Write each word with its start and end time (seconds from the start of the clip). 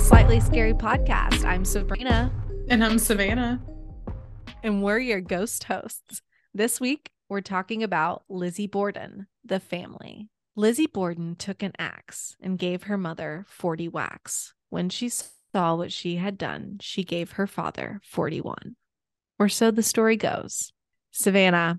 the 0.00 0.06
Slightly 0.06 0.40
Scary 0.40 0.72
Podcast. 0.72 1.44
I'm 1.44 1.62
Sabrina. 1.62 2.32
And 2.68 2.82
I'm 2.82 2.98
Savannah. 2.98 3.60
And 4.62 4.82
we're 4.82 4.98
your 4.98 5.20
ghost 5.20 5.64
hosts. 5.64 6.22
This 6.54 6.80
week, 6.80 7.10
we're 7.28 7.42
talking 7.42 7.82
about 7.82 8.22
Lizzie 8.30 8.66
Borden, 8.66 9.26
the 9.44 9.60
family. 9.60 10.30
Lizzie 10.56 10.86
Borden 10.86 11.36
took 11.36 11.62
an 11.62 11.72
axe 11.78 12.34
and 12.40 12.58
gave 12.58 12.84
her 12.84 12.96
mother 12.96 13.44
40 13.48 13.88
whacks. 13.88 14.54
When 14.70 14.88
she 14.88 15.10
saw 15.10 15.74
what 15.74 15.92
she 15.92 16.16
had 16.16 16.38
done, 16.38 16.78
she 16.80 17.04
gave 17.04 17.32
her 17.32 17.46
father 17.46 18.00
41. 18.04 18.76
Or 19.38 19.50
so 19.50 19.70
the 19.70 19.82
story 19.82 20.16
goes. 20.16 20.72
Savannah, 21.10 21.78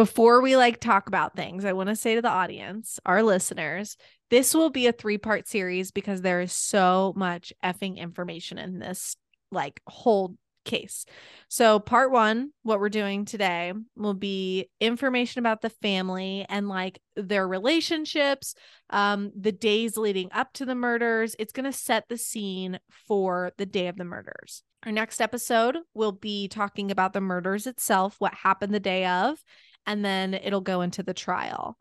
before 0.00 0.40
we 0.40 0.56
like 0.56 0.80
talk 0.80 1.08
about 1.08 1.36
things, 1.36 1.66
I 1.66 1.74
want 1.74 1.90
to 1.90 1.94
say 1.94 2.14
to 2.14 2.22
the 2.22 2.30
audience, 2.30 2.98
our 3.04 3.22
listeners, 3.22 3.98
this 4.30 4.54
will 4.54 4.70
be 4.70 4.86
a 4.86 4.92
three 4.92 5.18
part 5.18 5.46
series 5.46 5.90
because 5.90 6.22
there 6.22 6.40
is 6.40 6.54
so 6.54 7.12
much 7.16 7.52
effing 7.62 7.98
information 7.98 8.56
in 8.56 8.78
this 8.78 9.14
like 9.52 9.82
whole 9.86 10.36
case. 10.64 11.04
So, 11.48 11.78
part 11.80 12.10
one, 12.12 12.52
what 12.62 12.80
we're 12.80 12.88
doing 12.88 13.26
today 13.26 13.74
will 13.94 14.14
be 14.14 14.70
information 14.80 15.38
about 15.38 15.60
the 15.60 15.68
family 15.68 16.46
and 16.48 16.66
like 16.66 16.98
their 17.14 17.46
relationships, 17.46 18.54
um, 18.88 19.30
the 19.38 19.52
days 19.52 19.98
leading 19.98 20.32
up 20.32 20.54
to 20.54 20.64
the 20.64 20.74
murders. 20.74 21.36
It's 21.38 21.52
going 21.52 21.70
to 21.70 21.76
set 21.76 22.08
the 22.08 22.16
scene 22.16 22.80
for 23.06 23.52
the 23.58 23.66
day 23.66 23.88
of 23.88 23.98
the 23.98 24.04
murders. 24.04 24.62
Our 24.86 24.92
next 24.92 25.20
episode 25.20 25.76
will 25.92 26.12
be 26.12 26.48
talking 26.48 26.90
about 26.90 27.12
the 27.12 27.20
murders 27.20 27.66
itself, 27.66 28.16
what 28.18 28.32
happened 28.32 28.72
the 28.72 28.80
day 28.80 29.04
of, 29.04 29.44
and 29.86 30.04
then 30.04 30.34
it'll 30.34 30.60
go 30.60 30.80
into 30.80 31.02
the 31.02 31.14
trial. 31.14 31.78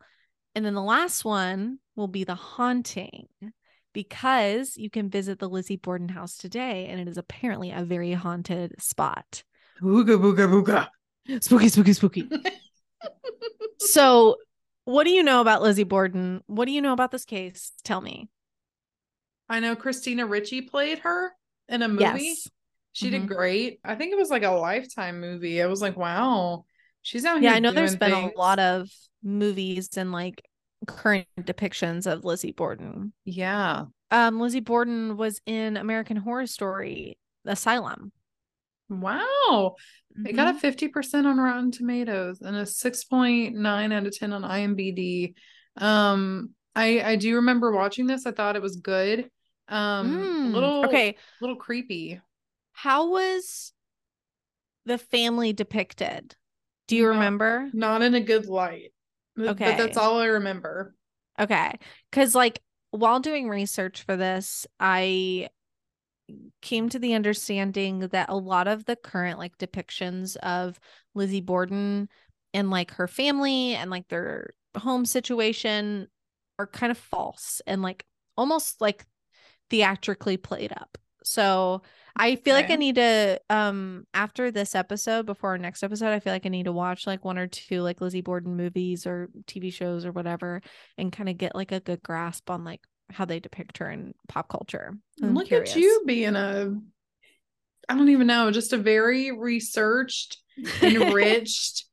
And 0.55 0.65
then 0.65 0.73
the 0.73 0.81
last 0.81 1.23
one 1.23 1.79
will 1.95 2.07
be 2.07 2.23
the 2.23 2.35
haunting 2.35 3.27
because 3.93 4.77
you 4.77 4.89
can 4.89 5.09
visit 5.09 5.39
the 5.39 5.49
Lizzie 5.49 5.77
Borden 5.77 6.09
house 6.09 6.37
today 6.37 6.87
and 6.87 6.99
it 6.99 7.07
is 7.07 7.17
apparently 7.17 7.71
a 7.71 7.83
very 7.83 8.13
haunted 8.13 8.81
spot. 8.81 9.43
Booga 9.81 10.17
booga 10.19 10.47
booga. 10.47 11.41
Spooky, 11.41 11.69
spooky, 11.69 11.93
spooky. 11.93 12.29
so, 13.79 14.37
what 14.85 15.03
do 15.03 15.11
you 15.11 15.21
know 15.21 15.41
about 15.41 15.61
Lizzie 15.61 15.83
Borden? 15.83 16.41
What 16.47 16.65
do 16.65 16.71
you 16.71 16.81
know 16.81 16.93
about 16.93 17.11
this 17.11 17.25
case? 17.25 17.71
Tell 17.83 18.01
me. 18.01 18.29
I 19.47 19.59
know 19.59 19.75
Christina 19.75 20.25
Ricci 20.25 20.61
played 20.61 20.99
her 20.99 21.31
in 21.67 21.81
a 21.81 21.87
movie. 21.87 22.01
Yes. 22.01 22.47
She 22.93 23.05
mm-hmm. 23.05 23.27
did 23.27 23.27
great. 23.27 23.79
I 23.83 23.95
think 23.95 24.11
it 24.11 24.17
was 24.17 24.29
like 24.29 24.43
a 24.43 24.51
lifetime 24.51 25.21
movie. 25.21 25.61
I 25.61 25.67
was 25.67 25.81
like, 25.81 25.97
wow, 25.97 26.65
she's 27.01 27.25
out 27.25 27.41
Yeah, 27.41 27.53
I 27.53 27.59
know 27.59 27.71
there's 27.71 27.95
been 27.95 28.11
a 28.11 28.31
lot 28.37 28.59
of 28.59 28.89
movies 29.23 29.89
and 29.97 30.11
like 30.11 30.43
current 30.87 31.27
depictions 31.39 32.11
of 32.11 32.23
Lizzie 32.23 32.51
Borden. 32.51 33.13
Yeah. 33.25 33.85
Um, 34.11 34.39
Lizzie 34.39 34.59
Borden 34.59 35.17
was 35.17 35.41
in 35.45 35.77
American 35.77 36.17
Horror 36.17 36.47
Story 36.47 37.17
Asylum. 37.45 38.11
Wow. 38.89 39.75
Mm-hmm. 40.17 40.27
It 40.27 40.35
got 40.35 40.55
a 40.55 40.57
50% 40.57 40.91
mm-hmm. 40.91 41.27
on 41.27 41.37
Rotten 41.37 41.71
Tomatoes 41.71 42.41
and 42.41 42.55
a 42.55 42.63
6.9 42.63 43.93
out 43.93 44.07
of 44.07 44.17
10 44.17 44.33
on 44.33 44.41
IMDb. 44.41 45.35
Um, 45.77 46.51
I 46.75 47.01
I 47.01 47.15
do 47.15 47.35
remember 47.35 47.71
watching 47.71 48.07
this. 48.07 48.25
I 48.25 48.31
thought 48.31 48.55
it 48.55 48.61
was 48.61 48.77
good. 48.77 49.29
Um, 49.67 50.11
mm, 50.11 50.53
little 50.53 50.85
okay, 50.85 51.15
little 51.41 51.55
creepy. 51.55 52.19
How 52.71 53.09
was 53.09 53.73
the 54.85 54.97
family 54.97 55.53
depicted? 55.53 56.35
Do 56.89 56.95
you 56.97 57.03
not, 57.03 57.09
remember? 57.09 57.69
Not 57.71 58.01
in 58.01 58.15
a 58.15 58.19
good 58.19 58.47
light. 58.47 58.91
Okay. 59.39 59.71
But 59.71 59.77
that's 59.77 59.97
all 59.97 60.19
I 60.19 60.25
remember. 60.25 60.95
Okay. 61.39 61.77
Cause 62.11 62.35
like 62.35 62.59
while 62.91 63.19
doing 63.19 63.47
research 63.47 64.01
for 64.03 64.17
this, 64.17 64.65
I 64.79 65.49
came 66.61 66.89
to 66.89 66.99
the 66.99 67.13
understanding 67.13 67.99
that 67.99 68.29
a 68.29 68.35
lot 68.35 68.67
of 68.67 68.85
the 68.85 68.95
current 68.95 69.39
like 69.39 69.57
depictions 69.57 70.35
of 70.37 70.79
Lizzie 71.13 71.41
Borden 71.41 72.09
and 72.53 72.69
like 72.69 72.91
her 72.91 73.07
family 73.07 73.75
and 73.75 73.91
like 73.91 74.07
their 74.07 74.53
home 74.75 75.05
situation 75.05 76.07
are 76.57 76.67
kind 76.67 76.91
of 76.91 76.97
false 76.97 77.61
and 77.67 77.81
like 77.81 78.03
almost 78.35 78.81
like 78.81 79.05
theatrically 79.69 80.37
played 80.37 80.71
up. 80.71 80.97
So 81.23 81.83
I 82.15 82.35
feel 82.35 82.55
okay. 82.55 82.63
like 82.63 82.71
I 82.71 82.75
need 82.75 82.95
to 82.95 83.39
um 83.49 84.05
after 84.13 84.51
this 84.51 84.75
episode, 84.75 85.25
before 85.25 85.51
our 85.51 85.57
next 85.57 85.83
episode, 85.83 86.09
I 86.13 86.19
feel 86.19 86.33
like 86.33 86.45
I 86.45 86.49
need 86.49 86.65
to 86.65 86.71
watch 86.71 87.07
like 87.07 87.23
one 87.25 87.37
or 87.37 87.47
two 87.47 87.81
like 87.81 88.01
Lizzie 88.01 88.21
Borden 88.21 88.55
movies 88.55 89.05
or 89.05 89.29
TV 89.45 89.73
shows 89.73 90.05
or 90.05 90.11
whatever 90.11 90.61
and 90.97 91.11
kind 91.11 91.29
of 91.29 91.37
get 91.37 91.55
like 91.55 91.71
a 91.71 91.79
good 91.79 92.03
grasp 92.03 92.49
on 92.49 92.63
like 92.63 92.81
how 93.11 93.25
they 93.25 93.39
depict 93.39 93.79
her 93.79 93.89
in 93.89 94.13
pop 94.27 94.49
culture. 94.49 94.93
I'm 95.21 95.33
Look 95.33 95.47
curious. 95.47 95.71
at 95.71 95.77
you 95.77 96.03
being 96.05 96.35
a 96.35 96.73
I 97.87 97.95
don't 97.95 98.09
even 98.09 98.27
know, 98.27 98.51
just 98.51 98.71
a 98.71 98.77
very 98.77 99.31
researched, 99.31 100.37
enriched 100.81 101.85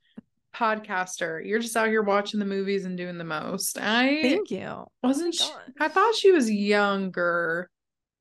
podcaster. 0.54 1.46
You're 1.46 1.58
just 1.58 1.76
out 1.76 1.88
here 1.88 2.02
watching 2.02 2.40
the 2.40 2.46
movies 2.46 2.84
and 2.84 2.96
doing 2.96 3.18
the 3.18 3.24
most. 3.24 3.78
I 3.78 4.20
thank 4.22 4.50
you. 4.50 4.84
Wasn't 5.02 5.36
oh 5.40 5.58
I 5.80 5.88
thought 5.88 6.14
she 6.14 6.32
was 6.32 6.50
younger. 6.50 7.70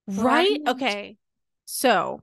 Right? 0.07 0.59
Okay. 0.67 1.17
So 1.65 2.21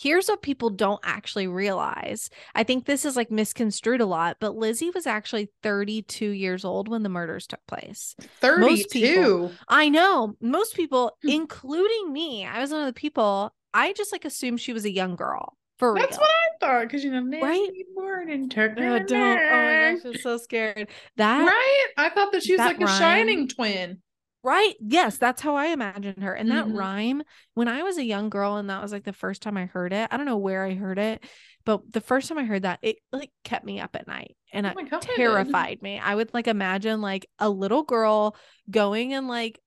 here's 0.00 0.28
what 0.28 0.42
people 0.42 0.70
don't 0.70 1.00
actually 1.04 1.46
realize. 1.46 2.30
I 2.54 2.64
think 2.64 2.84
this 2.84 3.04
is 3.04 3.16
like 3.16 3.30
misconstrued 3.30 4.00
a 4.00 4.06
lot, 4.06 4.38
but 4.40 4.56
Lizzie 4.56 4.90
was 4.90 5.06
actually 5.06 5.50
32 5.62 6.30
years 6.30 6.64
old 6.64 6.88
when 6.88 7.02
the 7.02 7.08
murders 7.08 7.46
took 7.46 7.60
place. 7.66 8.14
32. 8.40 8.88
People, 8.88 9.52
I 9.68 9.88
know. 9.88 10.36
Most 10.40 10.74
people, 10.74 11.16
hmm. 11.22 11.28
including 11.28 12.12
me, 12.12 12.46
I 12.46 12.60
was 12.60 12.70
one 12.70 12.80
of 12.80 12.86
the 12.86 12.92
people, 12.92 13.54
I 13.74 13.92
just 13.92 14.12
like 14.12 14.24
assumed 14.24 14.60
she 14.60 14.72
was 14.72 14.84
a 14.84 14.92
young 14.92 15.16
girl. 15.16 15.56
For 15.78 15.94
real. 15.94 16.02
That's 16.02 16.18
real. 16.18 16.20
what 16.20 16.30
I 16.30 16.66
thought 16.66 16.82
because 16.82 17.02
you 17.02 17.10
know, 17.10 17.40
right? 17.40 17.68
born 17.94 18.30
in 18.30 18.50
took 18.50 18.72
oh, 18.72 18.98
don't. 18.98 19.12
Oh 19.12 19.24
my 19.24 19.94
gosh, 19.94 20.04
I'm 20.04 20.20
so 20.20 20.36
scared. 20.36 20.88
That 21.16 21.46
right? 21.46 21.86
I 21.96 22.10
thought 22.10 22.32
that 22.32 22.42
she 22.42 22.52
was 22.52 22.58
that 22.58 22.78
like 22.78 22.82
a 22.82 22.98
shining 22.98 23.48
twin. 23.48 24.02
Right. 24.42 24.74
Yes, 24.80 25.18
that's 25.18 25.42
how 25.42 25.56
I 25.56 25.66
imagine 25.66 26.22
her. 26.22 26.32
And 26.32 26.50
that 26.50 26.66
mm-hmm. 26.66 26.76
rhyme, 26.76 27.22
when 27.54 27.68
I 27.68 27.82
was 27.82 27.98
a 27.98 28.04
young 28.04 28.30
girl 28.30 28.56
and 28.56 28.70
that 28.70 28.82
was 28.82 28.90
like 28.90 29.04
the 29.04 29.12
first 29.12 29.42
time 29.42 29.56
I 29.56 29.66
heard 29.66 29.92
it, 29.92 30.08
I 30.10 30.16
don't 30.16 30.26
know 30.26 30.38
where 30.38 30.64
I 30.64 30.74
heard 30.74 30.98
it, 30.98 31.22
but 31.66 31.92
the 31.92 32.00
first 32.00 32.28
time 32.28 32.38
I 32.38 32.44
heard 32.44 32.62
that, 32.62 32.78
it 32.80 32.96
like 33.12 33.30
kept 33.44 33.66
me 33.66 33.80
up 33.80 33.94
at 33.96 34.06
night 34.06 34.36
and 34.52 34.66
oh 34.66 34.72
it 34.76 35.02
terrified 35.02 35.82
me. 35.82 35.98
I 35.98 36.14
would 36.14 36.32
like 36.32 36.48
imagine 36.48 37.02
like 37.02 37.26
a 37.38 37.50
little 37.50 37.82
girl 37.82 38.34
going 38.70 39.12
and 39.12 39.28
like 39.28 39.60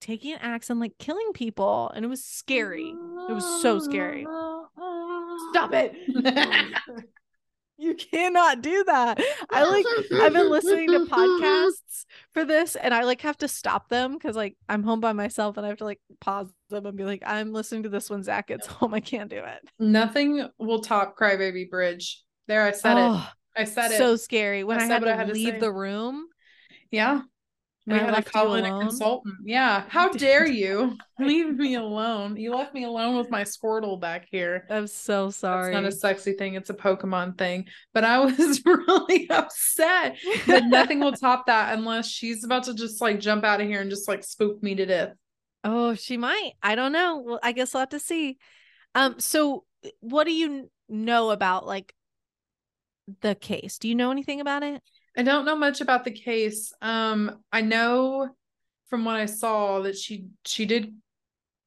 taking 0.00 0.32
an 0.32 0.38
axe 0.40 0.70
and 0.70 0.80
like 0.80 0.96
killing 0.98 1.32
people. 1.34 1.90
And 1.94 2.04
it 2.04 2.08
was 2.08 2.24
scary. 2.24 2.88
It 2.88 3.32
was 3.32 3.62
so 3.62 3.78
scary. 3.78 4.22
Stop 5.52 5.72
it. 5.74 5.94
You 7.78 7.94
cannot 7.94 8.62
do 8.62 8.84
that. 8.84 9.20
I 9.50 9.64
like 9.64 9.84
I've 10.22 10.32
been 10.32 10.50
listening 10.50 10.90
to 10.92 11.00
podcasts 11.10 12.06
for 12.32 12.44
this 12.44 12.74
and 12.74 12.94
I 12.94 13.02
like 13.02 13.20
have 13.20 13.36
to 13.38 13.48
stop 13.48 13.88
them 13.88 14.14
because 14.14 14.34
like 14.34 14.56
I'm 14.68 14.82
home 14.82 15.00
by 15.00 15.12
myself 15.12 15.56
and 15.56 15.66
I 15.66 15.68
have 15.68 15.78
to 15.78 15.84
like 15.84 16.00
pause 16.20 16.50
them 16.70 16.86
and 16.86 16.96
be 16.96 17.04
like, 17.04 17.22
I'm 17.26 17.52
listening 17.52 17.82
to 17.82 17.88
this 17.88 18.08
one, 18.08 18.22
Zach. 18.22 18.48
gets 18.48 18.66
home. 18.66 18.94
I 18.94 19.00
can't 19.00 19.30
do 19.30 19.38
it. 19.38 19.68
Nothing 19.78 20.48
will 20.58 20.80
top 20.80 21.16
Crybaby 21.18 21.68
Bridge. 21.68 22.22
There, 22.48 22.62
I 22.62 22.72
said 22.72 22.96
oh, 22.96 23.30
it. 23.56 23.60
I 23.60 23.64
said 23.64 23.92
it. 23.92 23.98
So 23.98 24.16
scary. 24.16 24.64
When 24.64 24.78
I, 24.78 24.84
I 24.84 24.86
had 24.86 25.00
to 25.00 25.14
had 25.14 25.30
leave 25.30 25.54
to 25.54 25.60
the 25.60 25.72
room. 25.72 26.26
Yeah. 26.90 27.22
We 27.86 27.96
had 27.96 28.16
to 28.16 28.22
call 28.22 28.54
in 28.56 28.64
a 28.64 28.80
consultant. 28.80 29.36
Yeah. 29.44 29.84
How 29.88 30.08
dare 30.08 30.46
you 30.46 30.98
leave 31.20 31.56
me 31.56 31.76
alone? 31.76 32.36
You 32.36 32.52
left 32.52 32.74
me 32.74 32.82
alone 32.82 33.16
with 33.16 33.30
my 33.30 33.42
Squirtle 33.42 34.00
back 34.00 34.26
here. 34.28 34.66
I'm 34.68 34.88
so 34.88 35.30
sorry. 35.30 35.68
It's 35.68 35.74
not 35.74 35.84
a 35.84 35.92
sexy 35.92 36.32
thing, 36.32 36.54
it's 36.54 36.68
a 36.68 36.74
Pokemon 36.74 37.38
thing. 37.38 37.66
But 37.94 38.02
I 38.02 38.18
was 38.24 38.64
really 38.64 39.28
upset 39.30 40.16
that 40.46 40.66
nothing 40.66 40.98
will 40.98 41.12
top 41.12 41.46
that 41.46 41.78
unless 41.78 42.08
she's 42.08 42.42
about 42.42 42.64
to 42.64 42.74
just 42.74 43.00
like 43.00 43.20
jump 43.20 43.44
out 43.44 43.60
of 43.60 43.68
here 43.68 43.80
and 43.80 43.90
just 43.90 44.08
like 44.08 44.24
spook 44.24 44.60
me 44.62 44.74
to 44.74 44.86
death. 44.86 45.12
Oh, 45.62 45.94
she 45.94 46.16
might. 46.16 46.52
I 46.62 46.74
don't 46.74 46.92
know. 46.92 47.22
Well, 47.24 47.40
I 47.42 47.52
guess 47.52 47.72
we'll 47.72 47.82
have 47.82 47.88
to 47.90 48.00
see. 48.00 48.38
Um, 48.96 49.20
so 49.20 49.64
what 50.00 50.24
do 50.24 50.32
you 50.32 50.70
know 50.88 51.30
about 51.30 51.66
like 51.66 51.94
the 53.20 53.36
case? 53.36 53.78
Do 53.78 53.88
you 53.88 53.94
know 53.94 54.10
anything 54.10 54.40
about 54.40 54.64
it? 54.64 54.82
I 55.16 55.22
don't 55.22 55.44
know 55.44 55.56
much 55.56 55.80
about 55.80 56.04
the 56.04 56.10
case. 56.10 56.72
Um, 56.82 57.38
I 57.50 57.62
know 57.62 58.28
from 58.88 59.04
what 59.04 59.16
I 59.16 59.26
saw 59.26 59.80
that 59.80 59.96
she 59.96 60.26
she 60.44 60.66
did 60.66 60.94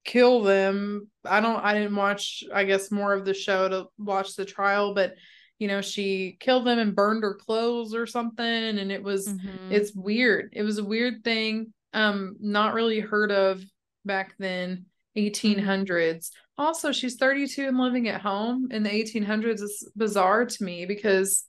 kill 0.05 0.41
them. 0.41 1.09
I 1.25 1.41
don't 1.41 1.63
I 1.63 1.73
didn't 1.73 1.95
watch 1.95 2.43
I 2.53 2.63
guess 2.63 2.91
more 2.91 3.13
of 3.13 3.25
the 3.25 3.33
show 3.33 3.67
to 3.69 3.87
watch 3.97 4.35
the 4.35 4.45
trial, 4.45 4.93
but 4.93 5.15
you 5.57 5.67
know, 5.67 5.81
she 5.81 6.37
killed 6.39 6.65
them 6.65 6.79
and 6.79 6.95
burned 6.95 7.23
her 7.23 7.35
clothes 7.35 7.93
or 7.93 8.05
something 8.05 8.45
and 8.45 8.91
it 8.91 9.03
was 9.03 9.27
mm-hmm. 9.27 9.71
it's 9.71 9.93
weird. 9.93 10.49
It 10.53 10.63
was 10.63 10.77
a 10.77 10.83
weird 10.83 11.23
thing. 11.23 11.73
Um 11.93 12.35
not 12.39 12.73
really 12.73 12.99
heard 12.99 13.31
of 13.31 13.63
back 14.05 14.35
then 14.39 14.85
1800s. 15.17 15.87
Mm-hmm. 15.87 16.63
Also, 16.63 16.91
she's 16.91 17.15
32 17.15 17.67
and 17.67 17.79
living 17.79 18.09
at 18.09 18.21
home 18.21 18.67
in 18.71 18.83
the 18.83 18.89
1800s 18.89 19.61
is 19.61 19.89
bizarre 19.95 20.45
to 20.45 20.63
me 20.63 20.85
because 20.85 21.45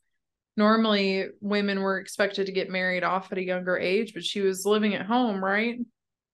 normally 0.60 1.26
women 1.40 1.80
were 1.80 1.98
expected 1.98 2.46
to 2.46 2.52
get 2.52 2.70
married 2.70 3.02
off 3.02 3.32
at 3.32 3.38
a 3.38 3.42
younger 3.44 3.76
age, 3.76 4.14
but 4.14 4.22
she 4.22 4.42
was 4.42 4.64
living 4.64 4.94
at 4.94 5.06
home, 5.06 5.42
right? 5.42 5.78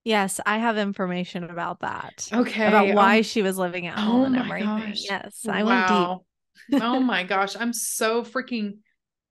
Yes, 0.05 0.41
I 0.45 0.59
have 0.59 0.77
information 0.77 1.45
about 1.45 1.81
that. 1.81 2.29
Okay. 2.33 2.67
About 2.67 2.95
why 2.95 3.19
um, 3.19 3.23
she 3.23 3.43
was 3.43 3.57
living 3.57 3.87
at 3.87 3.97
oh 3.99 4.03
home 4.03 4.35
and 4.35 4.49
my 4.49 4.61
everything. 4.61 4.91
gosh. 4.91 5.05
Yes, 5.09 5.47
I 5.49 5.63
went 5.63 5.89
deep. 5.89 6.83
Oh 6.83 7.01
my 7.13 7.23
gosh, 7.25 7.57
I'm 7.59 7.73
so 7.73 8.23
freaking 8.23 8.79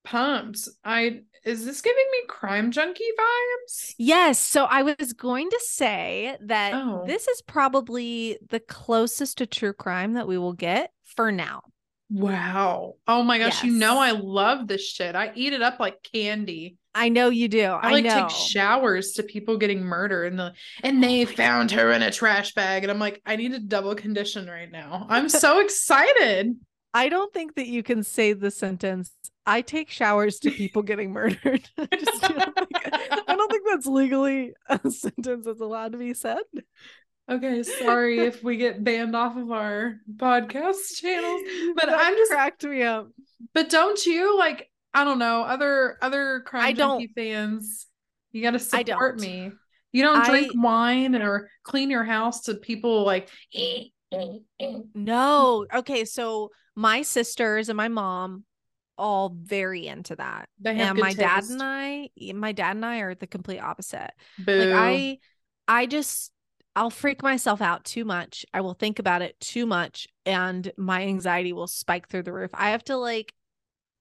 pumped. 0.03 0.67
I 0.83 1.21
is 1.45 1.63
this 1.63 1.81
giving 1.81 2.05
me 2.11 2.19
crime 2.27 2.71
junkie 2.71 3.03
vibes? 3.19 3.93
Yes. 3.99 4.39
So 4.39 4.65
I 4.65 4.81
was 4.81 5.13
going 5.13 5.49
to 5.49 5.59
say 5.63 6.35
that 6.41 6.73
Oh. 6.73 7.03
this 7.05 7.27
is 7.27 7.41
probably 7.43 8.37
the 8.49 8.59
closest 8.59 9.37
to 9.37 9.45
true 9.45 9.73
crime 9.73 10.13
that 10.13 10.27
we 10.27 10.37
will 10.37 10.53
get 10.53 10.91
for 11.03 11.31
now. 11.31 11.61
Wow. 12.09 12.95
Oh 13.07 13.23
my 13.23 13.39
gosh, 13.39 13.63
you 13.63 13.71
know 13.71 13.99
I 13.99 14.11
love 14.11 14.67
this 14.67 14.87
shit. 14.87 15.15
I 15.15 15.31
eat 15.35 15.53
it 15.53 15.61
up 15.61 15.79
like 15.79 16.03
candy. 16.13 16.77
I 16.93 17.09
know 17.09 17.29
you 17.29 17.47
do. 17.47 17.63
I 17.63 17.89
I, 17.89 17.91
like 17.91 18.05
know. 18.05 18.21
take 18.21 18.29
showers 18.29 19.13
to 19.13 19.23
people 19.23 19.57
getting 19.57 19.83
murdered 19.83 20.31
and 20.31 20.39
the 20.39 20.53
and 20.83 21.03
oh 21.03 21.07
they 21.07 21.25
my 21.25 21.31
found 21.31 21.71
her 21.71 21.91
in 21.91 22.01
a 22.01 22.11
trash 22.11 22.53
bag 22.53 22.83
and 22.83 22.91
I'm 22.91 22.99
like 22.99 23.21
I 23.25 23.35
need 23.35 23.53
a 23.53 23.59
double 23.59 23.95
condition 23.95 24.47
right 24.47 24.71
now. 24.71 25.07
I'm 25.09 25.29
so 25.29 25.59
excited. 25.59 26.55
I 26.93 27.09
don't 27.09 27.33
think 27.33 27.55
that 27.55 27.67
you 27.67 27.83
can 27.83 28.03
say 28.03 28.31
the 28.31 28.49
sentence, 28.49 29.11
I 29.45 29.61
take 29.61 29.89
showers 29.89 30.39
to 30.39 30.51
people 30.51 30.81
getting 30.81 31.11
murdered. 31.11 31.69
I 31.77 31.95
just 31.97 32.21
don't 32.21 32.55
think, 32.55 32.69
I 33.27 33.35
don't 33.35 33.51
think 33.51 33.63
that's 33.69 33.85
legally 33.85 34.53
a 34.69 34.79
sentence 34.89 35.45
that's 35.45 35.59
allowed 35.59 35.91
to 35.91 35.97
be 35.97 36.13
said. 36.13 36.43
Okay, 37.29 37.63
sorry 37.63 38.19
if 38.19 38.43
we 38.43 38.57
get 38.57 38.83
banned 38.83 39.15
off 39.15 39.35
of 39.35 39.51
our 39.51 39.95
podcast 40.15 40.95
channels, 40.97 41.41
but 41.75 41.87
That 41.87 41.99
I'm 41.99 42.13
just 42.15 42.31
cracked 42.31 42.63
me 42.63 42.83
up. 42.83 43.09
but 43.53 43.69
don't 43.69 44.05
you 44.05 44.37
like 44.37 44.69
I 44.93 45.03
don't 45.03 45.19
know, 45.19 45.41
other 45.43 45.97
other 46.01 46.41
crime 46.45 46.65
I 46.65 46.71
don't- 46.73 47.07
fans, 47.15 47.87
you 48.31 48.41
got 48.41 48.51
to 48.51 48.59
support 48.59 49.19
me. 49.19 49.51
You 49.91 50.03
don't 50.03 50.25
drink 50.25 50.51
I- 50.55 50.59
wine 50.61 51.15
or 51.15 51.49
clean 51.63 51.89
your 51.89 52.03
house 52.03 52.41
to 52.43 52.55
people 52.55 53.05
like 53.05 53.29
No. 54.93 55.65
Okay. 55.73 56.05
So 56.05 56.51
my 56.75 57.01
sisters 57.01 57.69
and 57.69 57.77
my 57.77 57.87
mom 57.87 58.43
all 58.97 59.35
very 59.41 59.87
into 59.87 60.15
that. 60.15 60.47
And 60.63 60.97
my 60.99 61.13
dad 61.13 61.43
and 61.45 61.61
I, 61.61 62.09
my 62.33 62.51
dad 62.51 62.75
and 62.75 62.85
I 62.85 62.99
are 62.99 63.15
the 63.15 63.27
complete 63.27 63.59
opposite. 63.59 64.11
Boo. 64.39 64.53
Like 64.65 64.73
I 64.73 65.17
I 65.67 65.85
just 65.85 66.31
I'll 66.75 66.89
freak 66.89 67.23
myself 67.23 67.61
out 67.61 67.85
too 67.85 68.05
much. 68.05 68.45
I 68.53 68.61
will 68.61 68.73
think 68.73 68.99
about 68.99 69.21
it 69.21 69.39
too 69.39 69.65
much 69.65 70.07
and 70.25 70.71
my 70.77 71.03
anxiety 71.03 71.53
will 71.53 71.67
spike 71.67 72.09
through 72.09 72.23
the 72.23 72.33
roof. 72.33 72.51
I 72.53 72.71
have 72.71 72.83
to 72.85 72.97
like 72.97 73.33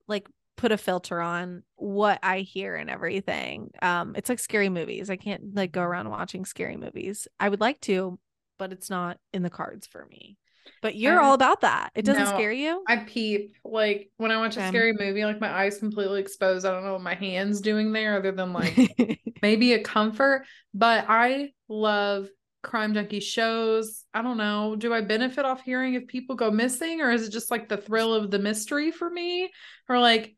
like 0.09 0.29
put 0.56 0.73
a 0.73 0.76
filter 0.79 1.21
on 1.21 1.62
what 1.76 2.19
I 2.23 2.41
hear 2.41 2.76
and 2.76 2.91
everything. 2.91 3.71
Um 3.82 4.15
it's 4.17 4.29
like 4.29 4.38
scary 4.38 4.69
movies. 4.69 5.11
I 5.11 5.17
can't 5.17 5.55
like 5.55 5.73
go 5.73 5.82
around 5.82 6.11
watching 6.11 6.44
scary 6.44 6.76
movies. 6.76 7.29
I 7.41 7.49
would 7.49 7.61
like 7.61 7.81
to, 7.82 8.19
but 8.59 8.73
it's 8.73 8.91
not 8.91 9.19
in 9.32 9.43
the 9.43 9.50
cards 9.50 9.87
for 9.87 10.06
me. 10.06 10.37
But 10.81 10.97
you're 10.97 11.21
I- 11.21 11.25
all 11.26 11.35
about 11.35 11.61
that. 11.62 11.91
It 11.94 12.05
doesn't 12.05 12.25
No, 12.25 12.31
scare 12.31 12.53
you? 12.53 12.82
I 12.88 12.97
peep 12.99 13.56
like 13.65 14.11
when 14.17 14.31
I 14.31 14.38
watch 14.38 14.56
a 14.56 14.67
scary 14.69 14.93
movie, 14.99 15.25
like 15.25 15.41
my 15.41 15.53
eyes 15.53 15.79
completely 15.79 16.21
exposed. 16.21 16.65
I 16.67 16.71
don't 16.71 16.85
know 16.85 16.94
what 16.94 17.03
my 17.03 17.15
hands 17.15 17.61
doing 17.61 17.93
there 17.93 18.17
other 18.17 18.32
than 18.32 18.53
like 18.53 18.75
maybe 19.43 19.75
a 19.75 19.81
comfort. 19.82 20.47
But 20.73 21.06
I 21.09 21.53
love 21.69 22.29
crime 22.64 22.94
junkie 22.94 23.20
shows. 23.20 24.05
I 24.12 24.22
don't 24.22 24.37
know. 24.37 24.75
Do 24.76 24.93
I 24.93 25.00
benefit 25.00 25.44
off 25.44 25.62
hearing 25.62 25.94
if 25.94 26.06
people 26.06 26.34
go 26.34 26.50
missing, 26.50 27.00
or 27.00 27.11
is 27.11 27.28
it 27.28 27.32
just 27.32 27.50
like 27.50 27.69
the 27.69 27.76
thrill 27.76 28.14
of 28.14 28.31
the 28.31 28.38
mystery 28.38 28.90
for 28.90 29.08
me? 29.08 29.50
Or 29.88 29.99
like, 29.99 30.34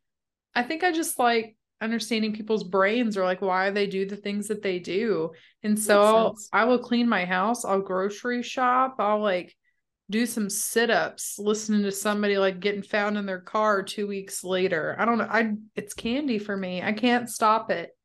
I 0.54 0.62
think 0.62 0.84
I 0.84 0.92
just 0.92 1.18
like 1.18 1.56
understanding 1.80 2.32
people's 2.32 2.64
brains 2.64 3.16
or 3.16 3.24
like 3.24 3.40
why 3.40 3.70
they 3.70 3.86
do 3.86 4.06
the 4.06 4.16
things 4.16 4.48
that 4.48 4.62
they 4.62 4.78
do. 4.78 5.30
And 5.62 5.78
so 5.78 6.02
I'll. 6.02 6.36
I 6.52 6.64
will 6.64 6.78
clean 6.78 7.08
my 7.08 7.24
house. 7.24 7.64
I'll 7.64 7.80
grocery 7.80 8.42
shop. 8.42 8.96
I'll 8.98 9.20
like 9.20 9.54
do 10.10 10.24
some 10.24 10.48
sit-ups 10.48 11.38
listening 11.38 11.82
to 11.82 11.90
somebody 11.90 12.38
like 12.38 12.60
getting 12.60 12.82
found 12.82 13.18
in 13.18 13.26
their 13.26 13.40
car 13.40 13.82
two 13.82 14.06
weeks 14.06 14.44
later 14.44 14.94
i 14.98 15.04
don't 15.04 15.18
know 15.18 15.26
i 15.28 15.52
it's 15.74 15.94
candy 15.94 16.38
for 16.38 16.56
me 16.56 16.80
i 16.80 16.92
can't 16.92 17.28
stop 17.28 17.70
it 17.70 17.95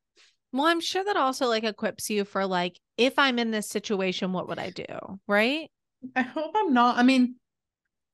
well, 0.52 0.66
I'm 0.66 0.80
sure 0.80 1.02
that 1.04 1.16
also 1.16 1.46
like 1.46 1.64
equips 1.64 2.10
you 2.10 2.24
for 2.24 2.46
like 2.46 2.78
if 2.96 3.18
I'm 3.18 3.38
in 3.38 3.50
this 3.50 3.68
situation, 3.68 4.32
what 4.32 4.48
would 4.48 4.58
I 4.58 4.70
do? 4.70 4.84
Right? 5.26 5.68
i 6.16 6.22
hope 6.22 6.50
i'm 6.56 6.72
not 6.74 6.98
i 6.98 7.04
mean 7.04 7.36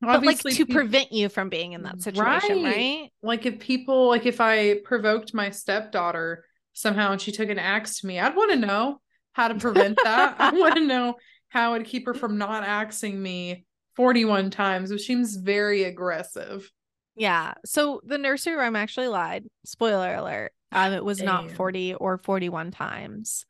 But 0.02 0.08
like 0.08 0.16
obviously 0.18 0.52
to 0.52 0.66
peop- 0.66 0.74
prevent 0.76 1.10
you 1.10 1.30
from 1.30 1.48
being 1.48 1.72
in 1.72 1.84
that 1.84 2.02
situation, 2.02 2.62
Right. 2.62 2.76
right? 2.76 3.10
like 3.22 3.46
if 3.46 3.60
people 3.60 4.08
like 4.08 4.26
if 4.26 4.42
i 4.42 4.78
provoked 4.84 5.32
my 5.32 5.48
stepdaughter 5.48 6.44
somehow 6.74 7.12
and 7.12 7.20
she 7.20 7.32
took 7.32 7.48
an 7.48 7.58
axe 7.58 8.00
to 8.00 8.06
me 8.06 8.20
i'd 8.20 8.36
want 8.36 8.50
to 8.50 8.58
know 8.58 9.00
how 9.32 9.48
to 9.48 9.54
prevent 9.54 9.98
that 10.04 10.36
i 10.38 10.50
want 10.54 10.74
to 10.74 10.84
know 10.84 11.14
how 11.48 11.72
i'd 11.72 11.86
keep 11.86 12.04
her 12.04 12.12
from 12.12 12.36
not 12.36 12.62
axing 12.62 13.22
me 13.22 13.64
41 13.96 14.50
times 14.50 14.90
which 14.90 15.06
seems 15.06 15.36
very 15.36 15.84
aggressive 15.84 16.70
Yeah. 17.16 17.54
So 17.64 18.02
the 18.04 18.18
nursery 18.18 18.54
rhyme 18.54 18.76
actually 18.76 19.08
lied. 19.08 19.44
Spoiler 19.64 20.14
alert. 20.14 20.52
Um, 20.72 20.92
it 20.92 21.04
was 21.04 21.22
not 21.22 21.50
40 21.50 21.94
or 21.94 22.18
41 22.18 22.70
times. 22.70 23.44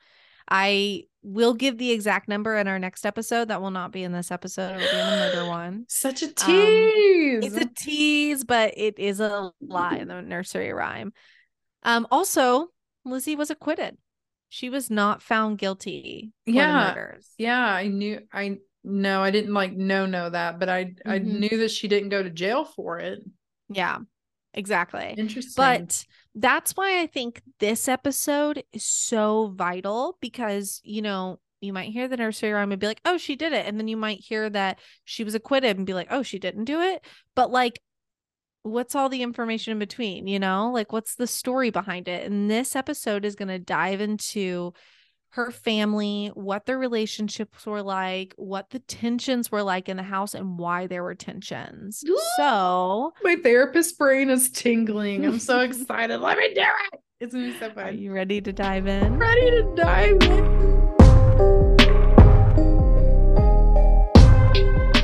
I 0.51 1.05
will 1.23 1.53
give 1.53 1.77
the 1.77 1.91
exact 1.91 2.29
number 2.29 2.57
in 2.57 2.69
our 2.69 2.79
next 2.79 3.05
episode. 3.05 3.49
That 3.49 3.61
will 3.61 3.71
not 3.71 3.93
be 3.93 4.03
in 4.03 4.13
this 4.13 4.31
episode. 4.31 4.71
It 4.75 4.77
will 4.81 4.91
be 4.91 4.99
in 4.99 5.07
the 5.07 5.17
murder 5.17 5.45
one. 5.49 5.85
such 5.89 6.23
a 6.23 6.29
tease 6.33 7.45
It's 7.45 7.57
a 7.57 7.69
tease, 7.77 8.45
but 8.45 8.73
it 8.77 8.99
is 8.99 9.21
a 9.21 9.53
lie 9.61 9.97
in 9.97 10.09
the 10.09 10.23
nursery 10.23 10.73
rhyme. 10.73 11.13
Um, 11.83 12.07
also, 12.11 12.69
Lizzie 13.05 13.37
was 13.37 13.51
acquitted. 13.51 13.99
She 14.49 14.71
was 14.71 14.89
not 14.91 15.23
found 15.23 15.59
guilty 15.59 16.33
for 16.47 16.53
Yeah. 16.53 17.15
Yeah, 17.37 17.61
I 17.63 17.89
knew 17.89 18.21
I 18.33 18.59
no, 18.85 19.23
I 19.23 19.31
didn't 19.31 19.53
like 19.53 19.73
no 19.75 20.07
know 20.07 20.31
that, 20.31 20.59
but 20.59 20.69
I 20.71 20.95
I 21.05 21.19
Mhm. 21.19 21.41
knew 21.41 21.59
that 21.59 21.71
she 21.71 21.89
didn't 21.89 22.09
go 22.09 22.23
to 22.23 22.31
jail 22.31 22.65
for 22.65 22.99
it. 23.01 23.21
Yeah, 23.69 23.99
exactly. 24.59 25.15
Interesting. 25.17 25.55
But 25.57 26.05
that's 26.35 26.73
why 26.73 27.01
I 27.01 27.07
think 27.07 27.41
this 27.59 27.89
episode 27.89 28.63
is 28.73 28.85
so 28.85 29.55
vital 29.57 30.19
because, 30.21 30.81
you 30.85 31.01
know, 31.01 31.39
you 31.61 31.73
might 31.73 31.91
hear 31.91 32.07
the 32.07 32.17
nursery 32.17 32.53
rhyme 32.53 32.71
and 32.71 32.81
be 32.81 32.87
like, 32.87 33.01
oh, 33.05 33.17
she 33.17 33.35
did 33.35 33.53
it. 33.53 33.67
And 33.67 33.79
then 33.79 33.89
you 33.89 33.97
might 33.97 34.21
hear 34.21 34.49
that 34.51 34.79
she 35.05 35.25
was 35.25 35.35
acquitted 35.35 35.77
and 35.77 35.87
be 35.87 35.95
like, 35.95 36.09
oh, 36.11 36.23
she 36.23 36.39
didn't 36.39 36.65
do 36.65 36.81
it. 36.81 37.05
But 37.35 37.51
like, 37.51 37.81
what's 38.63 38.95
all 38.95 39.09
the 39.09 39.23
information 39.23 39.73
in 39.73 39.79
between, 39.79 40.27
you 40.27 40.39
know? 40.39 40.71
Like, 40.73 40.93
what's 40.93 41.17
the 41.17 41.27
story 41.27 41.71
behind 41.71 42.07
it? 42.07 42.31
And 42.31 42.51
this 42.51 42.77
episode 42.77 43.25
is 43.25 43.35
going 43.35 43.49
to 43.49 43.59
dive 43.59 44.01
into 44.01 44.73
her 45.31 45.51
family, 45.51 46.31
what 46.35 46.67
their 46.67 46.79
relationships 46.79 47.67
were 47.67 47.83
like, 47.83 48.35
what 48.37 48.71
the 48.71 48.79
tensions 48.81 49.53
were 49.53 49.63
like 49.63 49.89
in 49.89 49.97
the 49.97 50.03
house, 50.03 50.35
and 50.35 50.59
why 50.59 50.87
there 50.87 51.03
were 51.03 51.15
tensions. 51.15 52.03
Ooh. 52.09 52.19
So, 52.37 53.13
my 53.23 53.37
therapist 53.37 53.99
brain 53.99 54.31
is 54.31 54.51
tingling. 54.51 55.25
I'm 55.27 55.39
so 55.39 55.61
excited. 55.61 56.21
Let 56.21 56.39
me 56.39 56.55
do 56.55 56.63
it. 56.63 57.01
It's 57.21 57.35
gonna 57.35 57.49
be 57.49 57.59
so 57.59 57.71
fun. 57.71 57.85
are 57.85 57.91
you 57.91 58.13
ready 58.13 58.41
to 58.41 58.53
dive 58.53 58.87
in? 58.87 59.19
Ready 59.19 59.51
to 59.51 59.75
dive 59.75 60.23
in. 60.23 60.69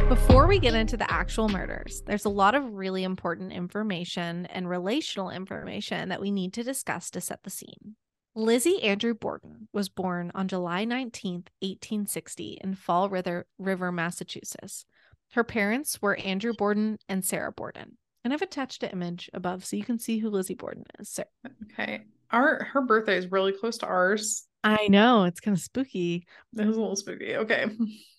Before 0.09 0.47
we 0.47 0.61
get 0.61 0.75
into 0.75 0.97
the 0.97 1.11
actual 1.11 1.49
murders, 1.49 2.02
there's 2.07 2.25
a 2.25 2.28
lot 2.28 2.54
of 2.54 2.75
really 2.75 3.02
important 3.02 3.52
information 3.52 4.47
and 4.47 4.69
relational 4.69 5.31
information 5.31 6.09
that 6.11 6.21
we 6.21 6.31
need 6.31 6.52
to 6.52 6.62
discuss 6.62 7.11
to 7.11 7.21
set 7.21 7.43
the 7.43 7.50
scene. 7.50 7.97
Lizzie 8.37 8.83
Andrew 8.83 9.14
Borden 9.14 9.69
was 9.73 9.88
born 9.88 10.33
on 10.35 10.49
July 10.49 10.85
19, 10.85 11.45
1860, 11.61 12.59
in 12.62 12.75
Fall 12.75 13.09
River, 13.09 13.47
River, 13.59 13.93
Massachusetts. 13.93 14.87
Her 15.35 15.45
parents 15.45 16.03
were 16.03 16.17
Andrew 16.17 16.53
Borden 16.53 16.99
and 17.09 17.25
Sarah 17.25 17.53
Borden. 17.53 17.97
And 18.25 18.33
I've 18.33 18.43
attached 18.43 18.83
an 18.83 18.91
image 18.91 19.31
above 19.35 19.64
so 19.64 19.76
you 19.76 19.85
can 19.85 19.99
see 19.99 20.19
who 20.19 20.31
Lizzie 20.31 20.55
Borden 20.55 20.85
is. 20.99 21.11
So 21.11 21.25
Okay. 21.73 22.03
Our 22.31 22.64
her 22.73 22.83
birthday 22.83 23.17
is 23.17 23.31
really 23.31 23.53
close 23.53 23.79
to 23.79 23.87
ours. 23.87 24.47
I 24.64 24.88
know 24.88 25.25
it's 25.25 25.41
kind 25.41 25.57
of 25.57 25.62
spooky. 25.62 26.26
It 26.59 26.67
was 26.67 26.76
a 26.76 26.81
little 26.81 26.97
spooky. 26.97 27.37
Okay. 27.37 27.67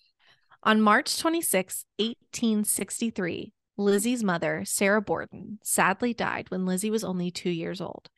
On 0.62 0.80
March 0.80 1.18
26, 1.18 1.84
1863, 1.98 3.52
Lizzie's 3.76 4.24
mother, 4.24 4.64
Sarah 4.64 5.02
Borden, 5.02 5.58
sadly 5.62 6.14
died 6.14 6.50
when 6.50 6.64
Lizzie 6.64 6.90
was 6.90 7.04
only 7.04 7.30
two 7.30 7.50
years 7.50 7.80
old. 7.80 8.08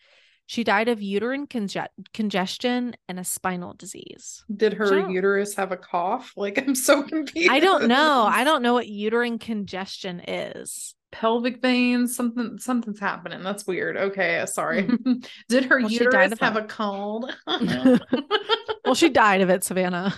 She 0.51 0.65
died 0.65 0.89
of 0.89 1.03
uterine 1.03 1.47
conge- 1.47 1.77
congestion 2.15 2.97
and 3.07 3.21
a 3.21 3.25
spinal 3.25 3.75
disease. 3.75 4.45
Did 4.55 4.73
her 4.73 5.09
uterus 5.11 5.55
have 5.57 5.73
a 5.73 5.77
cough? 5.77 6.33
Like 6.39 6.57
I'm 6.59 6.75
so 6.75 7.03
confused. 7.03 7.51
I 7.51 7.61
don't 7.61 7.87
know. 7.87 8.23
I 8.27 8.45
don't 8.45 8.63
know 8.63 8.73
what 8.73 8.89
uterine 8.89 9.39
congestion 9.39 10.21
is. 10.27 10.95
pelvic 11.13 11.61
veins 11.61 12.17
something 12.17 12.59
something's 12.59 13.01
happening 13.01 13.43
that's 13.43 13.67
weird 13.67 13.97
okay 13.97 14.45
sorry 14.47 14.89
did 15.49 15.65
her. 15.67 15.81
Well, 15.81 15.91
uterus 15.91 16.39
have 16.41 16.55
that. 16.55 16.65
a 16.65 16.67
cold 16.67 17.31
well, 18.85 18.95
she 18.95 19.09
died 19.11 19.41
of 19.43 19.49
it, 19.51 19.65
Savannah. 19.65 20.15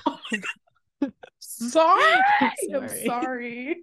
sorry 1.39 2.15
i'm 2.73 2.89
Sorry. 2.89 3.05
sorry 3.07 3.77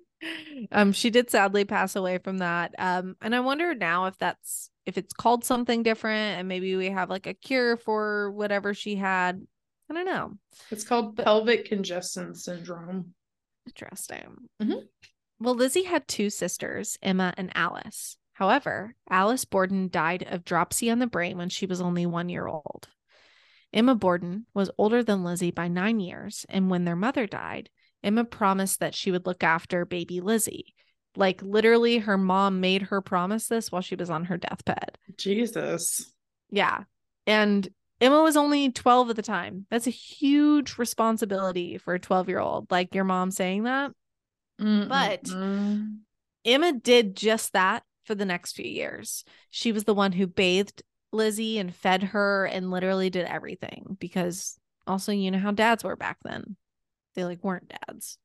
um 0.71 0.91
she 0.93 1.09
did 1.09 1.29
sadly 1.29 1.63
pass 1.65 1.95
away 1.95 2.17
from 2.17 2.39
that 2.39 2.73
um 2.77 3.15
and 3.21 3.35
i 3.35 3.39
wonder 3.39 3.73
now 3.75 4.05
if 4.07 4.17
that's 4.17 4.69
if 4.87 4.97
it's 4.97 5.13
called 5.13 5.43
something 5.43 5.83
different 5.83 6.39
and 6.39 6.47
maybe 6.47 6.75
we 6.75 6.89
have 6.89 7.09
like 7.09 7.27
a 7.27 7.33
cure 7.33 7.77
for 7.77 8.31
whatever 8.31 8.73
she 8.73 8.95
had 8.95 9.45
I 9.89 9.93
don't 9.93 10.05
know. 10.05 10.33
It's 10.71 10.83
called 10.83 11.15
But- 11.15 11.23
pelvic 11.25 11.65
congestion 11.65 12.33
syndrome. 12.35 13.13
Interesting. 13.67 14.49
Mhm. 14.61 14.87
Well, 15.39 15.55
Lizzie 15.55 15.83
had 15.83 16.07
two 16.07 16.29
sisters, 16.29 16.97
Emma 17.01 17.33
and 17.37 17.51
Alice. 17.55 18.17
However, 18.33 18.95
Alice 19.09 19.45
Borden 19.45 19.87
died 19.89 20.23
of 20.23 20.43
dropsy 20.43 20.89
on 20.89 20.99
the 20.99 21.07
brain 21.07 21.37
when 21.37 21.49
she 21.49 21.65
was 21.65 21.79
only 21.79 22.05
one 22.05 22.27
year 22.29 22.47
old. 22.47 22.89
Emma 23.73 23.95
Borden 23.95 24.45
was 24.53 24.71
older 24.77 25.03
than 25.03 25.23
Lizzie 25.23 25.51
by 25.51 25.67
nine 25.67 25.99
years, 25.99 26.45
and 26.49 26.69
when 26.69 26.83
their 26.85 26.95
mother 26.95 27.25
died, 27.27 27.69
Emma 28.03 28.23
promised 28.25 28.79
that 28.79 28.95
she 28.95 29.11
would 29.11 29.25
look 29.25 29.43
after 29.43 29.85
baby 29.85 30.19
Lizzie. 30.21 30.73
Like, 31.17 31.41
literally, 31.41 31.97
her 31.97 32.17
mom 32.17 32.61
made 32.61 32.83
her 32.83 33.01
promise 33.01 33.47
this 33.47 33.71
while 33.71 33.81
she 33.81 33.95
was 33.95 34.09
on 34.09 34.25
her 34.25 34.37
deathbed. 34.37 34.97
Jesus. 35.17 36.13
Yeah. 36.51 36.83
And 37.25 37.67
Emma 37.99 38.21
was 38.21 38.37
only 38.37 38.71
12 38.71 39.09
at 39.09 39.15
the 39.15 39.21
time. 39.23 39.65
That's 39.71 39.87
a 39.87 39.91
huge 39.91 40.77
responsibility 40.77 41.79
for 41.79 41.95
a 41.95 41.99
12 41.99 42.29
year 42.29 42.39
old. 42.39 42.69
Like 42.69 42.93
your 42.93 43.03
mom 43.03 43.31
saying 43.31 43.63
that. 43.63 43.91
But- 44.57 45.23
Mm-mm-mm. 45.23 45.97
Emma 46.45 46.71
did 46.71 47.15
just 47.15 47.53
that 47.53 47.83
for 48.05 48.15
the 48.15 48.23
next 48.25 48.53
few 48.53 48.65
years. 48.65 49.25
She 49.49 49.71
was 49.71 49.83
the 49.83 49.93
one 49.93 50.13
who 50.13 50.27
bathed 50.27 50.81
Lizzie 51.11 51.59
and 51.59 51.75
fed 51.75 52.03
her 52.03 52.45
and 52.45 52.71
literally 52.71 53.09
did 53.09 53.25
everything 53.25 53.97
because 53.99 54.57
also, 54.85 55.11
you 55.11 55.31
know 55.31 55.39
how 55.39 55.51
dads 55.51 55.83
were 55.83 55.97
back 55.97 56.17
then. 56.23 56.55
They 57.17 57.25
like 57.25 57.43
weren't 57.43 57.73
dads. 57.87 58.19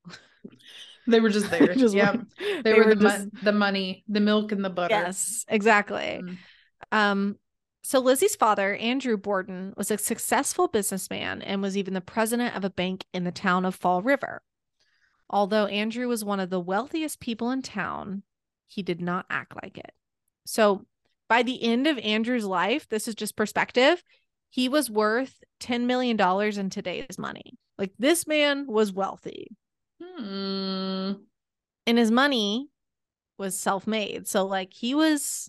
they 1.07 1.19
were 1.19 1.31
just 1.31 1.51
there. 1.51 1.75
Just 1.75 1.95
yeah. 1.95 2.11
weren't- 2.13 2.63
They, 2.63 2.75
were, 2.75 2.95
the, 2.95 3.03
just- 3.03 3.19
mon- 3.19 3.33
the 3.43 3.53
money, 3.53 4.05
the 4.07 4.21
milk 4.21 4.53
and 4.53 4.63
the 4.63 4.69
butter. 4.69 4.95
Yes, 4.95 5.47
exactly. 5.49 6.21
Mm. 6.23 6.37
Um, 6.93 7.37
so 7.83 8.01
Lizzie's 8.01 8.37
father, 8.37 8.75
Andrew 8.75 9.17
Borden, 9.17 9.73
was 9.79 9.91
a 9.91 9.97
successful 9.97 10.69
businessman 10.69 11.41
and 11.41 11.63
was 11.63 11.75
even 11.77 11.95
the 11.95 12.03
president 12.03 12.55
of 12.55 12.65
a 12.65 12.71
bank 12.71 13.07
in 13.15 13.25
the 13.25 13.33
town 13.33 13.65
of 13.65 13.75
Fall 13.75 14.03
River. 14.03 14.43
Although 15.31 15.65
Andrew 15.67 16.07
was 16.09 16.23
one 16.23 16.39
of 16.39 16.51
the 16.51 16.61
wealthiest 16.61 17.19
people 17.19 17.51
in 17.51 17.63
town, 17.63 18.25
he 18.67 18.83
did 18.83 19.01
not 19.01 19.25
act 19.31 19.55
like 19.63 19.79
it. 19.79 19.93
So 20.45 20.85
by 21.31 21.43
the 21.43 21.63
end 21.63 21.87
of 21.87 21.99
Andrew's 22.01 22.45
life, 22.45 22.87
this 22.91 23.09
is 23.09 23.15
just 23.15 23.37
perspective, 23.37 24.05
he 24.53 24.69
was 24.69 24.91
worth 24.91 25.43
$10 25.61 25.87
million 25.87 26.21
in 26.61 26.69
today's 26.71 27.19
money. 27.19 27.55
Like 27.79 27.93
this 27.99 28.27
man 28.27 28.67
was 28.69 28.93
wealthy 28.93 29.49
Hmm. 30.01 31.13
and 31.87 31.99
his 31.99 32.11
money 32.11 32.69
was 33.39 33.59
self-made. 33.59 34.29
So 34.29 34.45
like 34.47 34.73
he 34.75 34.95
was 34.95 35.49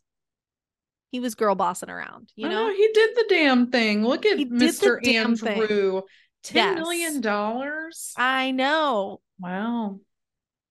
he 1.12 1.20
was 1.20 1.36
girl 1.36 1.54
bossing 1.54 1.90
around, 1.90 2.32
you 2.36 2.48
know? 2.50 2.70
he 2.74 2.90
did 2.94 3.16
the 3.16 3.26
damn 3.30 3.70
thing. 3.70 4.04
Look 4.08 4.26
at 4.26 4.38
He 4.40 4.46
Mr. 4.46 5.06
Andrew. 5.06 6.02
Ten 6.44 6.56
Yes. 6.56 6.80
million 6.80 7.22
dollars. 7.22 8.14
I 8.18 8.52
know. 8.52 9.22
Wow. 9.40 10.00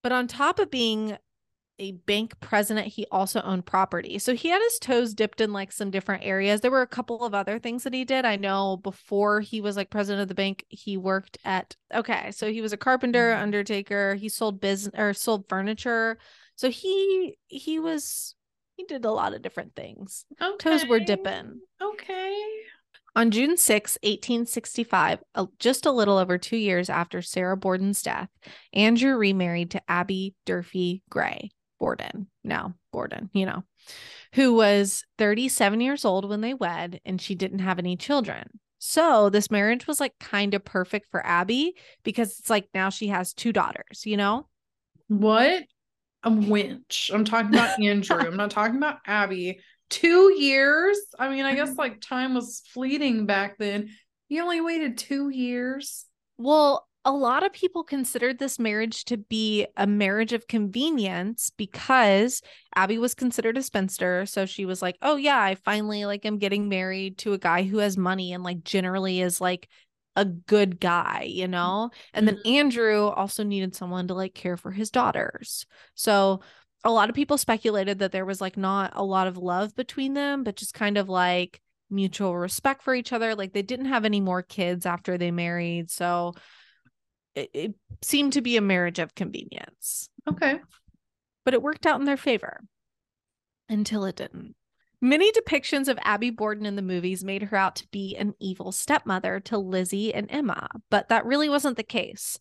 But 0.03 0.12
on 0.12 0.27
top 0.27 0.59
of 0.59 0.71
being 0.71 1.17
a 1.83 1.91
bank 1.93 2.39
president, 2.39 2.87
he 2.87 3.07
also 3.11 3.43
owned 3.43 3.67
property. 3.67 4.19
So 4.21 4.35
he 4.35 4.49
had 4.49 4.62
his 4.62 4.79
toes 4.79 5.15
dipped 5.15 5.41
in 5.41 5.53
like 5.53 5.73
some 5.73 5.91
different 5.91 6.23
areas. 6.25 6.61
There 6.61 6.71
were 6.71 6.83
a 6.83 6.87
couple 6.87 7.25
of 7.25 7.35
other 7.35 7.59
things 7.59 7.83
that 7.83 7.93
he 7.93 8.05
did. 8.05 8.25
I 8.25 8.37
know 8.37 8.77
before 8.77 9.41
he 9.41 9.61
was 9.61 9.77
like 9.77 9.91
president 9.91 10.23
of 10.23 10.29
the 10.29 10.35
bank, 10.37 10.65
he 10.69 10.97
worked 10.97 11.39
at 11.45 11.75
okay, 11.93 12.31
so 12.31 12.53
he 12.53 12.61
was 12.61 12.73
a 12.73 12.77
carpenter, 12.77 13.33
Mhm. 13.35 13.43
undertaker, 13.43 14.15
he 14.15 14.29
sold 14.29 14.61
business 14.61 14.95
or 14.97 15.12
sold 15.12 15.49
furniture. 15.49 16.19
So 16.55 16.71
he 16.71 17.37
he 17.49 17.81
was 17.81 18.37
he 18.77 18.85
did 18.85 19.05
a 19.05 19.11
lot 19.11 19.35
of 19.35 19.43
different 19.43 19.75
things. 19.75 20.25
Okay. 20.41 20.71
Toes 20.71 20.87
were 20.87 21.01
dipping. 21.01 21.61
Okay. 21.83 22.47
On 23.17 23.31
June 23.31 23.57
6, 23.59 23.99
1865, 24.05 25.19
just 25.59 25.85
a 25.85 25.91
little 25.91 26.17
over 26.17 26.39
two 26.39 26.57
years 26.57 26.89
after 26.89 27.21
Sarah 27.21 27.57
Borden's 27.59 28.03
death, 28.03 28.31
Andrew 28.73 29.17
remarried 29.17 29.73
to 29.73 29.83
Abby 29.91 30.35
Durfee 30.47 31.03
Gray 31.11 31.51
Borden. 31.83 32.29
Now, 32.45 32.77
Borden, 32.93 33.29
you 33.33 33.45
know, 33.45 33.65
who 34.35 34.55
was 34.55 35.05
37 35.19 35.81
years 35.81 36.05
old 36.05 36.29
when 36.29 36.41
they 36.41 36.55
wed 36.55 37.01
and 37.05 37.21
she 37.21 37.35
didn't 37.35 37.59
have 37.59 37.81
any 37.81 37.97
children. 37.97 38.61
So 38.79 39.31
this 39.31 39.51
marriage 39.51 39.89
was 39.89 39.99
like 39.99 40.17
kind 40.21 40.55
of 40.55 40.65
perfect 40.65 41.09
for 41.11 41.27
Abby 41.27 41.75
because 42.05 42.39
it's 42.39 42.49
like 42.49 42.69
now 42.73 42.89
she 42.89 43.09
has 43.09 43.35
two 43.35 43.53
daughters, 43.53 44.07
you 44.07 44.17
know? 44.17 44.47
What? 45.09 45.65
A 46.23 46.31
winch. 46.31 47.11
I'm 47.12 47.25
talking 47.25 47.53
about 47.53 47.83
Andrew. 47.83 48.17
I'm 48.17 48.37
not 48.37 48.53
talking 48.53 48.77
about 48.77 48.99
Abby. 49.05 49.59
Two 49.91 50.33
years? 50.39 51.01
I 51.19 51.31
mean, 51.31 51.45
I 51.45 51.57
guess 51.57 51.75
like 51.77 52.01
time 52.01 52.35
was 52.35 52.62
fleeting 52.73 53.27
back 53.27 53.59
then. 53.59 53.89
You 54.29 54.43
only 54.43 54.61
waited 54.61 54.99
two 54.99 55.31
years. 55.31 56.05
Well, 56.39 56.87
a 57.05 57.13
lot 57.13 57.45
of 57.45 57.53
people 57.53 57.83
considered 57.83 58.39
this 58.39 58.59
marriage 58.59 59.05
to 59.07 59.17
be 59.17 59.67
a 59.77 59.87
marriage 59.87 60.33
of 60.33 60.47
convenience 60.47 61.51
because 61.57 62.43
Abby 62.77 62.99
was 62.99 63.15
considered 63.15 63.59
a 63.59 63.63
spinster. 63.63 64.25
So 64.27 64.47
she 64.47 64.67
was 64.67 64.81
like, 64.81 64.97
oh, 65.03 65.17
yeah, 65.17 65.41
I 65.41 65.57
finally 65.57 66.05
like 66.05 66.25
am 66.25 66.39
getting 66.39 66.69
married 66.69 67.19
to 67.19 67.33
a 67.33 67.39
guy 67.39 67.65
who 67.65 67.79
has 67.79 67.97
money 67.97 68.33
and 68.33 68.45
like 68.45 68.63
generally 68.63 69.21
is 69.21 69.41
like 69.41 69.69
a 70.15 70.25
good 70.25 70.79
guy, 70.79 71.27
you 71.29 71.47
mm, 71.47 71.51
know? 71.51 71.91
And 72.15 72.29
then 72.29 72.37
mm-hmm. 72.37 72.55
Andrew 72.55 73.07
also 73.07 73.43
needed 73.43 73.75
someone 73.75 74.07
to 74.09 74.15
like 74.15 74.35
care 74.35 74.57
for 74.57 74.71
his 74.71 74.91
daughters. 74.91 75.67
So 75.95 76.41
a 76.85 76.93
lot 76.93 77.09
of 77.09 77.17
people 77.17 77.39
speculated 77.39 78.01
that 78.01 78.13
there 78.13 78.27
was 78.27 78.41
like 78.41 78.57
not 78.57 78.93
a 78.95 79.05
lot 79.05 79.27
of 79.27 79.37
love 79.37 79.75
between 79.75 80.15
them, 80.15 80.45
but 80.45 80.57
just 80.57 80.75
kind 80.75 80.99
of 80.99 81.09
like 81.09 81.61
mutual 81.91 82.37
respect 82.37 82.83
for 82.83 82.95
each 82.95 83.13
other. 83.13 83.35
Like 83.35 83.53
they 83.53 83.63
didn't 83.63 83.87
have 83.87 84.05
any 84.05 84.21
more 84.21 84.43
kids 84.43 84.87
after 84.87 85.19
they 85.19 85.31
married. 85.31 85.91
So 85.91 86.35
it, 87.35 87.51
it 87.53 87.75
seemed 88.03 88.33
to 88.35 88.43
be 88.43 88.57
a 88.57 88.61
marriage 88.62 88.99
of 88.99 89.15
convenience, 89.15 90.09
Okay. 90.29 90.61
but 91.45 91.55
it 91.55 91.62
worked 91.62 91.87
out 91.87 92.01
in 92.01 92.07
their 92.07 92.17
favor 92.17 92.61
until 93.69 94.05
it 94.05 94.17
didn't. 94.17 94.55
Many 95.01 95.33
depictions 95.33 95.89
of 95.89 95.99
Abby 96.03 96.31
Borden 96.31 96.65
in 96.65 96.77
the 96.77 96.83
movies 96.83 97.25
made 97.25 97.43
her 97.43 97.57
out 97.57 97.75
to 97.77 97.89
be 97.91 98.15
an 98.17 98.35
evil 98.39 98.71
stepmother 98.71 99.41
to 99.41 99.59
Lizzie 99.59 100.15
and 100.15 100.29
Emma, 100.31 100.69
but 100.91 101.09
that 101.09 101.27
really 101.27 101.49
wasn't 101.49 101.77
the 101.77 101.83
case. 101.83 102.39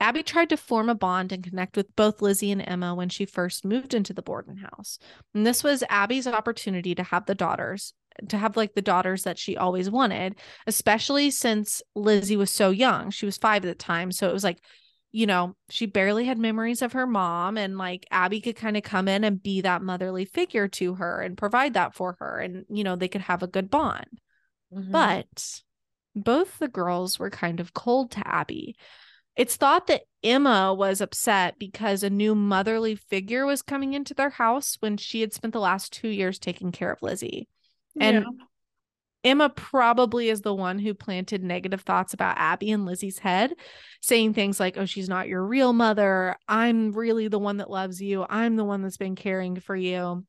Abby 0.00 0.22
tried 0.22 0.50
to 0.50 0.56
form 0.56 0.88
a 0.90 0.94
bond 0.94 1.32
and 1.32 1.44
connect 1.44 1.76
with 1.76 1.94
both 1.96 2.20
Lizzie 2.20 2.50
and 2.50 2.62
Emma 2.66 2.94
when 2.94 3.08
she 3.08 3.24
first 3.24 3.64
moved 3.64 3.94
into 3.94 4.12
the 4.12 4.20
Borden 4.20 4.56
house. 4.58 4.98
And 5.34 5.46
this 5.46 5.62
was 5.64 5.84
Abby's 5.88 6.26
opportunity 6.26 6.94
to 6.94 7.02
have 7.04 7.24
the 7.26 7.34
daughters, 7.34 7.94
to 8.28 8.38
have 8.38 8.56
like 8.56 8.74
the 8.74 8.82
daughters 8.82 9.24
that 9.24 9.38
she 9.38 9.56
always 9.56 9.90
wanted, 9.90 10.36
especially 10.66 11.30
since 11.30 11.82
Lizzie 11.94 12.36
was 12.36 12.50
so 12.50 12.70
young. 12.70 13.10
She 13.10 13.26
was 13.26 13.36
five 13.36 13.64
at 13.64 13.68
the 13.68 13.74
time. 13.74 14.12
So 14.12 14.28
it 14.28 14.32
was 14.32 14.44
like, 14.44 14.58
you 15.12 15.26
know, 15.26 15.54
she 15.68 15.86
barely 15.86 16.24
had 16.24 16.38
memories 16.38 16.80
of 16.80 16.94
her 16.94 17.06
mom, 17.06 17.58
and 17.58 17.76
like 17.76 18.06
Abby 18.10 18.40
could 18.40 18.56
kind 18.56 18.76
of 18.76 18.82
come 18.82 19.08
in 19.08 19.24
and 19.24 19.42
be 19.42 19.60
that 19.60 19.82
motherly 19.82 20.24
figure 20.24 20.68
to 20.68 20.94
her 20.94 21.20
and 21.20 21.36
provide 21.36 21.74
that 21.74 21.94
for 21.94 22.16
her. 22.18 22.38
And, 22.38 22.64
you 22.70 22.82
know, 22.82 22.96
they 22.96 23.08
could 23.08 23.20
have 23.20 23.42
a 23.42 23.46
good 23.46 23.70
bond. 23.70 24.06
Mhm. 24.72 24.90
But 24.90 25.62
both 26.14 26.58
the 26.58 26.68
girls 26.68 27.18
were 27.18 27.30
kind 27.30 27.60
of 27.60 27.74
cold 27.74 28.10
to 28.12 28.26
Abby. 28.26 28.76
It's 29.36 29.56
thought 29.56 29.86
that 29.86 30.02
Emma 30.22 30.74
was 30.74 31.00
upset 31.00 31.58
because 31.58 32.02
a 32.02 32.10
new 32.10 32.34
motherly 32.34 32.94
figure 32.94 33.46
was 33.46 33.62
coming 33.62 33.94
into 33.94 34.12
their 34.14 34.30
house 34.30 34.76
when 34.80 34.98
she 34.98 35.22
had 35.22 35.32
spent 35.32 35.52
the 35.52 35.60
last 35.60 35.92
two 35.92 36.08
years 36.08 36.38
taking 36.38 36.70
care 36.70 36.92
of 36.92 37.02
Lizzie. 37.02 37.48
And 38.00 38.16
Yeah. 38.24 38.30
Emma 39.24 39.48
probably 39.50 40.30
is 40.30 40.40
the 40.40 40.54
one 40.54 40.80
who 40.80 40.94
planted 40.94 41.44
negative 41.44 41.82
thoughts 41.82 42.12
about 42.12 42.38
Abby 42.38 42.70
in 42.70 42.84
Lizzie's 42.84 43.18
head, 43.18 43.54
saying 44.00 44.34
things 44.34 44.58
like, 44.58 44.76
Oh, 44.76 44.84
she's 44.84 45.08
not 45.08 45.28
your 45.28 45.44
real 45.44 45.72
mother. 45.72 46.36
I'm 46.48 46.90
really 46.92 47.28
the 47.28 47.38
one 47.38 47.58
that 47.58 47.70
loves 47.70 48.02
you. 48.02 48.26
I'm 48.28 48.56
the 48.56 48.64
one 48.64 48.82
that's 48.82 48.96
been 48.96 49.14
caring 49.14 49.60
for 49.60 49.76
you. 49.76 50.26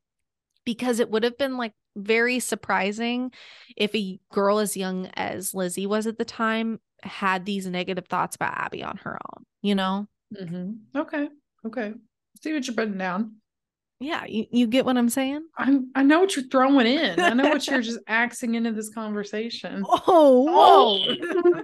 Because 0.63 0.99
it 0.99 1.09
would 1.09 1.23
have 1.23 1.37
been 1.37 1.57
like 1.57 1.73
very 1.95 2.39
surprising 2.39 3.31
if 3.75 3.93
a 3.95 4.19
girl 4.31 4.59
as 4.59 4.77
young 4.77 5.07
as 5.15 5.53
Lizzie 5.53 5.87
was 5.87 6.05
at 6.07 6.17
the 6.17 6.25
time 6.25 6.79
had 7.01 7.45
these 7.45 7.67
negative 7.67 8.07
thoughts 8.07 8.35
about 8.35 8.57
Abby 8.57 8.83
on 8.83 8.97
her 8.97 9.17
own, 9.35 9.45
you 9.61 9.75
know? 9.75 10.07
Mhm. 10.39 10.77
Okay. 10.95 11.29
Okay. 11.65 11.93
See 12.41 12.53
what 12.53 12.65
you're 12.65 12.75
putting 12.75 12.97
down. 12.97 13.41
Yeah, 14.03 14.25
you, 14.25 14.45
you 14.51 14.67
get 14.67 14.85
what 14.85 14.97
I'm 14.97 15.07
saying? 15.07 15.45
I'm 15.57 15.89
I 15.95 16.03
know 16.03 16.19
what 16.19 16.35
you're 16.35 16.45
throwing 16.45 16.87
in. 16.87 17.19
I 17.21 17.29
know 17.29 17.47
what 17.49 17.65
you're 17.67 17.81
just 17.81 17.99
axing 18.05 18.55
into 18.55 18.73
this 18.73 18.89
conversation. 18.89 19.83
Oh, 19.87 20.47
oh. 20.49 21.63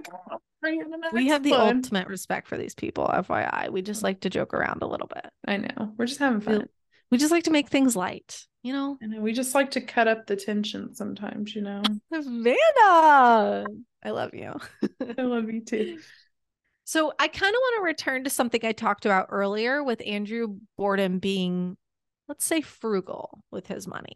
the 0.62 1.10
We 1.12 1.28
have 1.28 1.42
the 1.42 1.52
ultimate 1.52 2.08
respect 2.08 2.48
for 2.48 2.56
these 2.56 2.74
people, 2.74 3.06
FYI. 3.06 3.70
We 3.70 3.82
just 3.82 4.02
like 4.02 4.20
to 4.20 4.30
joke 4.30 4.54
around 4.54 4.82
a 4.82 4.86
little 4.86 5.06
bit. 5.06 5.26
I 5.46 5.58
know. 5.58 5.92
We're 5.98 6.06
just 6.06 6.20
having 6.20 6.40
fun. 6.40 6.66
We 7.10 7.18
just 7.18 7.32
like 7.32 7.44
to 7.44 7.50
make 7.50 7.68
things 7.68 7.94
light, 7.94 8.46
you 8.62 8.72
know? 8.72 8.96
Know. 9.02 9.20
We 9.20 9.32
just 9.32 9.54
like 9.54 9.72
to 9.72 9.80
cut 9.80 10.08
up 10.08 10.26
the 10.26 10.36
tension 10.36 10.94
sometimes, 10.94 11.54
you 11.54 11.62
know. 11.62 11.82
Vanna, 12.12 13.66
I 14.02 14.10
love 14.10 14.32
you. 14.32 14.54
I 15.18 15.22
love 15.22 15.50
you 15.50 15.62
too. 15.62 15.98
So 16.84 17.12
I 17.18 17.28
kind 17.28 17.54
of 17.54 17.58
want 17.58 17.76
to 17.78 17.84
return 17.84 18.24
to 18.24 18.30
something 18.30 18.60
I 18.64 18.72
talked 18.72 19.06
about 19.06 19.28
earlier 19.30 19.82
with 19.84 20.02
Andrew 20.04 20.56
Borden 20.76 21.18
being, 21.18 21.76
let's 22.30 22.44
say, 22.44 22.60
frugal 22.60 23.42
with 23.50 23.66
his 23.66 23.88
money. 23.88 24.14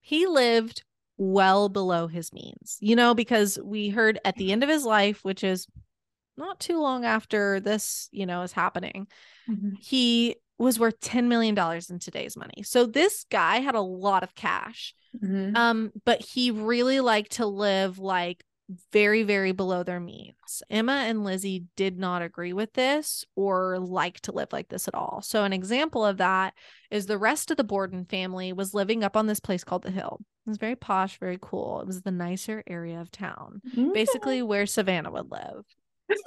He 0.00 0.26
lived 0.26 0.82
well 1.18 1.68
below 1.68 2.06
his 2.06 2.32
means, 2.32 2.78
you 2.80 2.96
know, 2.96 3.12
because 3.12 3.58
we 3.62 3.90
heard 3.90 4.18
at 4.24 4.36
the 4.36 4.52
end 4.52 4.62
of 4.62 4.70
his 4.70 4.84
life, 4.86 5.22
which 5.22 5.44
is 5.44 5.66
not 6.38 6.58
too 6.58 6.80
long 6.80 7.04
after 7.04 7.60
this, 7.60 8.08
you 8.10 8.24
know, 8.24 8.40
is 8.40 8.52
happening, 8.52 9.06
Mhm. 9.46 9.76
he 9.78 10.36
was 10.56 10.80
worth 10.80 10.98
$10 11.00 11.28
million 11.28 11.54
in 11.90 11.98
today's 11.98 12.38
money. 12.38 12.62
So 12.62 12.86
this 12.86 13.26
guy 13.30 13.58
had 13.58 13.74
a 13.74 13.82
lot 13.82 14.22
of 14.22 14.34
cash. 14.34 14.94
Mhm. 15.22 15.54
Um, 15.54 15.92
but 16.06 16.22
he 16.22 16.50
really 16.50 17.00
liked 17.00 17.32
to 17.32 17.44
live 17.44 17.98
like 17.98 18.42
very, 18.92 19.22
very 19.22 19.52
below 19.52 19.82
their 19.82 20.00
means. 20.00 20.62
Emma 20.68 21.04
and 21.06 21.22
Lizzie 21.24 21.64
did 21.76 21.98
not 21.98 22.22
agree 22.22 22.52
with 22.52 22.72
this 22.72 23.24
or 23.36 23.78
like 23.78 24.20
to 24.22 24.32
live 24.32 24.52
like 24.52 24.68
this 24.68 24.88
at 24.88 24.94
all. 24.94 25.20
So, 25.22 25.44
an 25.44 25.52
example 25.52 26.04
of 26.04 26.16
that 26.18 26.54
is 26.90 27.06
the 27.06 27.18
rest 27.18 27.50
of 27.50 27.56
the 27.56 27.64
Borden 27.64 28.04
family 28.04 28.52
was 28.52 28.74
living 28.74 29.04
up 29.04 29.16
on 29.16 29.26
this 29.26 29.40
place 29.40 29.62
called 29.64 29.82
the 29.82 29.90
Hill. 29.90 30.18
It 30.46 30.50
was 30.50 30.58
very 30.58 30.76
posh, 30.76 31.18
very 31.18 31.38
cool. 31.40 31.80
It 31.80 31.86
was 31.86 32.02
the 32.02 32.10
nicer 32.10 32.62
area 32.66 33.00
of 33.00 33.10
town, 33.10 33.60
Mm-hmm. 33.68 33.92
basically 33.92 34.42
where 34.42 34.66
Savannah 34.66 35.10
would 35.12 35.30
live. 35.30 35.64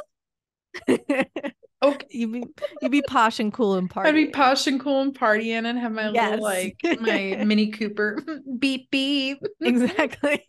Okay. 1.82 2.08
you'd 2.10 2.34
be 2.34 2.44
you'd 2.82 2.92
be 2.92 3.02
posh 3.02 3.40
and 3.40 3.54
cool 3.54 3.76
and 3.76 3.90
party. 3.90 4.10
I'd 4.10 4.14
be 4.14 4.28
posh 4.32 4.68
and 4.68 4.82
cool 4.82 5.02
and 5.02 5.18
partying 5.18 5.64
and 5.64 5.80
have 5.80 5.94
my 5.94 6.10
Yes. 6.10 6.32
little 6.32 6.44
like 6.44 6.76
my 7.00 7.42
Mini 7.46 7.72
Cooper 7.72 8.22
beep 8.60 8.92
beep. 8.92 9.40
exactly. 9.62 10.44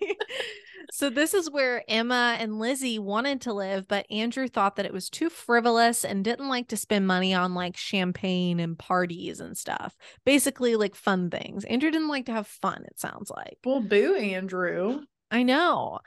So 0.93 1.11
this 1.11 1.35
is 1.35 1.51
where 1.51 1.85
Emma 1.89 2.37
and 2.39 2.59
Lizzie 2.59 2.99
wanted 2.99 3.41
to 3.43 3.53
live, 3.53 3.87
but 3.89 4.07
Andrew 4.11 4.49
thought 4.49 4.77
that 4.77 4.87
it 4.87 4.93
was 4.93 5.11
too 5.11 5.31
frivolous 5.31 6.05
and 6.05 6.25
didn't 6.25 6.49
like 6.49 6.69
to 6.69 6.77
spend 6.77 7.07
money 7.07 7.35
on 7.35 7.55
like 7.55 7.77
champagne 7.77 8.61
and 8.61 8.79
parties 8.79 9.41
and 9.41 9.57
stuff. 9.57 9.97
Basically 10.25 10.77
like 10.77 10.95
fun 10.95 11.31
things. 11.31 11.65
Andrew 11.65 11.91
didn't 11.91 12.09
like 12.09 12.27
to 12.27 12.33
have 12.33 12.47
fun, 12.47 12.85
it 12.87 12.99
sounds 12.99 13.31
like. 13.31 13.59
Well, 13.65 13.81
boo, 13.81 14.15
Andrew. 14.17 15.01
I 15.31 15.43
know. 15.43 16.01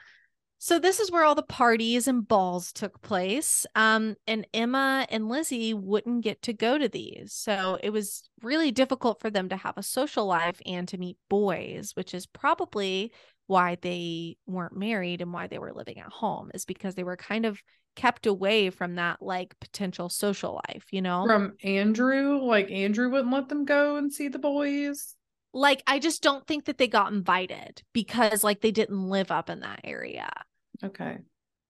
So 0.66 0.80
this 0.80 1.02
is 1.02 1.12
where 1.12 1.26
all 1.26 1.36
the 1.36 1.44
parties 1.44 2.08
and 2.08 2.26
balls 2.26 2.72
took 2.72 3.02
place. 3.02 3.66
Um, 3.76 4.16
and 4.28 4.48
Emma 4.54 5.06
and 5.10 5.28
Lizzie 5.28 5.74
wouldn't 5.74 6.24
get 6.24 6.42
to 6.44 6.54
go 6.54 6.78
to 6.78 6.88
these. 6.88 7.34
So 7.34 7.78
it 7.84 7.90
was 7.90 8.30
really 8.42 8.72
difficult 8.72 9.20
for 9.20 9.30
them 9.30 9.50
to 9.50 9.58
have 9.58 9.78
a 9.78 9.84
social 9.84 10.26
life 10.26 10.62
and 10.66 10.88
to 10.88 10.98
meet 10.98 11.18
boys, 11.30 11.92
which 11.96 12.14
is 12.14 12.26
probably 12.26 13.12
why 13.48 13.78
they 13.82 14.38
weren't 14.48 14.76
married 14.78 15.22
and 15.22 15.34
why 15.34 15.48
they 15.48 15.60
were 15.60 15.74
living 15.74 16.00
at 16.00 16.12
home, 16.12 16.52
is 16.54 16.66
because 16.66 16.96
they 16.96 17.04
were 17.04 17.18
kind 17.18 17.46
of 17.46 17.62
kept 17.96 18.26
away 18.26 18.70
from 18.70 18.96
that 18.96 19.22
like 19.22 19.54
potential 19.60 20.10
social 20.10 20.60
life, 20.68 20.86
you 20.92 21.02
know? 21.02 21.26
From 21.28 21.54
Andrew, 21.64 22.40
like 22.42 22.72
Andrew 22.72 23.10
wouldn't 23.10 23.34
let 23.34 23.50
them 23.50 23.66
go 23.66 23.98
and 23.98 24.12
see 24.12 24.30
the 24.30 24.40
boys. 24.40 25.16
like 25.54 25.84
I 25.86 26.00
just 26.00 26.24
don't 26.24 26.46
think 26.48 26.66
that 26.66 26.78
they 26.78 26.88
got 26.88 27.14
invited 27.14 27.84
because 27.94 28.44
like 28.44 28.62
they 28.62 28.72
didn't 28.72 29.10
live 29.10 29.30
up 29.32 29.50
in 29.50 29.60
that 29.60 29.82
area. 29.84 30.30
Okay. 30.84 31.20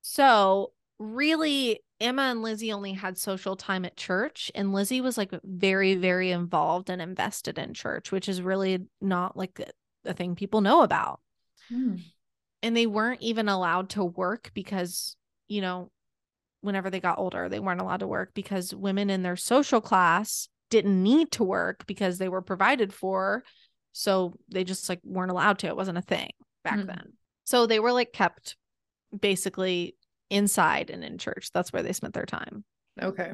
So, 0.01 0.73
really, 0.99 1.81
Emma 1.99 2.23
and 2.23 2.41
Lizzie 2.41 2.71
only 2.73 2.93
had 2.93 3.17
social 3.17 3.55
time 3.55 3.85
at 3.85 3.97
church, 3.97 4.51
and 4.55 4.73
Lizzie 4.73 5.01
was 5.01 5.17
like 5.17 5.31
very, 5.43 5.95
very 5.95 6.31
involved 6.31 6.89
and 6.89 7.01
invested 7.01 7.57
in 7.57 7.73
church, 7.73 8.11
which 8.11 8.27
is 8.29 8.41
really 8.41 8.85
not 9.01 9.35
like 9.37 9.59
a, 9.59 10.09
a 10.09 10.13
thing 10.13 10.35
people 10.35 10.61
know 10.61 10.81
about. 10.83 11.19
Hmm. 11.69 11.95
And 12.61 12.75
they 12.77 12.87
weren't 12.87 13.21
even 13.21 13.49
allowed 13.49 13.89
to 13.91 14.03
work 14.03 14.51
because, 14.53 15.15
you 15.47 15.61
know, 15.61 15.91
whenever 16.61 16.89
they 16.89 17.01
got 17.01 17.19
older, 17.19 17.49
they 17.49 17.59
weren't 17.59 17.81
allowed 17.81 17.99
to 17.99 18.07
work 18.07 18.31
because 18.33 18.73
women 18.73 19.09
in 19.09 19.21
their 19.21 19.35
social 19.35 19.81
class 19.81 20.47
didn't 20.69 21.03
need 21.03 21.31
to 21.33 21.43
work 21.43 21.85
because 21.85 22.17
they 22.17 22.29
were 22.29 22.41
provided 22.41 22.93
for. 22.93 23.43
So 23.91 24.33
they 24.49 24.63
just 24.63 24.87
like 24.87 25.01
weren't 25.03 25.31
allowed 25.31 25.59
to. 25.59 25.67
It 25.67 25.75
wasn't 25.75 25.97
a 25.97 26.01
thing 26.01 26.31
back 26.63 26.79
Hmm. 26.79 26.87
then. 26.87 27.13
So 27.43 27.67
they 27.67 27.79
were 27.79 27.91
like 27.91 28.13
kept 28.13 28.55
basically 29.17 29.95
inside 30.29 30.89
and 30.89 31.03
in 31.03 31.17
church. 31.17 31.49
That's 31.53 31.73
where 31.73 31.83
they 31.83 31.93
spent 31.93 32.13
their 32.13 32.25
time. 32.25 32.63
Okay. 33.01 33.33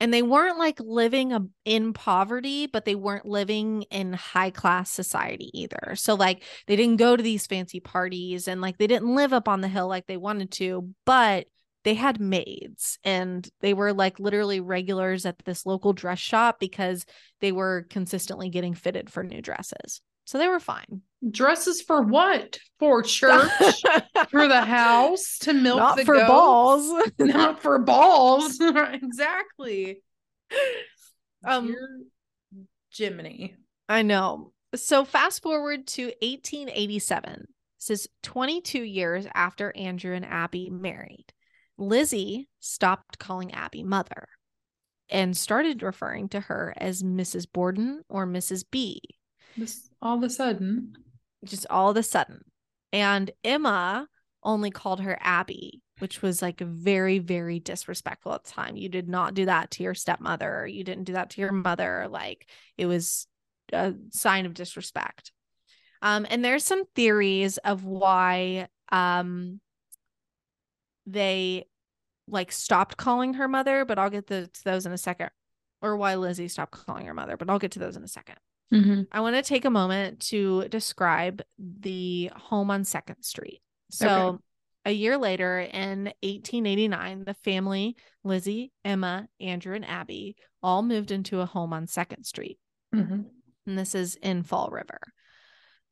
And 0.00 0.14
they 0.14 0.22
weren't 0.22 0.58
like 0.58 0.80
living 0.80 1.32
um, 1.32 1.50
in 1.64 1.92
poverty, 1.92 2.66
but 2.66 2.86
they 2.86 2.94
weren't 2.94 3.26
living 3.26 3.82
in 3.90 4.14
high 4.14 4.50
class 4.50 4.90
society 4.90 5.50
either. 5.52 5.94
So, 5.94 6.14
like, 6.14 6.42
they 6.66 6.74
didn't 6.76 6.96
go 6.96 7.16
to 7.16 7.22
these 7.22 7.46
fancy 7.46 7.80
parties 7.80 8.48
and 8.48 8.60
like 8.62 8.78
they 8.78 8.86
didn't 8.86 9.14
live 9.14 9.32
up 9.32 9.46
on 9.46 9.60
the 9.60 9.68
hill 9.68 9.88
like 9.88 10.06
they 10.06 10.16
wanted 10.16 10.50
to, 10.52 10.94
but 11.04 11.46
they 11.84 11.94
had 11.94 12.20
maids 12.20 12.98
and 13.04 13.48
they 13.60 13.74
were 13.74 13.92
like 13.92 14.20
literally 14.20 14.60
regulars 14.60 15.24
at 15.24 15.38
this 15.44 15.64
local 15.64 15.92
dress 15.92 16.18
shop 16.18 16.60
because 16.60 17.06
they 17.40 17.52
were 17.52 17.86
consistently 17.88 18.50
getting 18.50 18.74
fitted 18.74 19.10
for 19.10 19.22
new 19.22 19.40
dresses. 19.40 20.02
So 20.30 20.38
they 20.38 20.46
were 20.46 20.60
fine. 20.60 21.02
Dresses 21.28 21.82
for 21.82 22.02
what? 22.02 22.56
For 22.78 23.02
church? 23.02 23.50
for 24.30 24.46
the 24.46 24.60
house? 24.60 25.38
To 25.40 25.52
milk 25.52 25.80
Not 25.80 26.00
for 26.02 26.14
goats? 26.14 26.28
balls. 26.28 27.08
Not 27.18 27.60
for 27.60 27.80
balls. 27.80 28.56
exactly. 28.92 30.04
Um, 31.44 31.66
Dear 31.66 32.68
Jiminy. 32.96 33.56
I 33.88 34.02
know. 34.02 34.52
So 34.76 35.04
fast 35.04 35.42
forward 35.42 35.88
to 35.88 36.04
1887. 36.22 37.48
This 37.80 37.90
is 37.90 38.08
22 38.22 38.80
years 38.80 39.26
after 39.34 39.76
Andrew 39.76 40.14
and 40.14 40.24
Abby 40.24 40.70
married. 40.70 41.26
Lizzie 41.76 42.48
stopped 42.60 43.18
calling 43.18 43.52
Abby 43.52 43.82
mother 43.82 44.28
and 45.08 45.36
started 45.36 45.82
referring 45.82 46.28
to 46.28 46.38
her 46.38 46.72
as 46.76 47.02
Mrs. 47.02 47.48
Borden 47.52 48.04
or 48.08 48.28
Mrs. 48.28 48.64
B, 48.70 49.00
This 49.56 49.90
all 50.00 50.16
of 50.16 50.22
a 50.22 50.30
sudden. 50.30 50.94
just 51.44 51.66
all 51.68 51.90
of 51.90 51.96
a 51.96 52.02
sudden. 52.02 52.44
And 52.92 53.30
Emma 53.44 54.08
only 54.42 54.70
called 54.70 55.00
her 55.00 55.18
Abby, 55.20 55.82
which 55.98 56.22
was 56.22 56.42
like 56.42 56.60
very, 56.60 57.18
very 57.18 57.60
disrespectful 57.60 58.32
at 58.32 58.44
the 58.44 58.50
time. 58.50 58.76
You 58.76 58.88
did 58.88 59.08
not 59.08 59.34
do 59.34 59.46
that 59.46 59.70
to 59.72 59.82
your 59.82 59.94
stepmother. 59.94 60.66
You 60.66 60.82
didn't 60.82 61.04
do 61.04 61.12
that 61.12 61.30
to 61.30 61.40
your 61.40 61.52
mother. 61.52 62.06
Like 62.08 62.48
it 62.78 62.86
was 62.86 63.26
a 63.72 63.94
sign 64.10 64.46
of 64.46 64.54
disrespect. 64.54 65.32
Um, 66.02 66.26
and 66.30 66.44
there's 66.44 66.64
some 66.64 66.84
theories 66.94 67.58
of 67.58 67.84
why 67.84 68.68
um 68.90 69.60
they 71.06 71.66
like 72.26 72.52
stopped 72.52 72.96
calling 72.96 73.34
her 73.34 73.48
mother, 73.48 73.84
but 73.84 73.98
I'll 73.98 74.10
get 74.10 74.26
the, 74.26 74.46
to 74.46 74.64
those 74.64 74.86
in 74.86 74.92
a 74.92 74.98
second. 74.98 75.30
Or 75.82 75.96
why 75.96 76.14
Lizzie 76.14 76.48
stopped 76.48 76.72
calling 76.72 77.06
her 77.06 77.14
mother, 77.14 77.36
but 77.36 77.48
I'll 77.48 77.58
get 77.58 77.72
to 77.72 77.78
those 77.78 77.96
in 77.96 78.04
a 78.04 78.08
second. 78.08 78.36
Mm-hmm. 78.72 79.02
I 79.10 79.20
want 79.20 79.36
to 79.36 79.42
take 79.42 79.64
a 79.64 79.70
moment 79.70 80.20
to 80.28 80.68
describe 80.68 81.42
the 81.58 82.30
home 82.36 82.70
on 82.70 82.84
Second 82.84 83.22
Street. 83.22 83.62
So, 83.90 84.08
Okay. 84.08 84.38
a 84.86 84.92
year 84.92 85.18
later 85.18 85.58
in 85.60 86.04
1889, 86.22 87.24
the 87.24 87.34
family, 87.34 87.96
Lizzie, 88.22 88.72
Emma, 88.84 89.28
Andrew, 89.40 89.74
and 89.74 89.84
Abby, 89.84 90.36
all 90.62 90.82
moved 90.82 91.10
into 91.10 91.40
a 91.40 91.46
home 91.46 91.72
on 91.72 91.86
Second 91.86 92.24
Street. 92.24 92.58
Mm-hmm. 92.94 93.22
And 93.66 93.78
this 93.78 93.94
is 93.94 94.14
in 94.16 94.42
Fall 94.42 94.70
River. 94.70 95.00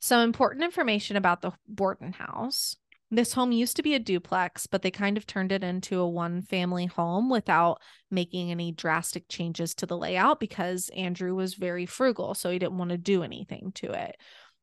Some 0.00 0.20
important 0.20 0.64
information 0.64 1.16
about 1.16 1.42
the 1.42 1.52
Borden 1.66 2.12
house. 2.12 2.76
This 3.10 3.32
home 3.32 3.52
used 3.52 3.76
to 3.76 3.82
be 3.82 3.94
a 3.94 3.98
duplex, 3.98 4.66
but 4.66 4.82
they 4.82 4.90
kind 4.90 5.16
of 5.16 5.26
turned 5.26 5.50
it 5.50 5.64
into 5.64 5.98
a 5.98 6.08
one 6.08 6.42
family 6.42 6.86
home 6.86 7.30
without 7.30 7.80
making 8.10 8.50
any 8.50 8.70
drastic 8.70 9.28
changes 9.28 9.74
to 9.76 9.86
the 9.86 9.96
layout 9.96 10.40
because 10.40 10.90
Andrew 10.90 11.34
was 11.34 11.54
very 11.54 11.86
frugal. 11.86 12.34
So 12.34 12.50
he 12.50 12.58
didn't 12.58 12.78
want 12.78 12.90
to 12.90 12.98
do 12.98 13.22
anything 13.22 13.72
to 13.76 13.92
it. 13.92 14.16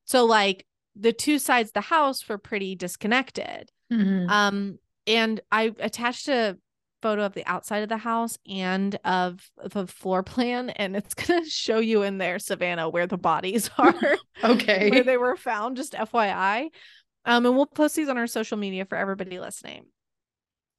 So, 0.03 0.25
like, 0.25 0.65
the 0.95 1.12
two 1.12 1.39
sides 1.39 1.69
of 1.69 1.73
the 1.73 1.81
house 1.81 2.27
were 2.29 2.38
pretty 2.38 2.75
disconnected. 2.75 3.71
Mm-hmm. 3.91 4.29
Um, 4.29 4.79
and 5.08 5.41
I 5.51 5.73
attached 5.79 6.27
a 6.27 6.58
photo 7.01 7.23
of 7.23 7.34
the 7.34 7.45
outside 7.45 7.84
of 7.84 7.89
the 7.89 7.97
house 7.97 8.38
and 8.49 8.97
of 9.05 9.47
the 9.63 9.86
floor 9.86 10.23
plan, 10.23 10.71
and 10.71 10.95
it's 10.95 11.13
gonna 11.13 11.45
show 11.45 11.79
you 11.79 12.01
in 12.01 12.17
there, 12.17 12.39
Savannah, 12.39 12.89
where 12.89 13.08
the 13.08 13.17
bodies 13.17 13.69
are, 13.77 13.93
okay 14.43 14.89
where 14.89 15.03
they 15.03 15.17
were 15.17 15.36
found, 15.36 15.77
just 15.77 15.93
FYI. 15.93 16.69
Um, 17.25 17.45
and 17.45 17.55
we'll 17.55 17.65
post 17.65 17.95
these 17.95 18.09
on 18.09 18.17
our 18.17 18.27
social 18.27 18.57
media 18.57 18.85
for 18.85 18.97
everybody 18.97 19.39
listening. 19.39 19.85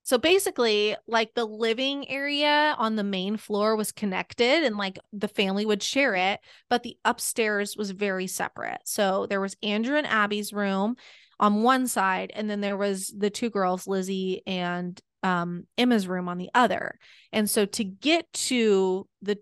So 0.05 0.19
basically, 0.19 0.95
like 1.09 1.35
the 1.35 1.45
living 1.45 2.09
area 2.09 2.77
on 2.79 2.95
the 2.95 3.03
main 3.03 3.37
floor 3.37 3.75
was 3.75 3.91
connected 3.91 4.63
and 4.63 4.77
like 4.77 5.01
the 5.13 5.27
family 5.27 5.67
would 5.67 5.83
share 5.83 6.15
it, 6.15 6.39
but 6.71 6.85
the 6.85 6.97
upstairs 7.05 7.77
was 7.77 7.91
very 7.91 8.29
separate. 8.29 8.79
So 8.85 9.27
there 9.27 9.41
was 9.41 9.57
Andrew 9.65 9.97
and 9.97 10.07
Abby's 10.07 10.53
room 10.53 10.95
on 11.41 11.65
one 11.65 11.89
side, 11.89 12.31
and 12.35 12.49
then 12.49 12.61
there 12.61 12.77
was 12.77 13.13
the 13.19 13.31
two 13.31 13.51
girls, 13.51 13.89
Lizzie 13.89 14.43
and 14.47 14.99
um, 15.25 15.65
Emma's 15.77 16.07
room 16.07 16.29
on 16.29 16.39
the 16.39 16.51
other. 16.55 17.01
And 17.33 17.51
so 17.51 17.67
to 17.67 17.83
get 17.83 18.33
to 18.33 19.09
the 19.23 19.39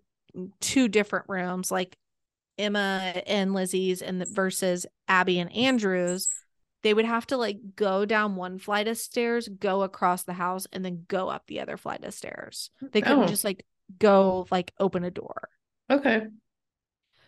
two 0.60 0.88
different 0.88 1.26
rooms, 1.28 1.70
like 1.70 1.94
Emma 2.56 3.22
and 3.26 3.52
Lizzie's 3.52 4.00
and 4.00 4.18
the 4.18 4.24
versus 4.24 4.86
Abby 5.08 5.40
and 5.40 5.52
Andrew's, 5.54 6.32
they 6.85 6.94
would 6.94 7.05
have 7.07 7.27
to 7.29 7.37
like 7.37 7.59
go 7.75 8.05
down 8.05 8.37
one 8.37 8.59
flight 8.61 8.87
of 8.87 8.97
stairs, 8.97 9.49
go 9.49 9.83
across 9.83 10.23
the 10.23 10.35
house, 10.35 10.68
and 10.73 10.85
then 10.85 11.05
go 11.09 11.29
up 11.29 11.42
the 11.49 11.61
other 11.61 11.77
flight 11.77 12.05
of 12.05 12.14
stairs. 12.14 12.70
They 12.92 13.03
couldn't 13.03 13.25
Oh. 13.25 13.27
just 13.27 13.42
like 13.42 13.66
go 13.99 14.47
like 14.53 14.73
open 14.79 15.03
a 15.03 15.11
door. 15.11 15.49
Okay. 15.90 16.29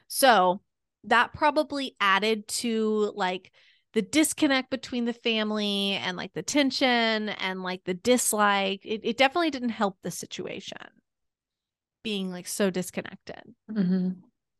So 0.09 0.61
that 1.05 1.33
probably 1.33 1.97
added 2.01 2.47
to 2.49 3.13
like 3.17 3.51
the 3.93 4.03
disconnect 4.03 4.71
between 4.71 5.05
the 5.07 5.13
family 5.13 5.93
and 5.93 6.17
like 6.17 6.35
the 6.35 6.43
tension 6.43 7.31
and 7.31 7.63
like 7.63 7.83
the 7.85 7.95
dislike 7.95 8.85
it, 8.85 9.01
it 9.05 9.17
definitely 9.17 9.51
didn't 9.51 9.71
help 9.71 9.97
the 10.03 10.11
situation 10.11 10.79
being 12.03 12.31
like 12.31 12.47
so 12.47 12.71
disconnected 12.71 13.43
Mm-hmm. 13.71 14.11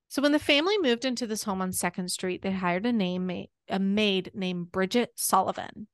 So 0.09 0.23
when 0.23 0.33
the 0.33 0.39
family 0.39 0.79
moved 0.79 1.05
into 1.05 1.27
this 1.27 1.45
home 1.45 1.61
on 1.61 1.73
second 1.73 2.11
street 2.11 2.43
they 2.43 2.53
hired 2.53 2.87
a 2.87 2.93
name 2.93 3.47
a 3.69 3.79
maid 3.79 4.31
named 4.35 4.71
bridget 4.71 5.13
sullivan 5.17 5.87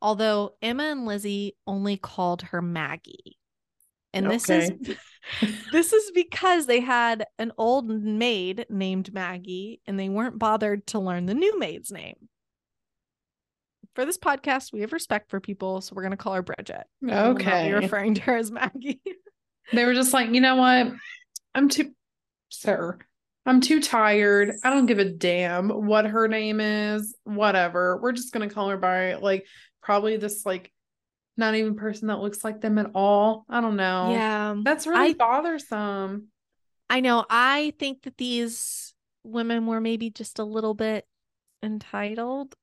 although 0.00 0.52
emma 0.62 0.84
and 0.84 1.06
lizzie 1.06 1.56
only 1.66 1.96
called 1.96 2.42
her 2.42 2.62
maggie 2.62 3.38
and 4.12 4.30
this 4.30 4.48
is 4.48 4.72
this 5.72 5.92
is 5.92 6.10
because 6.12 6.66
they 6.66 6.80
had 6.80 7.26
an 7.38 7.52
old 7.58 7.88
maid 7.88 8.66
named 8.70 9.12
Maggie 9.12 9.80
and 9.86 9.98
they 9.98 10.08
weren't 10.08 10.38
bothered 10.38 10.86
to 10.88 10.98
learn 10.98 11.26
the 11.26 11.34
new 11.34 11.58
maid's 11.58 11.92
name. 11.92 12.28
For 13.94 14.04
this 14.04 14.18
podcast, 14.18 14.72
we 14.72 14.80
have 14.82 14.92
respect 14.92 15.30
for 15.30 15.40
people, 15.40 15.80
so 15.80 15.94
we're 15.94 16.02
going 16.02 16.12
to 16.12 16.16
call 16.16 16.34
her 16.34 16.42
Bridget. 16.42 16.84
We 17.00 17.08
will 17.08 17.16
not 17.16 17.34
be 17.34 17.40
Okay. 17.42 17.74
referring 17.74 18.14
to 18.14 18.20
her 18.22 18.36
as 18.36 18.50
Maggie. 18.50 19.00
They 19.72 19.84
were 19.84 19.94
just 19.94 20.12
like, 20.14 20.30
you 20.30 20.40
know 20.40 20.56
what? 20.56 20.92
I'm 21.54 21.68
too, 21.68 21.92
sir, 22.48 22.98
I'm 23.48 23.60
too 23.62 23.80
tired. 23.80 24.52
I 24.62 24.70
don't 24.70 24.86
give 24.86 24.98
a 24.98 25.04
damn 25.06 25.70
what 25.70 26.04
her 26.04 26.28
name 26.28 26.60
is, 26.60 27.16
whatever. 27.24 27.98
We're 28.00 28.12
just 28.12 28.32
going 28.32 28.46
to 28.48 28.54
call 28.54 28.68
her 28.68 28.76
by 28.76 29.14
like 29.14 29.46
probably 29.82 30.18
this 30.18 30.44
like 30.44 30.70
not 31.36 31.54
even 31.54 31.74
person 31.74 32.08
that 32.08 32.18
looks 32.18 32.44
like 32.44 32.60
them 32.60 32.76
at 32.78 32.90
all. 32.94 33.46
I 33.48 33.60
don't 33.60 33.76
know. 33.76 34.10
yeah. 34.10 34.54
That's 34.62 34.86
really 34.86 35.10
I- 35.10 35.14
bothersome. 35.14 36.28
I 36.90 37.00
know. 37.00 37.24
I 37.28 37.72
think 37.78 38.02
that 38.02 38.16
these 38.18 38.92
women 39.24 39.66
were 39.66 39.80
maybe 39.80 40.10
just 40.10 40.38
a 40.38 40.44
little 40.44 40.74
bit 40.74 41.06
entitled. 41.62 42.54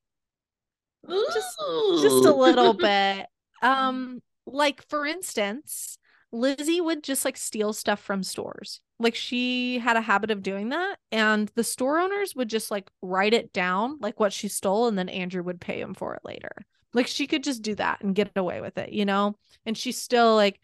Just- 1.07 1.59
Just 2.01 2.25
a 2.25 2.33
little 2.33 2.73
bit. 2.77 3.25
Um, 3.61 4.21
like 4.45 4.87
for 4.89 5.05
instance, 5.05 5.97
Lizzie 6.31 6.81
would 6.81 7.03
just 7.03 7.25
like 7.25 7.37
steal 7.37 7.73
stuff 7.73 7.99
from 7.99 8.23
stores. 8.23 8.81
Like 8.99 9.15
she 9.15 9.79
had 9.79 9.97
a 9.97 10.01
habit 10.01 10.31
of 10.31 10.41
doing 10.41 10.69
that, 10.69 10.97
and 11.11 11.51
the 11.55 11.63
store 11.63 11.99
owners 11.99 12.35
would 12.35 12.49
just 12.49 12.71
like 12.71 12.89
write 13.01 13.33
it 13.33 13.51
down, 13.51 13.97
like 13.99 14.19
what 14.19 14.31
she 14.31 14.47
stole, 14.47 14.87
and 14.87 14.97
then 14.97 15.09
Andrew 15.09 15.43
would 15.43 15.59
pay 15.59 15.81
him 15.81 15.93
for 15.93 16.15
it 16.15 16.21
later. 16.23 16.51
Like 16.93 17.07
she 17.07 17.27
could 17.27 17.43
just 17.43 17.61
do 17.61 17.75
that 17.75 18.01
and 18.01 18.15
get 18.15 18.31
away 18.37 18.61
with 18.61 18.77
it, 18.77 18.93
you 18.93 19.05
know? 19.05 19.35
And 19.65 19.77
she 19.77 19.91
still 19.91 20.35
like 20.35 20.61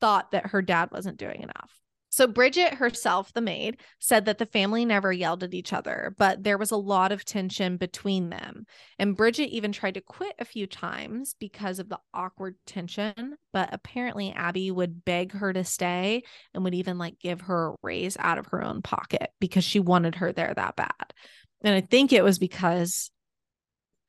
thought 0.00 0.32
that 0.32 0.48
her 0.48 0.60
dad 0.60 0.90
wasn't 0.92 1.16
doing 1.16 1.42
enough. 1.42 1.72
So 2.12 2.26
Bridget 2.26 2.74
herself, 2.74 3.32
the 3.32 3.40
maid, 3.40 3.80
said 4.00 4.24
that 4.24 4.38
the 4.38 4.46
family 4.46 4.84
never 4.84 5.12
yelled 5.12 5.44
at 5.44 5.54
each 5.54 5.72
other, 5.72 6.14
but 6.18 6.42
there 6.42 6.58
was 6.58 6.72
a 6.72 6.76
lot 6.76 7.12
of 7.12 7.24
tension 7.24 7.76
between 7.76 8.30
them. 8.30 8.66
And 8.98 9.16
Bridget 9.16 9.50
even 9.50 9.70
tried 9.70 9.94
to 9.94 10.00
quit 10.00 10.34
a 10.40 10.44
few 10.44 10.66
times 10.66 11.36
because 11.38 11.78
of 11.78 11.88
the 11.88 12.00
awkward 12.12 12.56
tension, 12.66 13.36
but 13.52 13.68
apparently 13.72 14.32
Abby 14.32 14.72
would 14.72 15.04
beg 15.04 15.32
her 15.32 15.52
to 15.52 15.62
stay 15.62 16.24
and 16.52 16.64
would 16.64 16.74
even 16.74 16.98
like 16.98 17.20
give 17.20 17.42
her 17.42 17.68
a 17.68 17.76
raise 17.80 18.16
out 18.18 18.38
of 18.38 18.46
her 18.46 18.64
own 18.64 18.82
pocket 18.82 19.30
because 19.38 19.62
she 19.62 19.78
wanted 19.78 20.16
her 20.16 20.32
there 20.32 20.52
that 20.52 20.74
bad. 20.74 21.14
And 21.62 21.74
I 21.74 21.80
think 21.80 22.12
it 22.12 22.24
was 22.24 22.40
because 22.40 23.12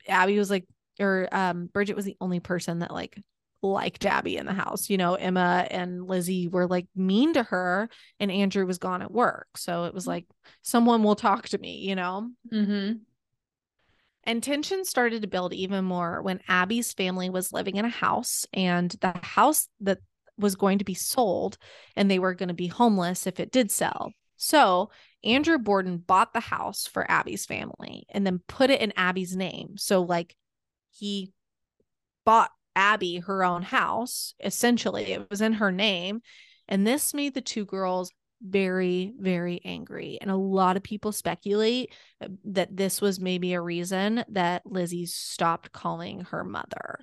Abby 0.07 0.39
was 0.39 0.49
like, 0.49 0.65
or 0.99 1.29
um, 1.31 1.67
Bridget 1.67 1.95
was 1.95 2.05
the 2.05 2.17
only 2.19 2.39
person 2.39 2.79
that 2.79 2.91
like 2.91 3.15
liked 3.61 4.05
Abby 4.05 4.37
in 4.37 4.45
the 4.45 4.53
house. 4.53 4.89
You 4.89 4.97
know, 4.97 5.15
Emma 5.15 5.67
and 5.69 6.07
Lizzie 6.07 6.47
were 6.47 6.67
like 6.67 6.87
mean 6.95 7.33
to 7.33 7.43
her, 7.43 7.89
and 8.19 8.31
Andrew 8.31 8.65
was 8.65 8.77
gone 8.77 9.01
at 9.01 9.11
work. 9.11 9.47
So 9.57 9.85
it 9.85 9.93
was 9.93 10.07
like, 10.07 10.25
someone 10.61 11.03
will 11.03 11.15
talk 11.15 11.49
to 11.49 11.57
me, 11.57 11.79
you 11.79 11.95
know? 11.95 12.29
Mm-hmm. 12.51 12.93
And 14.23 14.43
tension 14.43 14.85
started 14.85 15.23
to 15.23 15.27
build 15.27 15.53
even 15.53 15.83
more 15.83 16.21
when 16.21 16.41
Abby's 16.47 16.93
family 16.93 17.29
was 17.29 17.51
living 17.53 17.77
in 17.77 17.85
a 17.85 17.89
house 17.89 18.45
and 18.53 18.91
the 19.01 19.13
house 19.23 19.67
that 19.79 19.97
was 20.37 20.55
going 20.55 20.77
to 20.77 20.85
be 20.85 20.93
sold 20.93 21.57
and 21.95 22.09
they 22.09 22.19
were 22.19 22.35
going 22.35 22.49
to 22.49 22.53
be 22.53 22.67
homeless 22.67 23.25
if 23.25 23.39
it 23.39 23.51
did 23.51 23.71
sell. 23.71 24.11
So 24.37 24.91
Andrew 25.23 25.57
Borden 25.57 25.97
bought 25.97 26.33
the 26.33 26.39
house 26.39 26.87
for 26.87 27.09
Abby's 27.09 27.45
family 27.45 28.05
and 28.09 28.25
then 28.25 28.41
put 28.47 28.69
it 28.69 28.81
in 28.81 28.93
Abby's 28.95 29.35
name. 29.35 29.75
So, 29.77 30.01
like, 30.01 30.35
he 30.91 31.31
bought 32.25 32.51
Abby 32.75 33.17
her 33.19 33.43
own 33.43 33.61
house. 33.61 34.33
Essentially, 34.43 35.13
it 35.13 35.29
was 35.29 35.41
in 35.41 35.53
her 35.53 35.71
name. 35.71 36.21
And 36.67 36.85
this 36.87 37.13
made 37.13 37.33
the 37.33 37.41
two 37.41 37.65
girls 37.65 38.11
very, 38.41 39.13
very 39.19 39.61
angry. 39.65 40.17
And 40.19 40.31
a 40.31 40.35
lot 40.35 40.77
of 40.77 40.83
people 40.83 41.11
speculate 41.11 41.93
uh, 42.23 42.29
that 42.45 42.75
this 42.75 43.01
was 43.01 43.19
maybe 43.19 43.53
a 43.53 43.61
reason 43.61 44.23
that 44.29 44.65
Lizzie 44.65 45.05
stopped 45.05 45.71
calling 45.71 46.21
her 46.31 46.43
mother 46.43 46.99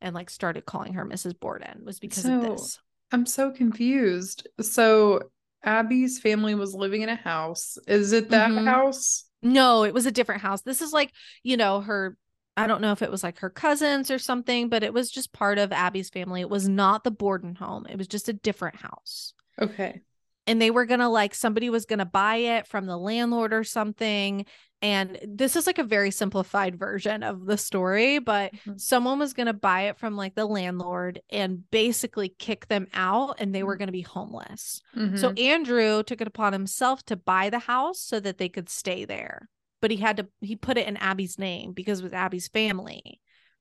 and 0.00 0.14
like 0.14 0.30
started 0.30 0.66
calling 0.66 0.94
her 0.94 1.04
Mrs. 1.04 1.34
Borden 1.34 1.82
was 1.84 1.98
because 1.98 2.24
of 2.24 2.40
this. 2.40 2.78
I'm 3.10 3.26
so 3.26 3.50
confused. 3.50 4.46
So 4.60 5.30
Abby's 5.64 6.20
family 6.20 6.54
was 6.54 6.74
living 6.74 7.02
in 7.02 7.08
a 7.08 7.16
house. 7.16 7.78
Is 7.88 8.12
it 8.12 8.30
that 8.30 8.50
Mhm. 8.50 8.64
house? 8.64 9.24
No, 9.42 9.84
it 9.84 9.94
was 9.94 10.06
a 10.06 10.12
different 10.12 10.42
house. 10.42 10.62
This 10.62 10.80
is 10.80 10.92
like, 10.92 11.12
you 11.42 11.56
know, 11.56 11.80
her 11.80 12.16
I 12.56 12.66
don't 12.66 12.80
know 12.80 12.92
if 12.92 13.02
it 13.02 13.10
was 13.10 13.22
like 13.22 13.38
her 13.40 13.50
cousins 13.50 14.10
or 14.10 14.18
something, 14.18 14.68
but 14.68 14.82
it 14.82 14.94
was 14.94 15.10
just 15.10 15.32
part 15.32 15.58
of 15.58 15.72
Abby's 15.72 16.08
family. 16.10 16.40
It 16.40 16.48
was 16.50 16.68
not 16.68 17.04
the 17.04 17.10
Borden 17.10 17.54
home. 17.54 17.86
It 17.88 17.98
was 17.98 18.08
just 18.08 18.28
a 18.28 18.32
different 18.32 18.76
house. 18.76 19.34
Okay. 19.60 20.02
and 20.48 20.62
they 20.62 20.70
were 20.70 20.86
gonna 20.86 21.08
like 21.10 21.34
somebody 21.34 21.70
was 21.70 21.86
gonna 21.86 22.04
buy 22.06 22.36
it 22.36 22.68
from 22.68 22.86
the 22.86 22.96
landlord 22.96 23.52
or 23.52 23.64
something 23.64 24.46
and 24.80 25.18
this 25.26 25.56
is 25.56 25.66
like 25.66 25.78
a 25.78 25.82
very 25.82 26.12
simplified 26.12 26.78
version 26.78 27.24
of 27.24 27.46
the 27.46 27.56
story 27.58 28.20
but 28.20 28.52
Mhm. 28.64 28.78
someone 28.80 29.18
was 29.18 29.32
gonna 29.32 29.52
buy 29.54 29.88
it 29.88 29.98
from 29.98 30.14
like 30.14 30.36
the 30.36 30.44
landlord 30.46 31.20
and 31.30 31.68
basically 31.72 32.28
kick 32.28 32.68
them 32.68 32.86
out 32.94 33.36
and 33.40 33.52
they 33.52 33.64
were 33.64 33.76
gonna 33.76 33.90
be 33.90 34.02
homeless 34.02 34.80
so 35.16 35.32
Mhm. 35.32 35.38
andrew 35.40 36.02
took 36.04 36.20
it 36.20 36.28
upon 36.28 36.52
himself 36.52 37.02
to 37.06 37.16
buy 37.16 37.50
the 37.50 37.58
house 37.58 37.98
so 38.00 38.20
that 38.20 38.38
they 38.38 38.48
could 38.48 38.68
stay 38.68 39.04
there 39.04 39.48
but 39.86 39.92
he 39.92 39.98
had 39.98 40.16
to 40.16 40.26
he 40.40 40.56
put 40.56 40.76
it 40.78 40.88
in 40.88 40.96
abby's 40.96 41.38
name 41.38 41.70
because 41.70 42.00
it 42.00 42.02
was 42.02 42.12
abby's 42.12 42.48
family. 42.48 43.20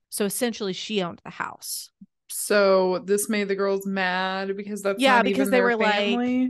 So 0.10 0.26
essentially 0.26 0.74
she 0.74 1.04
owned 1.04 1.22
the 1.24 1.30
house. 1.30 1.92
So 2.30 2.98
this 3.06 3.30
made 3.30 3.48
the 3.48 3.54
girls 3.54 3.86
mad 3.86 4.58
because 4.58 4.82
that's 4.82 5.00
Yeah, 5.00 5.22
because 5.22 5.52
they 5.52 5.62
were 5.62 5.76
like- 5.76 6.50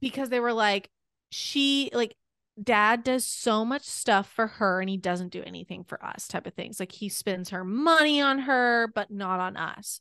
because 0.00 0.28
they 0.28 0.38
were 0.38 0.52
like 0.52 0.90
she 1.30 1.90
like 1.92 2.14
dad 2.62 3.02
does 3.02 3.24
so 3.24 3.64
much 3.64 3.82
stuff 3.82 4.30
for 4.30 4.46
her 4.46 4.80
and 4.80 4.88
he 4.88 4.96
doesn't 4.96 5.32
do 5.32 5.42
anything 5.44 5.82
for 5.82 6.00
us 6.04 6.28
type 6.28 6.46
of 6.46 6.54
things. 6.54 6.78
Like 6.78 6.92
he 6.92 7.08
spends 7.08 7.50
her 7.50 7.64
money 7.64 8.20
on 8.20 8.38
her 8.38 8.86
but 8.94 9.10
not 9.10 9.40
on 9.40 9.56
us. 9.56 10.00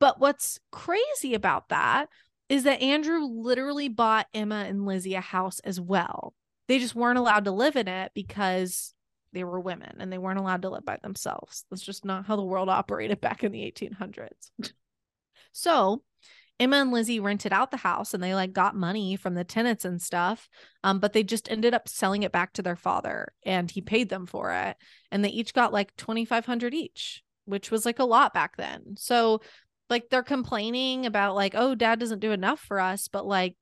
But 0.00 0.18
what's 0.18 0.58
crazy 0.70 1.34
about 1.34 1.68
that 1.68 2.08
is 2.48 2.64
that 2.64 2.80
andrew 2.80 3.20
literally 3.22 3.90
bought 3.90 4.28
emma 4.32 4.64
and 4.66 4.86
lizzie 4.86 5.14
a 5.14 5.20
house 5.20 5.60
as 5.60 5.78
well 5.78 6.32
they 6.72 6.78
just 6.78 6.94
weren't 6.94 7.18
allowed 7.18 7.44
to 7.44 7.50
live 7.50 7.76
in 7.76 7.86
it 7.86 8.10
because 8.14 8.94
they 9.34 9.44
were 9.44 9.60
women 9.60 9.96
and 9.98 10.10
they 10.10 10.16
weren't 10.16 10.38
allowed 10.38 10.62
to 10.62 10.70
live 10.70 10.86
by 10.86 10.98
themselves 11.02 11.66
that's 11.68 11.82
just 11.82 12.02
not 12.02 12.24
how 12.24 12.34
the 12.34 12.42
world 12.42 12.70
operated 12.70 13.20
back 13.20 13.44
in 13.44 13.52
the 13.52 13.60
1800s 13.60 14.72
so 15.52 16.02
Emma 16.58 16.76
and 16.76 16.92
Lizzie 16.92 17.18
rented 17.18 17.52
out 17.52 17.72
the 17.72 17.76
house 17.76 18.14
and 18.14 18.22
they 18.22 18.34
like 18.34 18.52
got 18.52 18.76
money 18.76 19.16
from 19.16 19.34
the 19.34 19.42
tenants 19.42 19.84
and 19.84 20.00
stuff. 20.00 20.48
Um, 20.84 21.00
but 21.00 21.12
they 21.12 21.24
just 21.24 21.50
ended 21.50 21.74
up 21.74 21.88
selling 21.88 22.22
it 22.22 22.30
back 22.30 22.52
to 22.52 22.62
their 22.62 22.76
father 22.76 23.32
and 23.44 23.68
he 23.68 23.80
paid 23.80 24.08
them 24.08 24.26
for 24.26 24.52
it. 24.52 24.76
And 25.10 25.24
they 25.24 25.30
each 25.30 25.54
got 25.54 25.72
like 25.72 25.96
2500 25.96 26.72
each, 26.72 27.24
which 27.46 27.72
was 27.72 27.84
like 27.84 27.98
a 27.98 28.04
lot 28.04 28.32
back 28.32 28.56
then. 28.58 28.94
So 28.96 29.40
like 29.90 30.08
they're 30.08 30.22
complaining 30.22 31.04
about 31.04 31.34
like, 31.34 31.54
oh, 31.56 31.74
dad 31.74 31.98
doesn't 31.98 32.20
do 32.20 32.30
enough 32.30 32.60
for 32.60 32.78
us, 32.78 33.08
but 33.08 33.26
like 33.26 33.56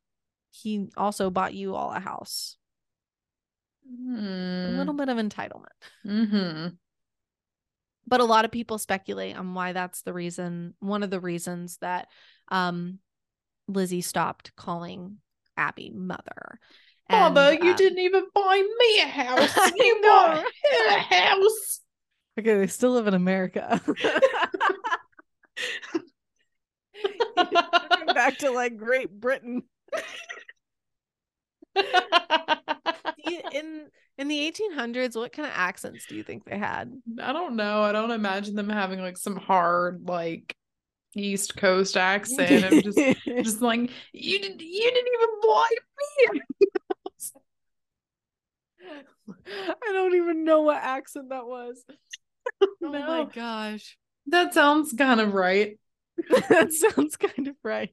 he 0.51 0.89
also 0.97 1.31
bought 1.31 1.55
you 1.55 1.75
all 1.75 1.93
a 1.93 2.01
house. 2.01 2.57
A 3.93 4.71
little 4.77 4.95
bit 4.95 5.09
of 5.09 5.17
entitlement. 5.19 5.67
Mm-hmm. 6.07 6.69
but 8.07 8.21
a 8.21 8.25
lot 8.25 8.45
of 8.45 8.51
people 8.51 8.79
speculate 8.79 9.37
on 9.37 9.55
why 9.55 9.73
that's 9.73 10.03
the 10.03 10.13
reason 10.13 10.75
one 10.81 11.03
of 11.03 11.11
the 11.11 11.21
reasons 11.21 11.77
that 11.81 12.07
um 12.51 12.99
lizzie 13.69 14.01
stopped 14.01 14.55
calling 14.57 15.17
abby 15.57 15.91
mother 15.95 16.59
And, 17.09 17.35
Mother, 17.35 17.55
you 17.55 17.73
uh, 17.73 17.77
didn't 17.77 17.99
even 17.99 18.25
buy 18.35 18.63
me 18.79 19.01
a 19.03 19.07
house. 19.07 19.57
You 19.77 19.99
bought 20.03 20.39
her 20.39 20.89
a 20.89 20.99
house. 21.01 21.81
okay 22.39 22.57
they 22.59 22.67
still 22.69 22.93
live 22.93 23.07
in 23.09 23.15
america 23.15 23.81
back 28.15 28.39
to 28.39 28.51
like 28.51 28.77
great 28.77 29.11
britain 29.21 29.63
in 33.53 33.89
in 34.19 34.29
the 34.29 34.53
1800s 34.53 35.17
what 35.17 35.33
kind 35.33 35.47
of 35.47 35.55
accents 35.55 36.07
do 36.07 36.15
you 36.15 36.23
think 36.23 36.45
they 36.45 36.59
had 36.59 36.93
I 37.21 37.33
don't 37.33 37.57
know. 37.57 37.83
I 37.83 37.93
don't 37.93 38.11
imagine 38.11 38.55
them 38.55 38.69
having 38.69 39.01
like 39.01 39.17
some 39.17 39.37
hard 39.37 40.07
like 40.07 40.55
East 41.17 41.57
Coast 41.57 41.97
accent 41.97 42.65
of 42.65 42.83
just 42.85 42.99
just 43.25 43.63
like 43.63 43.91
you 44.13 44.39
didn't 44.39 44.61
you 44.61 44.91
didn't 44.91 45.09
even 45.15 45.29
buy 45.43 45.69
me. 46.35 46.41
i 49.57 49.93
don't 49.93 50.17
even 50.17 50.45
know 50.45 50.63
what 50.63 50.83
accent 50.83 51.29
that 51.29 51.47
was 51.47 51.85
Oh 52.61 52.69
my 52.83 53.27
gosh. 53.33 53.97
That 54.27 54.55
sounds 54.55 54.93
kind 54.93 55.21
of 55.21 55.35
right. 55.35 55.79
that 56.49 56.73
sounds 56.73 57.17
kind 57.17 57.49
of 57.49 57.55
right. 57.63 57.91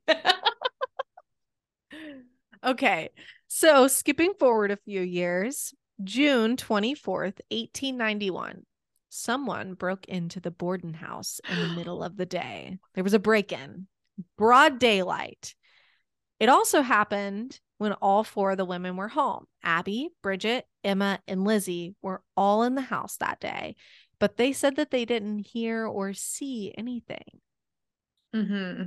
okay. 2.66 3.10
So 3.48 3.88
skipping 3.88 4.34
forward 4.40 4.72
a 4.72 4.78
few 4.78 5.02
years, 5.02 5.74
June 6.04 6.58
24th, 6.58 7.40
1891, 7.50 8.64
someone 9.10 9.74
broke 9.74 10.06
into 10.06 10.40
the 10.40 10.52
Borden 10.52 10.94
house 10.94 11.40
in 11.50 11.60
the 11.60 11.68
middle 11.76 12.04
of 12.04 12.18
the 12.18 12.26
day. 12.26 12.78
There 12.94 13.04
was 13.04 13.14
a 13.14 13.20
break 13.20 13.52
in, 13.52 13.88
broad 14.38 14.80
daylight. 14.80 15.56
It 16.40 16.50
also 16.50 16.82
happened 16.82 17.60
when 17.78 17.94
all 17.94 18.24
four 18.24 18.52
of 18.52 18.58
the 18.58 18.66
women 18.66 18.96
were 18.96 19.08
home. 19.08 19.46
Abby, 19.64 20.10
Bridget, 20.22 20.66
Emma, 20.84 21.20
and 21.28 21.44
Lizzie 21.44 21.96
were 22.02 22.22
all 22.36 22.64
in 22.64 22.76
the 22.76 22.82
house 22.82 23.18
that 23.18 23.40
day, 23.40 23.76
but 24.20 24.38
they 24.38 24.52
said 24.52 24.76
that 24.76 24.92
they 24.92 25.06
didn't 25.06 25.48
hear 25.48 25.86
or 25.86 26.14
see 26.14 26.74
anything. 26.78 27.40
Mm-hmm. 28.36 28.84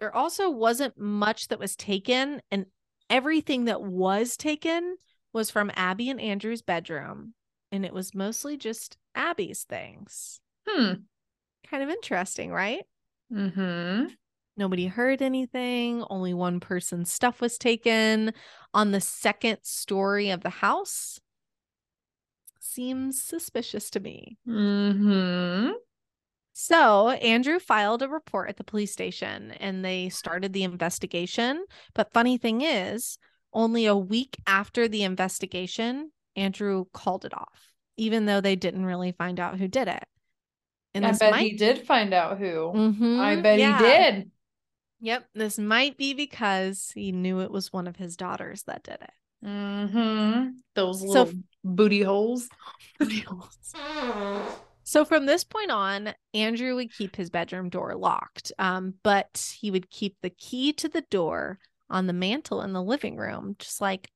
There 0.00 0.14
also 0.14 0.50
wasn't 0.50 0.98
much 0.98 1.48
that 1.48 1.58
was 1.58 1.76
taken, 1.76 2.42
and 2.50 2.66
everything 3.14 3.66
that 3.66 3.80
was 3.80 4.36
taken 4.36 4.96
was 5.32 5.48
from 5.48 5.70
Abby 5.76 6.10
and 6.10 6.20
Andrew's 6.20 6.62
bedroom, 6.62 7.34
and 7.70 7.86
it 7.86 7.94
was 7.94 8.12
mostly 8.12 8.56
just 8.56 8.96
Abby's 9.14 9.62
things. 9.62 10.40
Hmm. 10.66 10.94
Kind 11.70 11.84
of 11.84 11.90
interesting, 11.90 12.50
right? 12.50 12.82
Mm-hmm. 13.32 14.06
Nobody 14.56 14.86
heard 14.88 15.22
anything. 15.22 16.04
Only 16.10 16.34
one 16.34 16.58
person's 16.58 17.12
stuff 17.12 17.40
was 17.40 17.56
taken 17.56 18.32
on 18.72 18.90
the 18.90 19.00
second 19.00 19.58
story 19.62 20.30
of 20.30 20.42
the 20.42 20.50
house. 20.50 21.20
Seems 22.58 23.22
suspicious 23.22 23.90
to 23.90 24.00
me. 24.00 24.38
Mm-hmm. 24.48 25.70
So, 26.56 27.10
Andrew 27.10 27.58
filed 27.58 28.02
a 28.02 28.08
report 28.08 28.48
at 28.48 28.56
the 28.56 28.64
police 28.64 28.92
station 28.92 29.50
and 29.58 29.84
they 29.84 30.08
started 30.08 30.52
the 30.52 30.62
investigation. 30.62 31.64
But, 31.94 32.12
funny 32.12 32.38
thing 32.38 32.62
is, 32.62 33.18
only 33.52 33.86
a 33.86 33.96
week 33.96 34.36
after 34.46 34.86
the 34.86 35.02
investigation, 35.02 36.12
Andrew 36.36 36.84
called 36.92 37.24
it 37.24 37.34
off, 37.34 37.74
even 37.96 38.26
though 38.26 38.40
they 38.40 38.54
didn't 38.54 38.86
really 38.86 39.10
find 39.10 39.40
out 39.40 39.58
who 39.58 39.66
did 39.66 39.88
it. 39.88 40.04
And 40.94 41.04
I 41.04 41.10
bet 41.10 41.32
might... 41.32 41.42
he 41.42 41.56
did 41.56 41.88
find 41.88 42.14
out 42.14 42.38
who. 42.38 42.72
Mm-hmm, 42.72 43.20
I 43.20 43.36
bet 43.40 43.58
yeah. 43.58 43.78
he 43.78 43.84
did. 43.84 44.30
Yep. 45.00 45.28
This 45.34 45.58
might 45.58 45.96
be 45.96 46.14
because 46.14 46.92
he 46.94 47.10
knew 47.10 47.40
it 47.40 47.50
was 47.50 47.72
one 47.72 47.88
of 47.88 47.96
his 47.96 48.16
daughters 48.16 48.62
that 48.68 48.84
did 48.84 48.98
it. 49.02 49.44
Mm-hmm. 49.44 50.50
Those 50.76 51.02
little 51.02 51.26
so, 51.26 51.32
booty 51.64 52.02
holes. 52.02 52.48
Booty 53.00 53.20
holes. 53.20 53.74
So 54.84 55.04
from 55.04 55.24
this 55.26 55.44
point 55.44 55.70
on, 55.70 56.14
Andrew 56.34 56.74
would 56.76 56.92
keep 56.94 57.16
his 57.16 57.30
bedroom 57.30 57.70
door 57.70 57.96
locked, 57.96 58.52
um, 58.58 58.94
but 59.02 59.54
he 59.58 59.70
would 59.70 59.90
keep 59.90 60.16
the 60.20 60.30
key 60.30 60.74
to 60.74 60.88
the 60.88 61.00
door 61.10 61.58
on 61.88 62.06
the 62.06 62.12
mantle 62.12 62.60
in 62.62 62.72
the 62.72 62.82
living 62.82 63.16
room, 63.16 63.56
just 63.58 63.80
like 63.80 64.10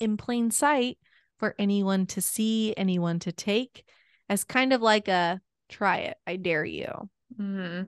in 0.00 0.16
plain 0.16 0.50
sight 0.50 0.98
for 1.38 1.54
anyone 1.58 2.06
to 2.06 2.20
see, 2.20 2.74
anyone 2.76 3.18
to 3.20 3.32
take, 3.32 3.86
as 4.28 4.44
kind 4.44 4.72
of 4.72 4.80
like 4.80 5.08
a 5.08 5.40
try 5.68 5.98
it, 5.98 6.16
I 6.26 6.36
dare 6.36 6.64
you. 6.64 6.88
Mm-hmm. 7.38 7.82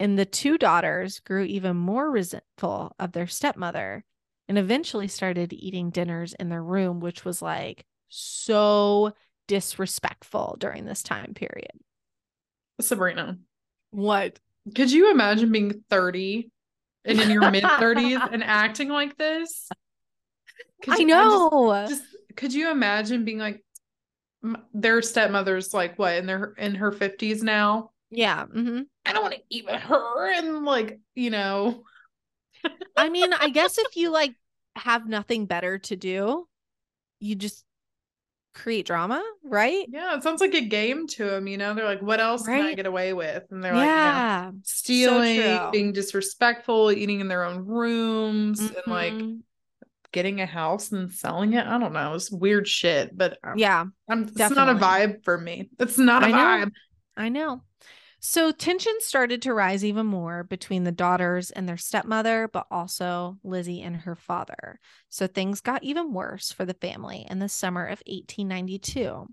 And 0.00 0.18
the 0.18 0.24
two 0.24 0.58
daughters 0.58 1.20
grew 1.20 1.44
even 1.44 1.76
more 1.76 2.10
resentful 2.10 2.96
of 2.98 3.12
their 3.12 3.26
stepmother 3.26 4.04
and 4.48 4.58
eventually 4.58 5.06
started 5.06 5.52
eating 5.52 5.90
dinners 5.90 6.34
in 6.34 6.48
their 6.48 6.62
room, 6.62 6.98
which 6.98 7.24
was 7.24 7.40
like 7.40 7.84
so 8.08 9.12
disrespectful 9.50 10.54
during 10.60 10.84
this 10.84 11.02
time 11.02 11.34
period. 11.34 11.72
Sabrina. 12.80 13.36
What? 13.90 14.38
Could 14.76 14.92
you 14.92 15.10
imagine 15.10 15.50
being 15.50 15.82
30 15.90 16.48
and 17.04 17.20
in 17.20 17.30
your 17.30 17.50
mid 17.50 17.64
30s 17.64 18.32
and 18.32 18.44
acting 18.44 18.90
like 18.90 19.18
this? 19.18 19.68
Could 20.84 21.00
I 21.00 21.02
know. 21.02 21.86
Just, 21.88 22.02
just, 22.02 22.16
could 22.36 22.54
you 22.54 22.70
imagine 22.70 23.24
being 23.24 23.38
like 23.38 23.64
their 24.72 25.02
stepmother's 25.02 25.74
like 25.74 25.98
what 25.98 26.14
in 26.14 26.26
their 26.26 26.54
in 26.56 26.76
her 26.76 26.92
50s 26.92 27.42
now? 27.42 27.90
Yeah. 28.12 28.46
Mm-hmm. 28.46 28.82
I 29.04 29.12
don't 29.12 29.22
want 29.22 29.34
to 29.34 29.42
eat 29.50 29.66
with 29.66 29.80
her 29.80 30.32
and 30.32 30.64
like, 30.64 31.00
you 31.16 31.30
know. 31.30 31.82
I 32.96 33.08
mean, 33.08 33.32
I 33.32 33.48
guess 33.48 33.78
if 33.78 33.96
you 33.96 34.10
like 34.10 34.34
have 34.76 35.08
nothing 35.08 35.46
better 35.46 35.78
to 35.78 35.96
do, 35.96 36.46
you 37.18 37.34
just 37.34 37.64
create 38.54 38.86
drama, 38.86 39.22
right? 39.44 39.86
Yeah, 39.88 40.16
it 40.16 40.22
sounds 40.22 40.40
like 40.40 40.54
a 40.54 40.60
game 40.60 41.06
to 41.08 41.24
them, 41.24 41.46
you 41.46 41.56
know. 41.56 41.74
They're 41.74 41.84
like, 41.84 42.02
what 42.02 42.20
else 42.20 42.46
right? 42.46 42.58
can 42.58 42.66
I 42.66 42.74
get 42.74 42.86
away 42.86 43.12
with? 43.12 43.44
And 43.50 43.62
they're 43.62 43.74
yeah, 43.74 44.42
like, 44.44 44.54
know, 44.54 44.60
stealing, 44.64 45.40
so 45.40 45.70
being 45.72 45.92
disrespectful, 45.92 46.92
eating 46.92 47.20
in 47.20 47.28
their 47.28 47.44
own 47.44 47.66
rooms, 47.66 48.60
mm-hmm. 48.60 48.76
and 48.76 48.86
like 48.86 49.12
mm-hmm. 49.12 49.36
getting 50.12 50.40
a 50.40 50.46
house 50.46 50.92
and 50.92 51.12
selling 51.12 51.54
it. 51.54 51.66
I 51.66 51.78
don't 51.78 51.92
know. 51.92 52.14
It's 52.14 52.30
weird 52.30 52.66
shit, 52.66 53.16
but 53.16 53.38
um, 53.44 53.56
yeah, 53.56 53.84
I'm, 54.08 54.24
it's 54.24 54.50
not 54.50 54.68
a 54.68 54.74
vibe 54.74 55.24
for 55.24 55.38
me. 55.38 55.70
It's 55.78 55.98
not 55.98 56.22
a 56.22 56.26
I 56.26 56.30
vibe. 56.30 56.66
Know. 56.66 56.72
I 57.16 57.28
know. 57.28 57.62
So 58.22 58.52
tension 58.52 58.92
started 59.00 59.40
to 59.42 59.54
rise 59.54 59.82
even 59.82 60.06
more 60.06 60.44
between 60.44 60.84
the 60.84 60.92
daughters 60.92 61.50
and 61.50 61.66
their 61.66 61.78
stepmother, 61.78 62.48
but 62.52 62.66
also 62.70 63.38
Lizzie 63.42 63.80
and 63.80 63.96
her 63.96 64.14
father. 64.14 64.78
So 65.08 65.26
things 65.26 65.62
got 65.62 65.82
even 65.82 66.12
worse 66.12 66.52
for 66.52 66.66
the 66.66 66.74
family 66.74 67.26
in 67.30 67.38
the 67.38 67.48
summer 67.48 67.84
of 67.84 68.02
1892. 68.06 69.26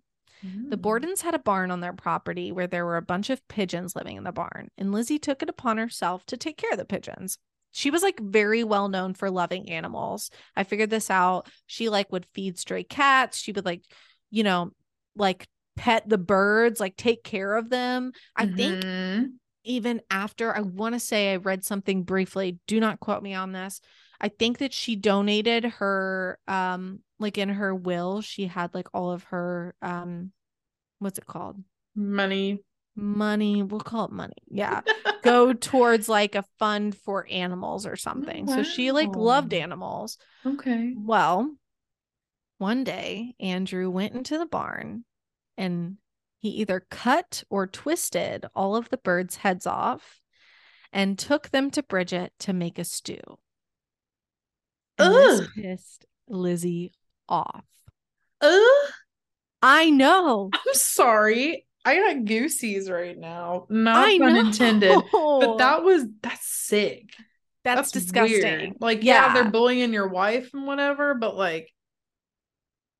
Mm. 0.45 0.69
The 0.69 0.78
Bordens 0.78 1.21
had 1.21 1.36
a 1.36 1.39
barn 1.39 1.69
on 1.69 1.82
their 1.82 1.91
property 1.91 2.54
where 2.54 2.67
there 2.67 2.86
were 2.86 2.95
a 2.95 3.02
bunch 3.02 3.30
of 3.30 3.45
pigeons 3.50 3.93
living 3.93 4.15
in 4.15 4.23
the 4.23 4.32
barn, 4.32 4.69
and 4.78 4.93
Lizzie 4.93 5.19
took 5.19 5.43
it 5.43 5.50
upon 5.50 5.78
herself 5.78 6.26
to 6.28 6.38
take 6.38 6.58
care 6.58 6.71
of 6.71 6.78
the 6.78 6.86
pigeons. 6.86 7.38
She 7.71 7.91
was 7.91 8.04
like 8.04 8.19
very 8.19 8.63
well 8.63 8.88
known 8.88 9.13
for 9.13 9.30
loving 9.30 9.69
animals. 9.69 10.32
I 10.56 10.63
figured 10.63 10.89
this 10.89 11.10
out. 11.10 11.50
She 11.65 11.89
like 11.89 12.12
would 12.12 12.26
feed 12.34 12.58
stray 12.58 12.84
cats. 12.84 13.38
She 13.38 13.52
would 13.52 13.65
like, 13.65 13.84
you 14.32 14.43
know, 14.43 14.71
like 15.15 15.47
pet 15.77 16.09
the 16.09 16.17
birds, 16.17 16.79
like 16.79 16.97
take 16.97 17.23
care 17.23 17.55
of 17.55 17.69
them. 17.69 18.11
I 18.35 18.45
mm-hmm. 18.45 18.55
think 18.55 19.31
even 19.63 20.01
after 20.09 20.55
I 20.55 20.61
want 20.61 20.95
to 20.95 20.99
say 20.99 21.31
I 21.31 21.37
read 21.37 21.63
something 21.63 22.03
briefly, 22.03 22.59
do 22.67 22.79
not 22.79 22.99
quote 22.99 23.23
me 23.23 23.33
on 23.33 23.51
this. 23.53 23.79
I 24.19 24.29
think 24.29 24.57
that 24.57 24.73
she 24.73 24.95
donated 24.95 25.63
her 25.63 26.39
um 26.47 26.99
like 27.19 27.37
in 27.37 27.49
her 27.49 27.73
will, 27.73 28.21
she 28.21 28.47
had 28.47 28.73
like 28.73 28.87
all 28.93 29.11
of 29.11 29.23
her 29.25 29.75
um 29.81 30.31
what's 30.99 31.19
it 31.19 31.27
called? 31.27 31.63
Money. 31.95 32.59
Money, 32.95 33.61
we'll 33.61 33.79
call 33.79 34.05
it 34.05 34.11
money. 34.11 34.33
Yeah. 34.49 34.81
Go 35.23 35.53
towards 35.53 36.09
like 36.09 36.33
a 36.33 36.43
fund 36.57 36.97
for 36.97 37.27
animals 37.29 37.85
or 37.85 37.95
something. 37.95 38.47
Wow. 38.47 38.55
So 38.55 38.63
she 38.63 38.91
like 38.91 39.15
loved 39.15 39.53
animals. 39.53 40.17
Okay. 40.43 40.95
Well, 40.97 41.55
one 42.57 42.83
day 42.83 43.35
Andrew 43.39 43.91
went 43.91 44.15
into 44.15 44.39
the 44.39 44.47
barn 44.47 45.05
and 45.58 45.98
he 46.39 46.50
either 46.50 46.86
cut 46.89 47.43
or 47.50 47.67
twisted 47.67 48.46
all 48.56 48.76
of 48.76 48.89
the 48.89 48.98
birds' 48.98 49.38
heads 49.38 49.65
off 49.65 50.22
and 50.93 51.17
took 51.17 51.50
them 51.50 51.72
to 51.72 51.84
Bridget 51.84 52.34
to 52.39 52.54
make 52.54 52.80
a 52.80 52.84
stew. 52.84 53.20
And 54.98 55.13
this 55.13 55.48
pissed 55.56 56.06
Lizzie 56.28 56.93
off. 57.28 57.65
Ugh. 58.41 58.91
I 59.62 59.89
know. 59.89 60.50
I'm 60.54 60.74
sorry. 60.74 61.65
I 61.84 61.96
got 61.96 62.26
goosies 62.26 62.89
right 62.89 63.17
now. 63.17 63.65
Not 63.70 64.08
I 64.08 64.17
pun 64.17 64.34
know. 64.34 64.39
intended. 64.41 65.02
But 65.12 65.58
that 65.58 65.84
was 65.84 66.06
that's 66.22 66.46
sick. 66.46 67.10
That's, 67.63 67.91
that's 67.91 67.91
disgusting. 67.91 68.41
Weird. 68.41 68.74
Like, 68.80 69.04
yeah. 69.04 69.28
yeah, 69.28 69.34
they're 69.34 69.52
bullying 69.52 69.93
your 69.93 70.08
wife 70.08 70.54
and 70.54 70.65
whatever, 70.65 71.15
but 71.15 71.36
like 71.36 71.72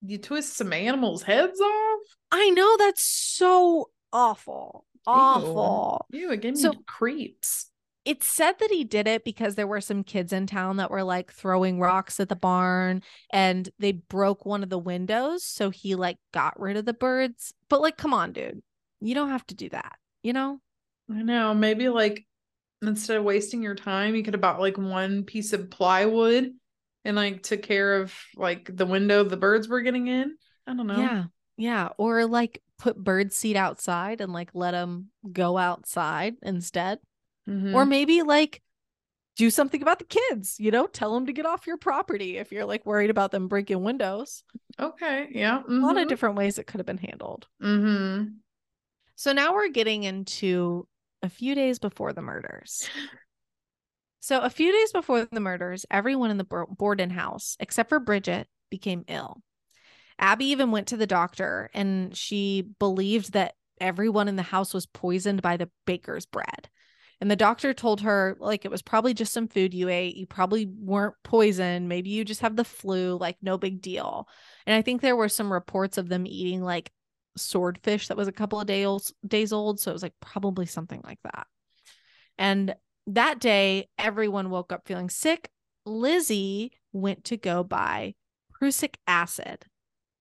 you 0.02 0.18
twist 0.18 0.56
some 0.56 0.74
animals' 0.74 1.24
heads 1.24 1.60
off. 1.60 1.87
I 2.32 2.50
know 2.50 2.78
that's 2.78 3.04
so 3.04 3.90
awful. 4.12 4.86
Awful. 5.06 6.06
Ew, 6.12 6.20
Ew 6.20 6.32
it 6.32 6.42
gave 6.42 6.56
me 6.56 6.60
so, 6.60 6.74
creeps. 6.86 7.72
It 8.04 8.24
said 8.24 8.54
that 8.60 8.72
he 8.72 8.84
did 8.84 9.08
it 9.08 9.26
because 9.26 9.56
there 9.56 9.68
were 9.68 9.82
some 9.82 10.04
kids 10.04 10.32
in 10.32 10.48
town 10.48 10.78
that 10.78 10.92
were 10.92 11.04
like 11.04 11.32
throwing 11.32 11.80
rocks 11.80 12.20
at 12.20 12.30
the 12.30 12.36
barn 12.36 13.02
and 13.32 13.70
they 13.80 13.92
broke 13.92 14.46
one 14.46 14.64
of 14.64 14.70
the 14.70 14.80
windows. 14.80 15.44
So 15.44 15.70
he 15.70 15.96
like 15.96 16.18
got 16.34 16.60
rid 16.60 16.78
of 16.78 16.86
the 16.86 16.94
birds. 16.94 17.54
But 17.70 17.82
like, 17.82 17.98
come 17.98 18.14
on, 18.14 18.32
dude. 18.32 18.62
You 19.02 19.14
don't 19.14 19.30
have 19.30 19.46
to 19.48 19.56
do 19.56 19.70
that, 19.70 19.98
you 20.24 20.34
know? 20.34 20.60
I 21.12 21.22
know. 21.22 21.54
Maybe 21.54 21.90
like 21.90 22.26
instead 22.82 23.18
of 23.18 23.24
wasting 23.24 23.62
your 23.62 23.76
time, 23.76 24.16
you 24.16 24.24
could 24.24 24.34
have 24.34 24.42
bought 24.42 24.62
like 24.62 24.78
one 24.78 25.24
piece 25.24 25.54
of 25.54 25.70
plywood 25.70 26.52
and 27.04 27.16
like 27.16 27.44
took 27.44 27.62
care 27.62 28.02
of 28.02 28.14
like 28.36 28.70
the 28.74 28.86
window 28.86 29.24
the 29.24 29.38
birds 29.38 29.68
were 29.68 29.82
getting 29.82 30.08
in. 30.08 30.36
I 30.66 30.74
don't 30.74 30.88
know. 30.88 30.98
Yeah. 30.98 31.24
Yeah. 31.58 31.90
Or 31.98 32.26
like 32.26 32.62
put 32.78 32.98
bird 32.98 33.34
seed 33.34 33.58
outside 33.58 34.22
and 34.22 34.32
like 34.32 34.52
let 34.54 34.72
them 34.72 35.08
go 35.32 35.58
outside 35.58 36.36
instead. 36.42 37.00
Mm-hmm. 37.50 37.76
Or 37.76 37.86
maybe 37.86 38.22
like 38.22 38.62
do 39.36 39.50
something 39.50 39.82
about 39.82 40.00
the 40.00 40.06
kids, 40.06 40.56
you 40.60 40.72
know, 40.72 40.88
tell 40.88 41.14
them 41.14 41.28
to 41.28 41.34
get 41.34 41.46
off 41.46 41.68
your 41.68 41.78
property 41.78 42.38
if 42.38 42.52
you're 42.52 42.66
like 42.66 42.86
worried 42.86 43.10
about 43.10 43.32
them 43.32 43.48
breaking 43.48 43.84
windows. 43.84 44.44
Okay. 44.80 45.28
Yeah. 45.32 45.60
Mm-hmm. 45.60 45.84
A 45.84 45.88
lot 45.88 45.98
of 45.98 46.08
different 46.08 46.36
ways 46.36 46.58
it 46.58 46.68
could 46.68 46.80
have 46.80 46.88
been 46.88 46.98
handled. 46.98 47.48
Mm-hmm. 47.62 48.30
So 49.16 49.34
now 49.34 49.54
we're 49.54 49.70
getting 49.70 50.04
into 50.04 50.88
a 51.24 51.30
few 51.30 51.56
days 51.56 51.80
before 51.80 52.14
the 52.14 52.22
murders. 52.22 52.88
So, 54.20 54.42
a 54.42 54.50
few 54.50 54.74
days 54.74 54.92
before 54.92 55.26
the 55.32 55.40
murders, 55.40 55.86
everyone 55.90 56.32
in 56.32 56.38
the 56.38 56.44
Borden 56.44 57.10
house, 57.10 57.56
except 57.62 57.88
for 57.88 57.98
Bridget, 57.98 58.48
became 58.70 59.06
ill. 59.08 59.42
Abby 60.20 60.46
even 60.48 60.72
went 60.72 60.88
to 60.88 60.98
the 60.98 61.08
doctor 61.08 61.70
and 61.74 62.16
she 62.16 62.68
believed 62.80 63.34
that 63.34 63.54
everyone 63.80 64.28
in 64.28 64.36
the 64.36 64.44
house 64.44 64.74
was 64.74 64.86
poisoned 64.86 65.42
by 65.42 65.58
the 65.58 65.70
baker's 65.86 66.26
bread. 66.26 66.70
And 67.20 67.32
the 67.32 67.36
doctor 67.36 67.74
told 67.74 68.02
her, 68.02 68.38
like, 68.40 68.64
it 68.64 68.70
was 68.70 68.84
probably 68.84 69.16
just 69.16 69.34
some 69.34 69.48
food 69.48 69.74
you 69.74 69.90
ate. 69.90 70.16
You 70.16 70.28
probably 70.28 70.68
weren't 70.68 71.16
poisoned. 71.24 71.90
Maybe 71.90 72.12
you 72.12 72.24
just 72.24 72.42
have 72.42 72.56
the 72.56 72.64
flu, 72.64 73.18
like, 73.18 73.38
no 73.42 73.58
big 73.58 73.82
deal. 73.82 74.28
And 74.68 74.76
I 74.76 74.84
think 74.84 75.02
there 75.02 75.16
were 75.16 75.30
some 75.30 75.52
reports 75.52 75.98
of 75.98 76.10
them 76.10 76.28
eating 76.28 76.62
like 76.62 76.92
swordfish 77.36 78.08
that 78.08 78.18
was 78.18 78.28
a 78.28 78.32
couple 78.34 78.60
of 78.60 78.68
days 78.68 79.14
days 79.28 79.52
old. 79.52 79.80
So 79.80 79.92
it 79.92 79.96
was 79.96 80.04
like 80.04 80.14
probably 80.22 80.68
something 80.68 81.02
like 81.04 81.20
that. 81.24 81.48
And 82.38 82.76
that 83.08 83.40
day, 83.40 83.90
everyone 83.98 84.50
woke 84.50 84.72
up 84.72 84.84
feeling 84.86 85.10
sick. 85.10 85.50
Lizzie 85.86 86.72
went 86.92 87.24
to 87.26 87.38
go 87.38 87.64
buy 87.64 88.14
prussic 88.52 88.98
acid, 89.08 89.66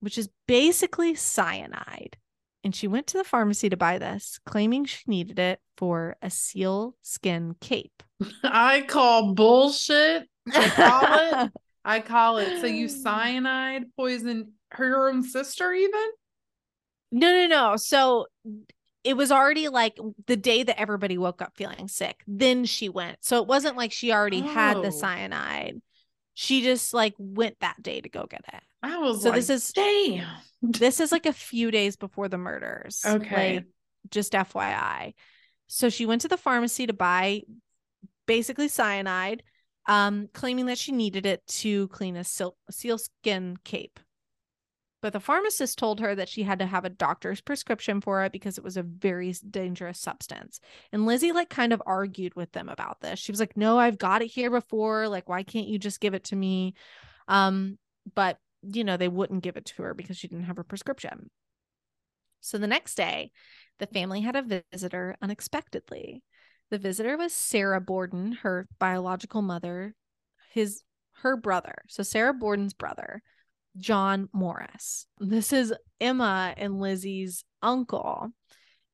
which 0.07 0.19
is 0.19 0.29
basically 0.47 1.17
cyanide. 1.17 2.17
And 2.63 2.77
she 2.77 2.87
went 2.87 3.09
to 3.09 3.19
the 3.19 3.25
pharmacy 3.25 3.69
to 3.69 3.77
buy 3.77 3.99
this, 3.99 4.39
claiming 4.47 4.85
she 4.85 5.03
needed 5.09 5.41
it 5.41 5.59
for 5.77 6.15
a 6.23 6.31
seal 6.31 6.95
skin 7.03 7.57
cape. 7.61 8.05
I 8.45 8.83
call 8.83 9.35
bullshit. 9.35 10.29
I 10.55 10.69
call 10.69 11.43
it. 11.43 11.53
I 11.85 11.99
call 11.99 12.39
it. 12.39 12.61
So 12.61 12.69
you 12.69 12.87
cyanide 13.03 13.87
poisoned 13.97 14.51
her 14.71 15.09
own 15.09 15.25
sister, 15.25 15.73
even? 15.73 16.09
No, 17.11 17.33
no, 17.33 17.49
no. 17.49 17.75
So 17.75 18.27
it 19.03 19.17
was 19.17 19.33
already 19.33 19.67
like 19.67 19.99
the 20.29 20.37
day 20.37 20.63
that 20.63 20.81
everybody 20.81 21.19
woke 21.19 21.43
up 21.43 21.57
feeling 21.57 21.89
sick. 21.89 22.23
Then 22.29 22.65
she 22.65 22.89
went. 22.89 23.25
So 23.25 23.43
it 23.43 23.49
wasn't 23.49 23.77
like 23.77 23.91
she 23.91 24.13
already 24.13 24.43
oh. 24.43 24.47
had 24.47 24.77
the 24.77 24.87
oh. 24.87 24.91
cyanide. 24.91 25.83
She 26.35 26.63
just 26.63 26.95
like 26.95 27.15
went 27.19 27.59
that 27.59 27.83
day 27.83 28.01
to 28.01 28.09
go 28.09 28.27
get 28.31 28.45
it. 28.55 28.63
I 28.87 28.99
was 28.99 29.23
so 29.23 29.31
like, 29.31 29.37
this 29.37 29.51
is 29.51 29.73
damn. 29.73 30.27
This 30.63 31.01
is 31.01 31.13
like 31.13 31.27
a 31.27 31.33
few 31.33 31.71
days 31.71 31.97
before 31.97 32.29
the 32.29 32.39
murders. 32.39 33.03
Okay. 33.05 33.57
Like, 33.57 33.65
just 34.11 34.33
FYI. 34.33 35.15
So 35.67 35.89
she 35.89 36.07
went 36.07 36.23
to 36.23 36.29
the 36.29 36.37
pharmacy 36.37 36.87
to 36.87 36.93
buy 36.93 37.43
basically 38.27 38.69
cyanide, 38.69 39.43
um, 39.87 40.29
claiming 40.33 40.67
that 40.67 40.79
she 40.79 40.93
needed 40.93 41.27
it 41.27 41.47
to 41.47 41.89
clean 41.89 42.17
a 42.17 42.25
seal, 42.25 42.57
seal 42.71 42.99
skin 42.99 43.57
cape. 43.65 44.01
But 45.03 45.13
the 45.13 45.21
pharmacist 45.21 45.79
told 45.79 46.01
her 46.01 46.15
that 46.15 46.29
she 46.29 46.43
had 46.43 46.59
to 46.59 46.67
have 46.67 46.85
a 46.85 46.91
doctor's 46.91 47.41
prescription 47.41 48.01
for 48.01 48.25
it 48.25 48.33
because 48.33 48.59
it 48.59 48.65
was 48.65 48.77
a 48.77 48.83
very 48.83 49.35
dangerous 49.49 50.01
substance. 50.01 50.59
And 50.91 51.07
Lizzie, 51.07 51.33
like, 51.33 51.51
kind 51.51 51.73
of 51.73 51.83
argued 51.87 52.35
with 52.35 52.51
them 52.53 52.69
about 52.69 53.01
this. 53.01 53.19
She 53.19 53.31
was 53.31 53.39
like, 53.39 53.57
No, 53.57 53.79
I've 53.79 53.99
got 53.99 54.23
it 54.23 54.29
here 54.29 54.51
before. 54.51 55.09
Like, 55.09 55.29
why 55.29 55.43
can't 55.43 55.69
you 55.69 55.79
just 55.79 56.01
give 56.01 56.15
it 56.15 56.25
to 56.25 56.37
me? 56.37 56.75
Um, 57.29 57.79
but, 58.15 58.39
you 58.63 58.85
know, 58.85 58.97
they 58.97 59.09
wouldn't 59.09 59.43
give 59.43 59.57
it 59.57 59.67
to 59.67 59.83
her 59.83 59.95
because 59.95 60.17
she 60.17 60.29
didn't 60.29 60.45
have 60.45 60.57
her 60.57 60.65
prescription. 60.65 61.31
So 62.41 62.59
the 62.59 62.67
next 62.67 62.95
day, 62.97 63.33
the 63.79 63.87
family 63.87 64.21
had 64.21 64.37
a 64.37 64.63
visitor 64.73 65.17
unexpectedly. 65.21 66.23
The 66.71 66.79
visitor 66.79 67.17
was 67.17 67.33
Sarah 67.33 67.81
Borden, 67.81 68.33
her 68.43 68.69
biological 68.79 69.43
mother, 69.43 69.95
his 70.53 70.83
her 71.23 71.37
brother. 71.37 71.75
So 71.89 72.03
Sarah 72.03 72.35
Borden's 72.35 72.75
brother 72.75 73.23
John 73.77 74.29
Morse. 74.33 75.07
This 75.19 75.53
is 75.53 75.75
Emma 76.01 76.55
and 76.57 76.81
Lizzie's 76.81 77.45
uncle. 77.63 78.31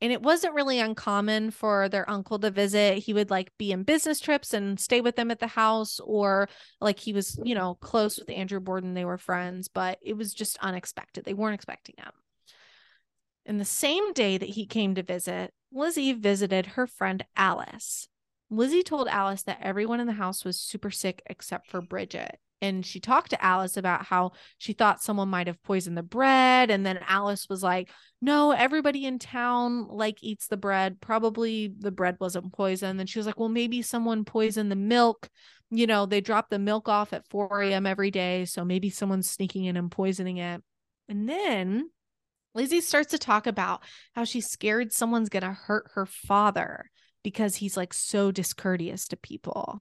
And 0.02 0.10
it 0.10 0.20
wasn't 0.20 0.54
really 0.54 0.80
uncommon 0.80 1.52
for 1.52 1.88
their 1.88 2.10
uncle 2.10 2.36
to 2.40 2.50
visit. 2.50 2.98
He 2.98 3.14
would 3.14 3.30
like 3.30 3.56
be 3.56 3.70
in 3.70 3.84
business 3.84 4.18
trips 4.18 4.52
and 4.52 4.78
stay 4.78 5.00
with 5.00 5.14
them 5.14 5.30
at 5.30 5.38
the 5.38 5.46
house, 5.46 6.00
or 6.00 6.48
like 6.80 6.98
he 6.98 7.12
was, 7.12 7.38
you 7.44 7.54
know, 7.54 7.76
close 7.76 8.18
with 8.18 8.28
Andrew 8.28 8.58
Borden. 8.58 8.94
They 8.94 9.04
were 9.04 9.16
friends, 9.16 9.68
but 9.68 9.98
it 10.02 10.14
was 10.14 10.34
just 10.34 10.58
unexpected. 10.58 11.24
They 11.24 11.34
weren't 11.34 11.54
expecting 11.54 11.94
him. 11.98 12.10
And 13.46 13.60
the 13.60 13.64
same 13.64 14.12
day 14.12 14.38
that 14.38 14.48
he 14.48 14.66
came 14.66 14.96
to 14.96 15.04
visit, 15.04 15.54
Lizzie 15.72 16.14
visited 16.14 16.66
her 16.66 16.88
friend 16.88 17.24
Alice. 17.36 18.08
Lizzie 18.50 18.82
told 18.82 19.06
Alice 19.06 19.44
that 19.44 19.60
everyone 19.62 20.00
in 20.00 20.08
the 20.08 20.14
house 20.14 20.44
was 20.44 20.58
super 20.58 20.90
sick 20.90 21.22
except 21.26 21.70
for 21.70 21.80
Bridget 21.80 22.40
and 22.62 22.86
she 22.86 23.00
talked 23.00 23.30
to 23.30 23.44
Alice 23.44 23.76
about 23.76 24.06
how 24.06 24.32
she 24.56 24.72
thought 24.72 25.02
someone 25.02 25.28
might 25.28 25.48
have 25.48 25.62
poisoned 25.64 25.98
the 25.98 26.02
bread 26.02 26.70
and 26.70 26.86
then 26.86 27.00
Alice 27.06 27.48
was 27.50 27.62
like 27.62 27.90
no 28.22 28.52
everybody 28.52 29.04
in 29.04 29.18
town 29.18 29.88
like 29.88 30.22
eats 30.22 30.46
the 30.46 30.56
bread. 30.56 31.00
Probably 31.00 31.74
the 31.76 31.90
bread 31.90 32.16
wasn't 32.20 32.52
poisoned. 32.52 33.00
And 33.00 33.10
she 33.10 33.18
was 33.18 33.26
like 33.26 33.38
well 33.38 33.48
maybe 33.48 33.82
someone 33.82 34.24
poisoned 34.24 34.70
the 34.70 34.76
milk. 34.76 35.28
You 35.70 35.86
know 35.86 36.06
they 36.06 36.20
drop 36.20 36.48
the 36.48 36.58
milk 36.58 36.88
off 36.88 37.12
at 37.12 37.28
4 37.28 37.62
a.m 37.62 37.84
every 37.84 38.12
day 38.12 38.44
so 38.44 38.64
maybe 38.64 38.88
someone's 38.88 39.28
sneaking 39.28 39.64
in 39.64 39.76
and 39.76 39.90
poisoning 39.90 40.36
it. 40.38 40.62
And 41.08 41.28
then 41.28 41.90
Lizzie 42.54 42.80
starts 42.80 43.10
to 43.10 43.18
talk 43.18 43.46
about 43.46 43.82
how 44.14 44.24
she's 44.24 44.46
scared 44.46 44.92
someone's 44.92 45.30
going 45.30 45.42
to 45.42 45.52
hurt 45.52 45.90
her 45.94 46.06
father 46.06 46.90
because 47.24 47.56
he's 47.56 47.76
like 47.76 47.94
so 47.94 48.30
discourteous 48.30 49.08
to 49.08 49.16
people 49.16 49.80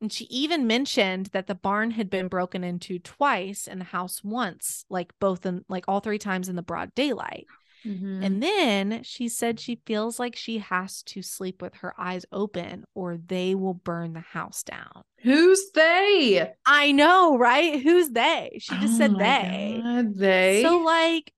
and 0.00 0.12
she 0.12 0.24
even 0.26 0.66
mentioned 0.66 1.26
that 1.26 1.46
the 1.46 1.54
barn 1.54 1.92
had 1.92 2.10
been 2.10 2.28
broken 2.28 2.62
into 2.62 2.98
twice 2.98 3.66
and 3.66 3.80
the 3.80 3.86
house 3.86 4.22
once, 4.22 4.84
like 4.90 5.12
both 5.18 5.46
in 5.46 5.64
like 5.68 5.84
all 5.88 6.00
three 6.00 6.18
times 6.18 6.48
in 6.48 6.56
the 6.56 6.62
broad 6.62 6.94
daylight. 6.94 7.46
Mm-hmm. 7.84 8.22
And 8.22 8.42
then 8.42 9.02
she 9.04 9.28
said 9.28 9.60
she 9.60 9.80
feels 9.86 10.18
like 10.18 10.34
she 10.34 10.58
has 10.58 11.02
to 11.04 11.22
sleep 11.22 11.62
with 11.62 11.76
her 11.76 11.94
eyes 11.98 12.26
open 12.32 12.84
or 12.94 13.16
they 13.16 13.54
will 13.54 13.74
burn 13.74 14.12
the 14.12 14.20
house 14.20 14.62
down. 14.62 15.02
Who's 15.18 15.70
they? 15.72 16.52
I 16.66 16.92
know, 16.92 17.38
right? 17.38 17.80
Who's 17.80 18.10
they? 18.10 18.58
She 18.60 18.74
just 18.78 18.94
oh 18.94 18.98
said 18.98 19.18
they. 19.18 19.80
God, 19.82 20.16
they. 20.16 20.62
So, 20.62 20.78
like, 20.78 21.32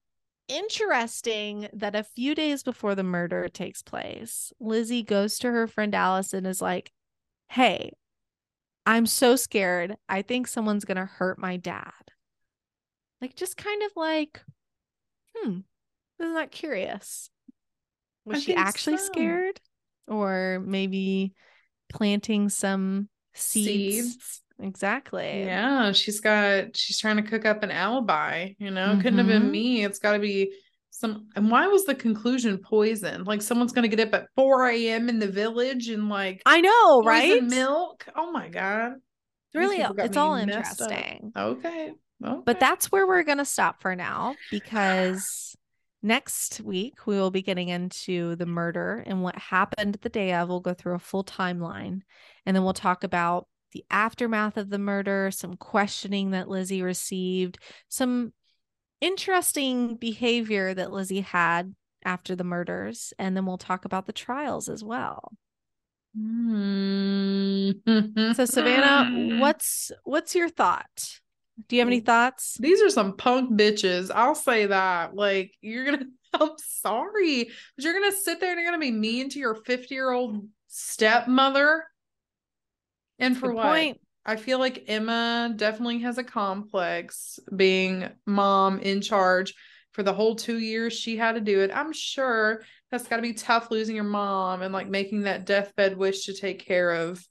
interesting 0.49 1.69
that 1.75 1.95
a 1.95 2.03
few 2.03 2.35
days 2.35 2.63
before 2.63 2.95
the 2.95 3.03
murder 3.03 3.49
takes 3.49 3.83
place, 3.83 4.53
Lizzie 4.59 5.03
goes 5.03 5.39
to 5.41 5.51
her 5.51 5.67
friend 5.67 5.95
Alice 5.95 6.33
and 6.33 6.47
is 6.47 6.63
like, 6.63 6.91
Hey, 7.51 7.93
I'm 8.89 9.05
so 9.05 9.37
scared. 9.37 9.99
I 10.09 10.23
think 10.23 10.47
someone's 10.47 10.87
going 10.87 10.97
to 10.97 11.05
hurt 11.05 11.39
my 11.39 11.59
dad. 11.59 11.93
Like, 13.21 13.37
just 13.37 13.59
kind 13.59 13.83
of 13.83 13.91
like, 13.97 14.41
hmm, 15.37 15.59
isn't 16.19 16.35
that 16.35 16.51
curious? 16.51 17.29
Was 18.25 18.39
I 18.39 18.41
she 18.41 18.55
actually 18.55 18.97
so. 18.97 19.05
scared? 19.05 19.61
Or 20.07 20.63
maybe 20.65 21.35
planting 21.91 22.49
some 22.49 23.11
seeds? 23.35 24.15
seeds? 24.15 24.43
Exactly. 24.59 25.45
Yeah, 25.45 25.93
she's 25.93 26.21
got, 26.21 26.75
she's 26.75 26.99
trying 26.99 27.17
to 27.17 27.23
cook 27.23 27.45
up 27.45 27.63
an 27.63 27.71
alibi, 27.71 28.55
you 28.59 28.71
know, 28.71 28.89
mm-hmm. 28.89 29.03
couldn't 29.03 29.19
have 29.19 29.29
been 29.29 29.43
mm-hmm. 29.43 29.51
me. 29.51 29.85
It's 29.85 29.99
got 29.99 30.13
to 30.13 30.19
be 30.19 30.55
some 30.99 31.29
and 31.37 31.49
why 31.49 31.69
was 31.69 31.85
the 31.85 31.95
conclusion 31.95 32.59
poison? 32.59 33.23
Like 33.23 33.41
someone's 33.41 33.73
gonna 33.73 33.89
get 33.89 34.01
up 34.01 34.15
at 34.15 34.29
4 34.35 34.69
a.m 34.71 35.09
in 35.09 35.21
the 35.21 35.29
village 35.29 35.89
and 35.89 36.09
like 36.09 36.43
i 36.45 36.61
know 36.61 37.03
right? 37.03 37.43
milk? 37.45 38.07
Oh 38.17 38.33
my 38.33 38.49
god. 38.49 38.95
Really 39.55 39.79
it's 39.79 40.17
all 40.17 40.35
interesting. 40.35 41.33
Okay. 41.37 41.93
okay. 42.25 42.43
but 42.45 42.59
that's 42.59 42.91
where 42.91 43.07
we're 43.07 43.23
gonna 43.23 43.45
stop 43.45 43.81
for 43.81 43.95
now 43.95 44.35
because 44.51 45.57
next 46.03 46.61
week 46.63 47.07
we 47.07 47.17
will 47.17 47.31
be 47.31 47.43
getting 47.43 47.69
into 47.69 48.35
the 48.37 48.47
murder 48.47 49.05
and 49.07 49.23
what 49.23 49.39
happened 49.39 49.99
the 50.03 50.09
day 50.09 50.35
of. 50.35 50.49
We'll 50.49 50.61
go 50.61 50.75
through 50.75 50.97
a 50.97 51.01
full 51.01 51.25
timeline 51.25 52.01
and 52.45 52.57
then 52.57 52.65
we'll 52.65 52.73
talk 52.73 53.05
about 53.05 53.47
the 53.73 53.85
aftermath 53.91 54.57
of 54.57 54.71
the 54.71 54.79
murder 54.79 55.31
some 55.31 55.55
questioning 55.55 56.31
that 56.31 56.49
lizzie 56.49 56.83
received 56.83 57.59
some 57.89 58.33
interesting 59.01 59.97
behavior 59.97 60.75
that 60.75 60.93
Lizzie 60.93 61.21
had 61.21 61.75
after 62.05 62.37
the 62.37 62.45
murders, 62.45 63.13
and 63.19 63.37
then 63.37 63.47
we'll 63.47 63.59
talk 63.59 63.85
about 63.85 64.07
the 64.07 64.13
trials 64.13 64.69
as 64.69 64.85
well. 64.85 65.33
Mm. 66.17 68.35
so 68.35 68.45
Savannah, 68.45 69.39
what's 69.41 69.93
what's 70.05 70.35
your 70.35 70.49
thought? 70.49 71.21
Do 71.69 71.77
you 71.77 71.81
have 71.81 71.89
any 71.89 72.01
thoughts? 72.01 72.57
These 72.61 72.83
are 72.83 72.91
some 72.91 73.17
punk 73.17 73.59
bitches. 73.59 74.11
I'll 74.15 74.35
say 74.35 74.67
that. 74.67 75.15
Like 75.15 75.53
you're 75.61 75.85
gonna 75.85 76.07
I'm 76.35 76.51
sorry, 76.59 77.51
but 77.77 77.85
you're 77.85 77.95
gonna 77.95 78.13
sit 78.13 78.41
there 78.41 78.53
and 78.53 78.61
you're 78.61 78.71
gonna 78.71 78.81
be 78.81 78.91
mean 78.91 79.29
to 79.31 79.39
your 79.39 79.55
50 79.55 79.95
year 79.95 80.11
old 80.11 80.47
stepmother. 80.69 81.85
And 83.19 83.37
for 83.37 83.53
what? 83.53 83.67
Point. 83.67 84.01
I 84.29 84.37
feel 84.37 84.59
like 84.59 84.85
Emma 84.89 85.55
definitely 85.57 86.01
has 86.01 86.19
a 86.19 86.23
complex 86.23 87.41
being 87.57 88.11
mom 88.27 88.79
in 88.79 89.01
charge 89.01 89.55
for 89.93 90.03
the 90.03 90.13
whole 90.13 90.37
two 90.37 90.59
years 90.59 90.93
she 90.93 91.17
had 91.17 91.33
to 91.33 91.41
do 91.41 91.61
it. 91.61 91.71
I'm 91.75 91.95
sure 91.95 92.61
that's 92.91 93.09
got 93.09 93.17
to 93.17 93.23
be 93.23 93.33
tough 93.33 93.71
losing 93.71 93.97
your 93.97 94.05
mom 94.05 94.61
and 94.61 94.75
like 94.75 94.87
making 94.87 95.23
that 95.23 95.47
deathbed 95.47 95.97
wish 95.97 96.27
to 96.27 96.35
take 96.35 96.67
care 96.67 96.91
of, 96.91 97.27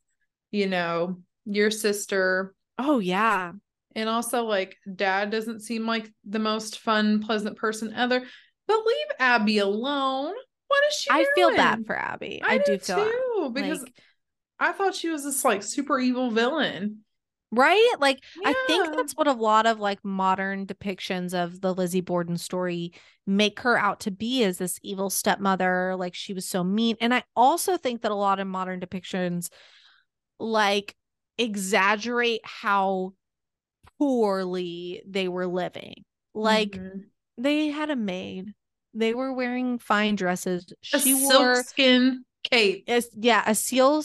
you 0.49 0.65
know, 0.65 1.21
your 1.45 1.69
sister. 1.69 2.55
Oh, 2.79 2.97
yeah. 2.97 3.51
And 3.95 4.09
also, 4.09 4.45
like, 4.45 4.75
dad 4.95 5.29
doesn't 5.29 5.61
seem 5.61 5.85
like 5.85 6.11
the 6.27 6.39
most 6.39 6.79
fun, 6.79 7.21
pleasant 7.21 7.57
person 7.57 7.93
ever, 7.93 8.23
but 8.67 8.85
leave 8.85 9.07
Abby 9.19 9.59
alone. 9.59 10.33
What 10.67 10.83
is 10.89 10.95
she 10.95 11.11
I 11.11 11.25
feel 11.35 11.55
bad 11.55 11.85
for 11.85 11.95
Abby. 11.95 12.41
I, 12.43 12.55
I, 12.55 12.57
do 12.57 12.63
do 12.65 12.79
feel 12.79 13.05
too 13.05 13.51
because 13.53 13.83
like- 13.83 13.93
I 14.60 14.72
thought 14.72 14.95
she 14.95 15.10
was 15.10 15.24
this 15.24 15.45
like 15.45 15.64
super 15.64 15.99
evil 15.99 16.32
villain. 16.32 16.99
right. 17.51 17.91
Like 17.99 18.20
I 18.45 18.53
think 18.68 18.95
that's 18.95 19.14
what 19.14 19.28
a 19.28 19.32
lot 19.34 19.66
of 19.66 19.80
like 19.80 20.03
modern 20.03 20.66
depictions 20.66 21.34
of 21.34 21.62
the 21.62 21.74
Lizzie 21.74 22.01
Borden 22.01 22.38
story 22.38 22.93
make 23.26 23.60
her 23.62 23.78
out 23.78 24.01
to 24.01 24.12
be 24.12 24.43
as 24.43 24.58
this 24.58 24.80
evil 24.84 25.10
stepmother. 25.10 25.95
Like 25.97 26.16
she 26.16 26.34
was 26.34 26.47
so 26.47 26.64
mean. 26.64 26.97
And 26.99 27.14
I 27.14 27.24
also 27.36 27.78
think 27.78 28.01
that 28.01 28.12
a 28.12 28.16
lot 28.16 28.39
of 28.39 28.47
modern 28.47 28.80
depictions 28.80 29.49
like 30.39 30.95
exaggerate 31.38 32.41
how 32.43 33.14
poorly 33.99 35.01
they 35.08 35.28
were 35.28 35.47
living. 35.47 36.03
Like 36.34 36.72
Mhm. 36.72 37.05
they 37.38 37.68
had 37.68 37.89
a 37.89 37.95
maid. 37.95 38.53
They 38.93 39.14
were 39.14 39.34
wearing 39.34 39.80
fine 39.80 40.16
dresses. 40.16 40.66
a 40.93 40.99
She 40.99 41.14
silk 41.14 41.34
wore 41.34 41.64
skin 41.64 42.26
cape. 42.43 42.86
a, 42.88 43.03
yeah, 43.14 43.43
a 43.45 43.55
seal 43.55 44.03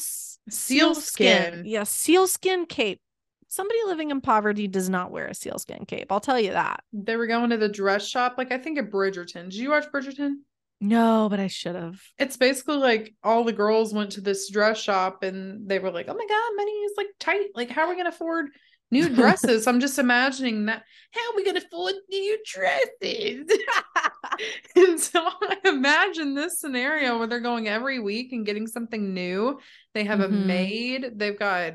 s- 0.48 0.56
Seal 0.56 0.94
skin. 0.94 1.62
Yeah, 1.66 1.84
sealskin 1.84 2.66
cape. 2.66 3.00
Somebody 3.48 3.80
living 3.86 4.10
in 4.10 4.20
poverty 4.22 4.66
does 4.66 4.88
not 4.88 5.10
wear 5.10 5.26
a 5.26 5.34
sealskin 5.34 5.84
cape. 5.84 6.10
I'll 6.10 6.20
tell 6.20 6.40
you 6.40 6.52
that. 6.52 6.80
They 6.92 7.16
were 7.16 7.26
going 7.26 7.50
to 7.50 7.58
the 7.58 7.68
dress 7.68 8.06
shop. 8.08 8.36
Like 8.38 8.50
I 8.50 8.58
think 8.58 8.78
at 8.78 8.90
Bridgerton. 8.90 9.44
Did 9.44 9.54
you 9.56 9.70
watch 9.70 9.86
Bridgerton? 9.92 10.36
No, 10.80 11.28
but 11.30 11.38
I 11.38 11.46
should 11.46 11.76
have. 11.76 12.00
It's 12.18 12.36
basically 12.36 12.78
like 12.78 13.14
all 13.22 13.44
the 13.44 13.52
girls 13.52 13.92
went 13.94 14.12
to 14.12 14.20
this 14.20 14.50
dress 14.50 14.80
shop 14.80 15.22
and 15.22 15.68
they 15.68 15.78
were 15.78 15.90
like, 15.92 16.06
"Oh 16.08 16.14
my 16.14 16.26
god, 16.26 16.50
money 16.56 16.72
is 16.72 16.92
like 16.96 17.06
tight. 17.20 17.48
Like, 17.54 17.70
how 17.70 17.82
are 17.82 17.90
we 17.90 17.96
gonna 17.96 18.08
afford 18.08 18.46
new 18.90 19.08
dresses?" 19.14 19.66
I'm 19.68 19.78
just 19.80 19.98
imagining 19.98 20.66
that. 20.66 20.82
How 21.12 21.20
are 21.30 21.36
we 21.36 21.44
gonna 21.44 21.60
afford 21.64 21.94
new 22.10 22.38
dresses? 22.44 23.46
and 24.76 25.00
so 25.00 25.20
I 25.24 25.56
imagine 25.64 26.34
this 26.34 26.58
scenario 26.60 27.18
where 27.18 27.26
they're 27.26 27.40
going 27.40 27.68
every 27.68 27.98
week 27.98 28.32
and 28.32 28.46
getting 28.46 28.66
something 28.66 29.12
new. 29.14 29.58
They 29.94 30.04
have 30.04 30.20
a 30.20 30.28
Mhm. 30.28 30.46
maid. 30.46 31.10
They've 31.16 31.38
got 31.38 31.74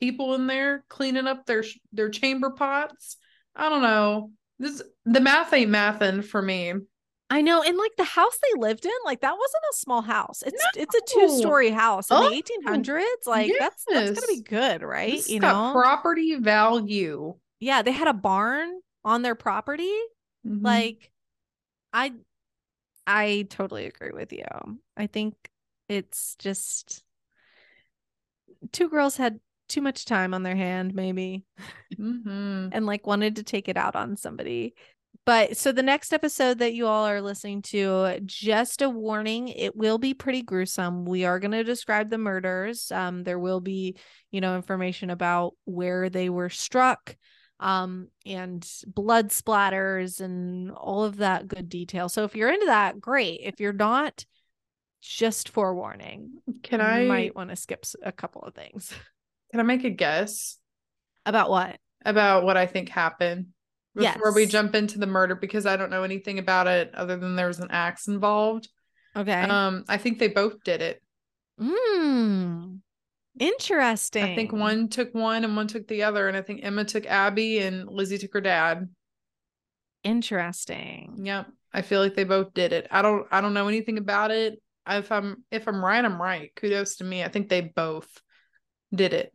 people 0.00 0.34
in 0.34 0.46
there 0.46 0.84
cleaning 0.88 1.26
up 1.26 1.46
their 1.46 1.64
their 1.92 2.10
chamber 2.10 2.50
pots. 2.50 3.16
I 3.54 3.68
don't 3.68 3.82
know. 3.82 4.32
This 4.58 4.82
the 5.04 5.20
math 5.20 5.52
ain't 5.52 5.70
mathin' 5.70 6.22
for 6.24 6.40
me. 6.42 6.74
I 7.30 7.40
know, 7.40 7.62
and 7.62 7.76
like 7.76 7.96
the 7.96 8.04
house 8.04 8.36
they 8.42 8.60
lived 8.60 8.84
in, 8.84 8.92
like 9.04 9.22
that 9.22 9.32
wasn't 9.32 9.62
a 9.72 9.76
small 9.76 10.02
house. 10.02 10.42
It's 10.46 10.62
it's 10.76 10.94
a 10.94 11.00
two 11.08 11.28
story 11.38 11.70
house 11.70 12.10
in 12.10 12.16
Oh, 12.16 12.28
the 12.28 12.36
eighteen 12.36 12.62
hundreds. 12.62 13.26
Like 13.26 13.50
that's 13.58 13.84
that's 13.88 14.10
gonna 14.10 14.26
be 14.28 14.42
good, 14.42 14.82
right? 14.82 15.10
This 15.12 15.30
you 15.30 15.40
got 15.40 15.74
know, 15.74 15.80
property 15.80 16.36
value. 16.36 17.34
yeah, 17.60 17.82
they 17.82 17.92
had 17.92 18.08
a 18.08 18.12
barn 18.12 18.80
on 19.04 19.22
their 19.22 19.34
property. 19.34 19.92
Mhm. 20.46 20.62
Like, 20.62 21.10
I 21.94 22.12
I 23.06 23.46
totally 23.50 23.86
agree 23.86 24.12
with 24.12 24.32
you. 24.32 24.44
I 24.96 25.06
think 25.06 25.34
it's 25.88 26.36
just 26.36 27.04
two 28.72 28.88
girls 28.88 29.16
had 29.16 29.40
too 29.68 29.80
much 29.80 30.04
time 30.04 30.34
on 30.34 30.42
their 30.42 30.56
hand, 30.56 30.94
maybe. 30.94 31.44
Mhm. 31.98 32.70
and 32.72 32.86
like 32.86 33.06
wanted 33.06 33.36
to 33.36 33.42
take 33.42 33.68
it 33.68 33.76
out 33.76 33.96
on 33.96 34.16
somebody. 34.16 34.74
But 35.26 35.56
so 35.56 35.72
the 35.72 35.82
next 35.82 36.12
episode 36.12 36.58
that 36.58 36.74
you 36.74 36.86
all 36.86 37.06
are 37.06 37.22
listening 37.22 37.62
to, 37.62 38.18
just 38.26 38.82
a 38.82 38.90
warning, 38.90 39.48
it 39.48 39.74
will 39.76 39.96
be 39.96 40.12
pretty 40.12 40.42
gruesome. 40.42 41.06
We 41.06 41.24
are 41.24 41.38
going 41.38 41.52
to 41.52 41.64
describe 41.64 42.10
the 42.10 42.18
murders. 42.18 42.90
Um, 42.92 43.22
there 43.24 43.38
will 43.38 43.60
be, 43.60 43.96
you 44.32 44.40
know, 44.42 44.56
information 44.56 45.08
about 45.08 45.54
where 45.64 46.10
they 46.10 46.28
were 46.28 46.50
struck, 46.50 47.16
um, 47.64 48.08
and 48.26 48.68
blood 48.86 49.30
splatters 49.30 50.20
and 50.20 50.70
all 50.70 51.02
of 51.04 51.16
that 51.16 51.48
good 51.48 51.68
detail. 51.70 52.10
So 52.10 52.24
if 52.24 52.36
you're 52.36 52.52
into 52.52 52.66
that, 52.66 53.00
great. 53.00 53.40
If 53.42 53.58
you're 53.58 53.72
not, 53.72 54.24
just 55.00 55.48
forewarning, 55.48 56.30
Can 56.62 56.80
you 56.80 56.86
I 56.86 57.06
might 57.06 57.34
want 57.34 57.50
to 57.50 57.56
skip 57.56 57.84
a 58.02 58.12
couple 58.12 58.42
of 58.42 58.54
things. 58.54 58.92
can 59.50 59.60
I 59.60 59.62
make 59.62 59.84
a 59.84 59.90
guess 59.90 60.58
About 61.26 61.50
what? 61.50 61.78
about 62.06 62.44
what 62.44 62.56
I 62.58 62.66
think 62.66 62.90
happened 62.90 63.46
before 63.94 64.34
we 64.34 64.44
jump 64.46 64.74
into 64.74 64.98
the 64.98 65.06
murder 65.06 65.34
because 65.34 65.64
I 65.66 65.76
don't 65.76 65.90
know 65.90 66.02
anything 66.02 66.38
about 66.38 66.66
it 66.66 66.94
other 66.94 67.16
than 67.16 67.34
there 67.36 67.46
was 67.46 67.60
an 67.60 67.70
axe 67.70 68.08
involved. 68.08 68.68
Okay. 69.16 69.32
Um, 69.42 69.84
I 69.88 69.96
think 69.96 70.18
they 70.18 70.28
both 70.28 70.62
did 70.64 70.82
it. 70.82 71.02
Mm. 71.60 72.80
Interesting. 73.38 74.24
I 74.24 74.34
think 74.34 74.52
one 74.52 74.88
took 74.88 75.12
one 75.14 75.44
and 75.44 75.56
one 75.56 75.66
took 75.66 75.88
the 75.88 76.04
other, 76.04 76.28
and 76.28 76.36
I 76.36 76.42
think 76.42 76.60
Emma 76.62 76.84
took 76.84 77.06
Abby 77.06 77.58
and 77.58 77.88
Lizzie 77.88 78.18
took 78.18 78.32
her 78.34 78.40
dad. 78.40 78.88
Interesting. 80.04 81.20
Yep. 81.24 81.48
I 81.72 81.82
feel 81.82 82.00
like 82.00 82.14
they 82.14 82.24
both 82.24 82.54
did 82.54 82.72
it. 82.72 82.86
I 82.90 83.02
don't 83.02 83.26
I 83.32 83.40
don't 83.40 83.54
know 83.54 83.66
anything 83.66 83.98
about 83.98 84.30
it. 84.30 84.60
If 84.88 85.10
I'm 85.10 85.44
if 85.50 85.66
I'm 85.66 85.84
right, 85.84 86.04
I'm 86.04 86.20
right. 86.20 86.52
Kudos 86.54 86.96
to 86.96 87.04
me. 87.04 87.24
I 87.24 87.28
think 87.28 87.48
they 87.48 87.62
both 87.62 88.08
did 88.94 89.12
it. 89.12 89.32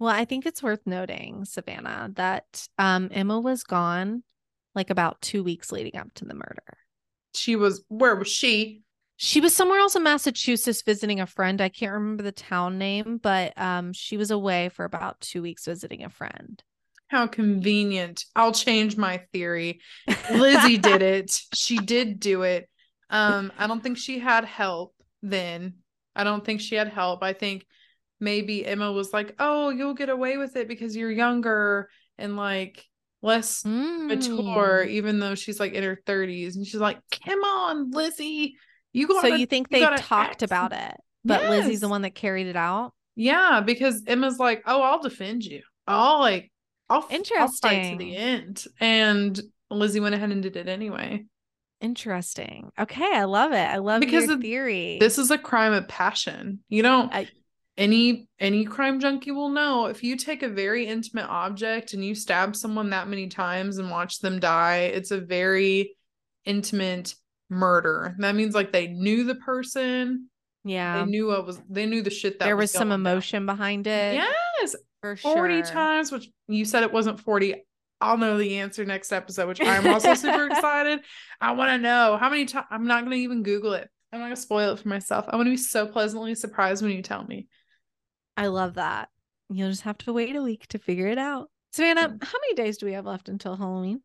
Well, 0.00 0.14
I 0.14 0.24
think 0.24 0.46
it's 0.46 0.62
worth 0.62 0.80
noting, 0.86 1.44
Savannah, 1.44 2.10
that 2.14 2.66
um 2.78 3.08
Emma 3.12 3.38
was 3.38 3.62
gone 3.62 4.24
like 4.74 4.90
about 4.90 5.20
two 5.20 5.44
weeks 5.44 5.70
leading 5.70 5.96
up 5.96 6.12
to 6.14 6.24
the 6.24 6.34
murder. 6.34 6.78
She 7.34 7.54
was 7.54 7.84
where 7.88 8.16
was 8.16 8.28
she? 8.28 8.82
She 9.20 9.40
was 9.40 9.52
somewhere 9.52 9.80
else 9.80 9.96
in 9.96 10.04
Massachusetts 10.04 10.82
visiting 10.82 11.18
a 11.18 11.26
friend. 11.26 11.60
I 11.60 11.68
can't 11.68 11.92
remember 11.92 12.22
the 12.22 12.30
town 12.32 12.78
name, 12.78 13.18
but 13.20 13.52
um 13.60 13.92
she 13.92 14.16
was 14.16 14.30
away 14.30 14.68
for 14.70 14.84
about 14.84 15.20
two 15.20 15.42
weeks 15.42 15.64
visiting 15.66 16.04
a 16.04 16.08
friend. 16.08 16.62
How 17.08 17.26
convenient. 17.26 18.24
I'll 18.36 18.52
change 18.52 18.96
my 18.96 19.18
theory. 19.32 19.80
Lizzie 20.30 20.78
did 20.78 21.02
it. 21.02 21.36
She 21.54 21.78
did 21.78 22.20
do 22.20 22.42
it. 22.42 22.68
Um, 23.10 23.50
I 23.58 23.66
don't 23.66 23.82
think 23.82 23.98
she 23.98 24.18
had 24.20 24.44
help 24.44 24.94
then. 25.22 25.74
I 26.14 26.22
don't 26.22 26.44
think 26.44 26.60
she 26.60 26.76
had 26.76 26.88
help. 26.88 27.22
I 27.24 27.32
think 27.32 27.66
maybe 28.20 28.64
Emma 28.64 28.92
was 28.92 29.12
like, 29.12 29.34
"Oh, 29.40 29.70
you'll 29.70 29.94
get 29.94 30.10
away 30.10 30.36
with 30.36 30.54
it 30.56 30.68
because 30.68 30.94
you're 30.94 31.10
younger 31.10 31.88
and 32.18 32.36
like 32.36 32.84
less 33.22 33.64
mature, 33.64 34.84
Mm. 34.86 34.88
even 34.90 35.18
though 35.18 35.34
she's 35.34 35.58
like 35.58 35.72
in 35.72 35.82
her 35.82 35.98
30s." 36.06 36.54
And 36.56 36.64
she's 36.66 36.80
like, 36.80 37.00
"Come 37.24 37.40
on, 37.42 37.90
Lizzie. 37.90 38.56
You 38.98 39.06
got 39.06 39.22
So 39.22 39.28
you 39.28 39.46
think 39.46 39.68
they 39.68 39.80
talked 39.80 40.10
act- 40.10 40.42
about 40.42 40.72
it, 40.72 40.94
but 41.24 41.48
Lizzie's 41.48 41.80
the 41.80 41.88
one 41.88 42.02
that 42.02 42.16
carried 42.16 42.48
it 42.48 42.56
out? 42.56 42.92
Yeah, 43.14 43.62
because 43.64 44.02
Emma's 44.06 44.38
like, 44.38 44.62
"Oh, 44.66 44.82
I'll 44.82 45.00
defend 45.00 45.44
you. 45.44 45.62
I'll 45.86 46.18
like 46.18 46.50
I'll, 46.88 47.02
fight 47.02 47.92
to 47.92 47.96
the 47.96 48.16
end." 48.16 48.64
And 48.80 49.40
Lizzie 49.70 50.00
went 50.00 50.16
ahead 50.16 50.32
and 50.32 50.42
did 50.42 50.56
it 50.56 50.68
anyway. 50.68 51.24
Interesting. 51.80 52.70
Okay, 52.78 53.08
I 53.14 53.24
love 53.24 53.52
it. 53.52 53.56
I 53.56 53.76
love 53.78 54.00
Because 54.00 54.26
your 54.26 54.38
theory. 54.38 54.98
This 54.98 55.16
is 55.16 55.30
a 55.30 55.38
crime 55.38 55.72
of 55.72 55.86
passion. 55.86 56.60
You 56.68 56.82
don't 56.82 57.14
I- 57.14 57.28
any 57.76 58.28
any 58.40 58.64
crime 58.64 58.98
junkie 58.98 59.30
will 59.30 59.50
know 59.50 59.86
if 59.86 60.02
you 60.02 60.16
take 60.16 60.42
a 60.42 60.48
very 60.48 60.86
intimate 60.86 61.28
object 61.28 61.92
and 61.92 62.04
you 62.04 62.16
stab 62.16 62.56
someone 62.56 62.90
that 62.90 63.06
many 63.06 63.28
times 63.28 63.78
and 63.78 63.90
watch 63.90 64.18
them 64.18 64.40
die, 64.40 64.90
it's 64.92 65.12
a 65.12 65.20
very 65.20 65.94
intimate 66.44 67.14
murder. 67.50 68.14
That 68.18 68.34
means 68.34 68.54
like 68.54 68.72
they 68.72 68.88
knew 68.88 69.24
the 69.24 69.34
person, 69.34 70.28
yeah. 70.64 71.04
they 71.04 71.10
knew 71.10 71.28
what 71.28 71.46
was 71.46 71.60
they 71.68 71.86
knew 71.86 72.02
the 72.02 72.10
shit 72.10 72.38
that 72.38 72.44
there 72.44 72.56
was 72.56 72.70
some 72.70 72.88
going 72.88 73.02
down. 73.02 73.12
emotion 73.12 73.46
behind 73.46 73.86
it. 73.86 74.14
Yes, 74.14 74.76
for 75.00 75.16
sure. 75.16 75.34
40 75.34 75.62
times, 75.62 76.12
which 76.12 76.28
you 76.46 76.64
said 76.64 76.82
it 76.82 76.92
wasn't 76.92 77.20
40. 77.20 77.64
I'll 78.00 78.16
know 78.16 78.38
the 78.38 78.58
answer 78.58 78.84
next 78.84 79.12
episode, 79.12 79.48
which 79.48 79.60
I'm 79.60 79.86
also 79.92 80.14
super 80.14 80.46
excited. 80.46 81.00
I 81.40 81.52
want 81.52 81.70
to 81.70 81.78
know 81.78 82.16
how 82.16 82.30
many 82.30 82.44
times. 82.44 82.66
I'm 82.70 82.86
not 82.86 83.00
going 83.00 83.12
to 83.12 83.22
even 83.22 83.42
Google 83.42 83.72
it. 83.72 83.88
I'm 84.12 84.20
not 84.20 84.26
going 84.26 84.36
to 84.36 84.42
spoil 84.42 84.72
it 84.72 84.78
for 84.78 84.88
myself. 84.88 85.26
I 85.28 85.36
want 85.36 85.46
to 85.46 85.52
be 85.52 85.56
so 85.56 85.86
pleasantly 85.86 86.34
surprised 86.34 86.82
when 86.82 86.92
you 86.92 87.02
tell 87.02 87.24
me. 87.24 87.48
I 88.36 88.46
love 88.46 88.74
that. 88.74 89.08
You'll 89.50 89.70
just 89.70 89.82
have 89.82 89.98
to 89.98 90.12
wait 90.12 90.36
a 90.36 90.42
week 90.42 90.66
to 90.68 90.78
figure 90.78 91.08
it 91.08 91.18
out. 91.18 91.50
Savannah, 91.72 92.16
how 92.22 92.38
many 92.40 92.54
days 92.54 92.78
do 92.78 92.86
we 92.86 92.92
have 92.92 93.04
left 93.04 93.28
until 93.28 93.56
Halloween? 93.56 94.00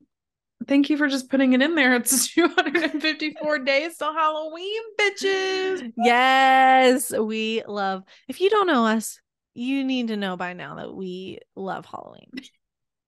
Thank 0.67 0.89
you 0.89 0.97
for 0.97 1.07
just 1.07 1.29
putting 1.29 1.53
it 1.53 1.61
in 1.61 1.75
there. 1.75 1.95
It's 1.95 2.27
254 2.33 3.59
days 3.59 3.97
till 3.97 4.13
Halloween, 4.13 4.81
bitches. 4.99 5.91
Yes, 5.97 7.11
we 7.11 7.63
love. 7.67 8.03
If 8.27 8.41
you 8.41 8.49
don't 8.49 8.67
know 8.67 8.85
us, 8.85 9.19
you 9.53 9.83
need 9.83 10.07
to 10.07 10.17
know 10.17 10.37
by 10.37 10.53
now 10.53 10.75
that 10.75 10.93
we 10.93 11.39
love 11.55 11.85
Halloween. 11.85 12.31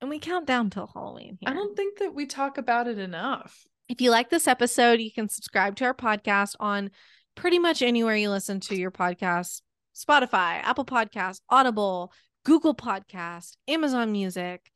And 0.01 0.09
we 0.09 0.19
count 0.19 0.45
down 0.45 0.69
till 0.69 0.89
Halloween 0.93 1.37
I 1.45 1.53
don't 1.53 1.75
think 1.75 1.99
that 1.99 2.13
we 2.13 2.25
talk 2.25 2.57
about 2.57 2.87
it 2.87 2.99
enough. 2.99 3.65
If 3.87 4.01
you 4.01 4.11
like 4.11 4.29
this 4.29 4.47
episode, 4.47 4.99
you 4.99 5.11
can 5.11 5.29
subscribe 5.29 5.75
to 5.77 5.85
our 5.85 5.93
podcast 5.93 6.55
on 6.59 6.91
pretty 7.35 7.59
much 7.59 7.81
anywhere 7.81 8.15
you 8.15 8.29
listen 8.29 8.59
to 8.61 8.75
your 8.75 8.91
podcast 8.91 9.61
Spotify, 9.95 10.59
Apple 10.61 10.85
Podcast, 10.85 11.39
Audible, 11.49 12.11
Google 12.43 12.75
Podcast, 12.75 13.55
Amazon 13.67 14.11
Music, 14.11 14.69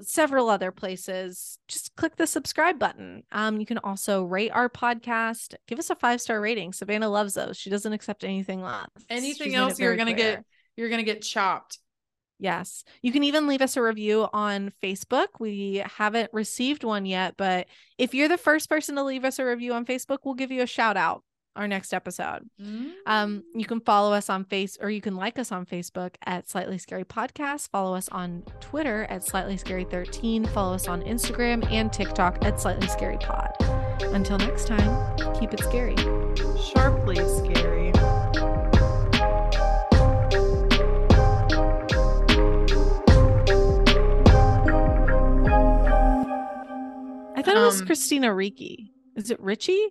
several 0.00 0.48
other 0.48 0.72
places. 0.72 1.58
Just 1.68 1.94
click 1.96 2.16
the 2.16 2.26
subscribe 2.26 2.78
button. 2.78 3.22
Um, 3.32 3.60
you 3.60 3.66
can 3.66 3.78
also 3.78 4.24
rate 4.24 4.50
our 4.50 4.68
podcast, 4.68 5.54
give 5.66 5.78
us 5.78 5.90
a 5.90 5.94
five 5.94 6.20
star 6.20 6.40
rating. 6.40 6.72
Savannah 6.72 7.08
loves 7.08 7.34
those. 7.34 7.56
She 7.56 7.70
doesn't 7.70 7.92
accept 7.92 8.24
anything 8.24 8.62
less. 8.62 8.86
Anything 9.08 9.48
She's 9.48 9.54
else, 9.56 9.78
you're 9.78 9.96
gonna 9.96 10.14
clear. 10.14 10.36
get 10.36 10.44
you're 10.76 10.88
gonna 10.88 11.02
get 11.02 11.22
chopped. 11.22 11.78
Yes. 12.40 12.82
You 13.00 13.12
can 13.12 13.22
even 13.24 13.46
leave 13.46 13.62
us 13.62 13.76
a 13.76 13.82
review 13.82 14.28
on 14.32 14.72
Facebook. 14.82 15.28
We 15.38 15.82
haven't 15.96 16.30
received 16.32 16.82
one 16.82 17.06
yet, 17.06 17.34
but 17.36 17.68
if 17.96 18.12
you're 18.12 18.28
the 18.28 18.36
first 18.36 18.68
person 18.68 18.96
to 18.96 19.04
leave 19.04 19.24
us 19.24 19.38
a 19.38 19.46
review 19.46 19.72
on 19.72 19.86
Facebook, 19.86 20.18
we'll 20.24 20.34
give 20.34 20.50
you 20.50 20.62
a 20.62 20.66
shout 20.66 20.96
out. 20.96 21.22
Our 21.56 21.68
next 21.68 21.92
episode. 21.94 22.48
Mm. 22.60 22.92
Um, 23.06 23.44
you 23.54 23.64
can 23.64 23.80
follow 23.80 24.12
us 24.12 24.28
on 24.28 24.44
face 24.44 24.76
or 24.80 24.90
you 24.90 25.00
can 25.00 25.14
like 25.16 25.38
us 25.38 25.52
on 25.52 25.66
Facebook 25.66 26.14
at 26.26 26.48
Slightly 26.48 26.78
Scary 26.78 27.04
Podcast. 27.04 27.70
Follow 27.70 27.94
us 27.94 28.08
on 28.10 28.42
Twitter 28.60 29.06
at 29.08 29.24
Slightly 29.24 29.56
Scary 29.56 29.84
13. 29.84 30.46
Follow 30.46 30.74
us 30.74 30.88
on 30.88 31.02
Instagram 31.02 31.64
and 31.70 31.92
TikTok 31.92 32.44
at 32.44 32.60
Slightly 32.60 32.88
Scary 32.88 33.18
Pod. 33.18 33.52
Until 34.12 34.38
next 34.38 34.66
time, 34.66 35.16
keep 35.38 35.52
it 35.54 35.60
scary. 35.60 35.96
sharply 36.74 37.16
scary. 37.16 37.92
I 47.36 47.42
thought 47.42 47.56
it 47.56 47.60
was 47.60 47.80
Um, 47.80 47.86
Christina 47.86 48.32
Ricci. 48.32 48.92
Is 49.16 49.30
it 49.30 49.40
Richie? 49.40 49.88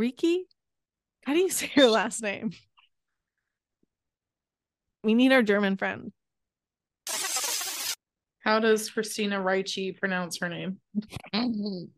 Ricci? 0.00 0.46
How 1.26 1.34
do 1.34 1.40
you 1.40 1.50
say 1.58 1.70
your 1.76 1.90
last 1.90 2.22
name? 2.22 2.52
We 5.04 5.14
need 5.14 5.32
our 5.32 5.42
German 5.42 5.76
friend. 5.76 6.12
How 8.42 8.58
does 8.58 8.88
Christina 8.90 9.40
Ricci 9.40 9.92
pronounce 9.92 10.38
her 10.40 10.48
name? 10.48 10.78
I 11.32 11.40
don't 11.42 11.90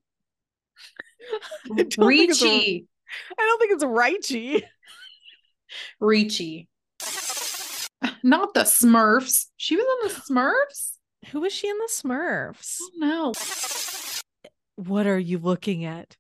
think 1.77 1.81
it's 1.81 1.99
a- 1.99 2.05
Ricci. 2.05 2.87
I 3.39 3.43
don't 3.43 3.59
think 3.61 3.73
it's 3.73 3.85
Ricci. 3.85 4.65
Ricci. 6.01 6.69
Not 8.25 8.55
the 8.55 8.63
Smurfs. 8.63 9.47
She 9.57 9.77
was 9.77 9.85
on 9.85 10.09
the 10.09 10.15
Smurfs? 10.21 10.99
Who 11.31 11.41
was 11.41 11.53
she 11.53 11.69
in 11.69 11.79
the 11.79 11.89
Smurfs? 11.91 12.79
No. 12.97 13.33
What 14.77 15.07
are 15.07 15.19
you 15.19 15.39
looking 15.39 15.85
at? 15.85 16.17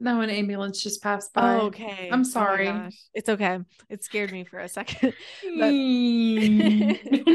No, 0.00 0.20
an 0.20 0.30
ambulance 0.30 0.80
just 0.82 1.02
passed 1.02 1.32
by. 1.34 1.54
Oh, 1.54 1.60
okay. 1.66 2.08
I'm 2.12 2.20
oh 2.20 2.24
sorry. 2.24 2.68
Oh 2.68 2.88
it's 3.14 3.28
okay. 3.28 3.58
It 3.88 4.04
scared 4.04 4.30
me 4.30 4.44
for 4.44 4.60
a 4.60 4.68
second. 4.68 5.12
but- 5.58 5.72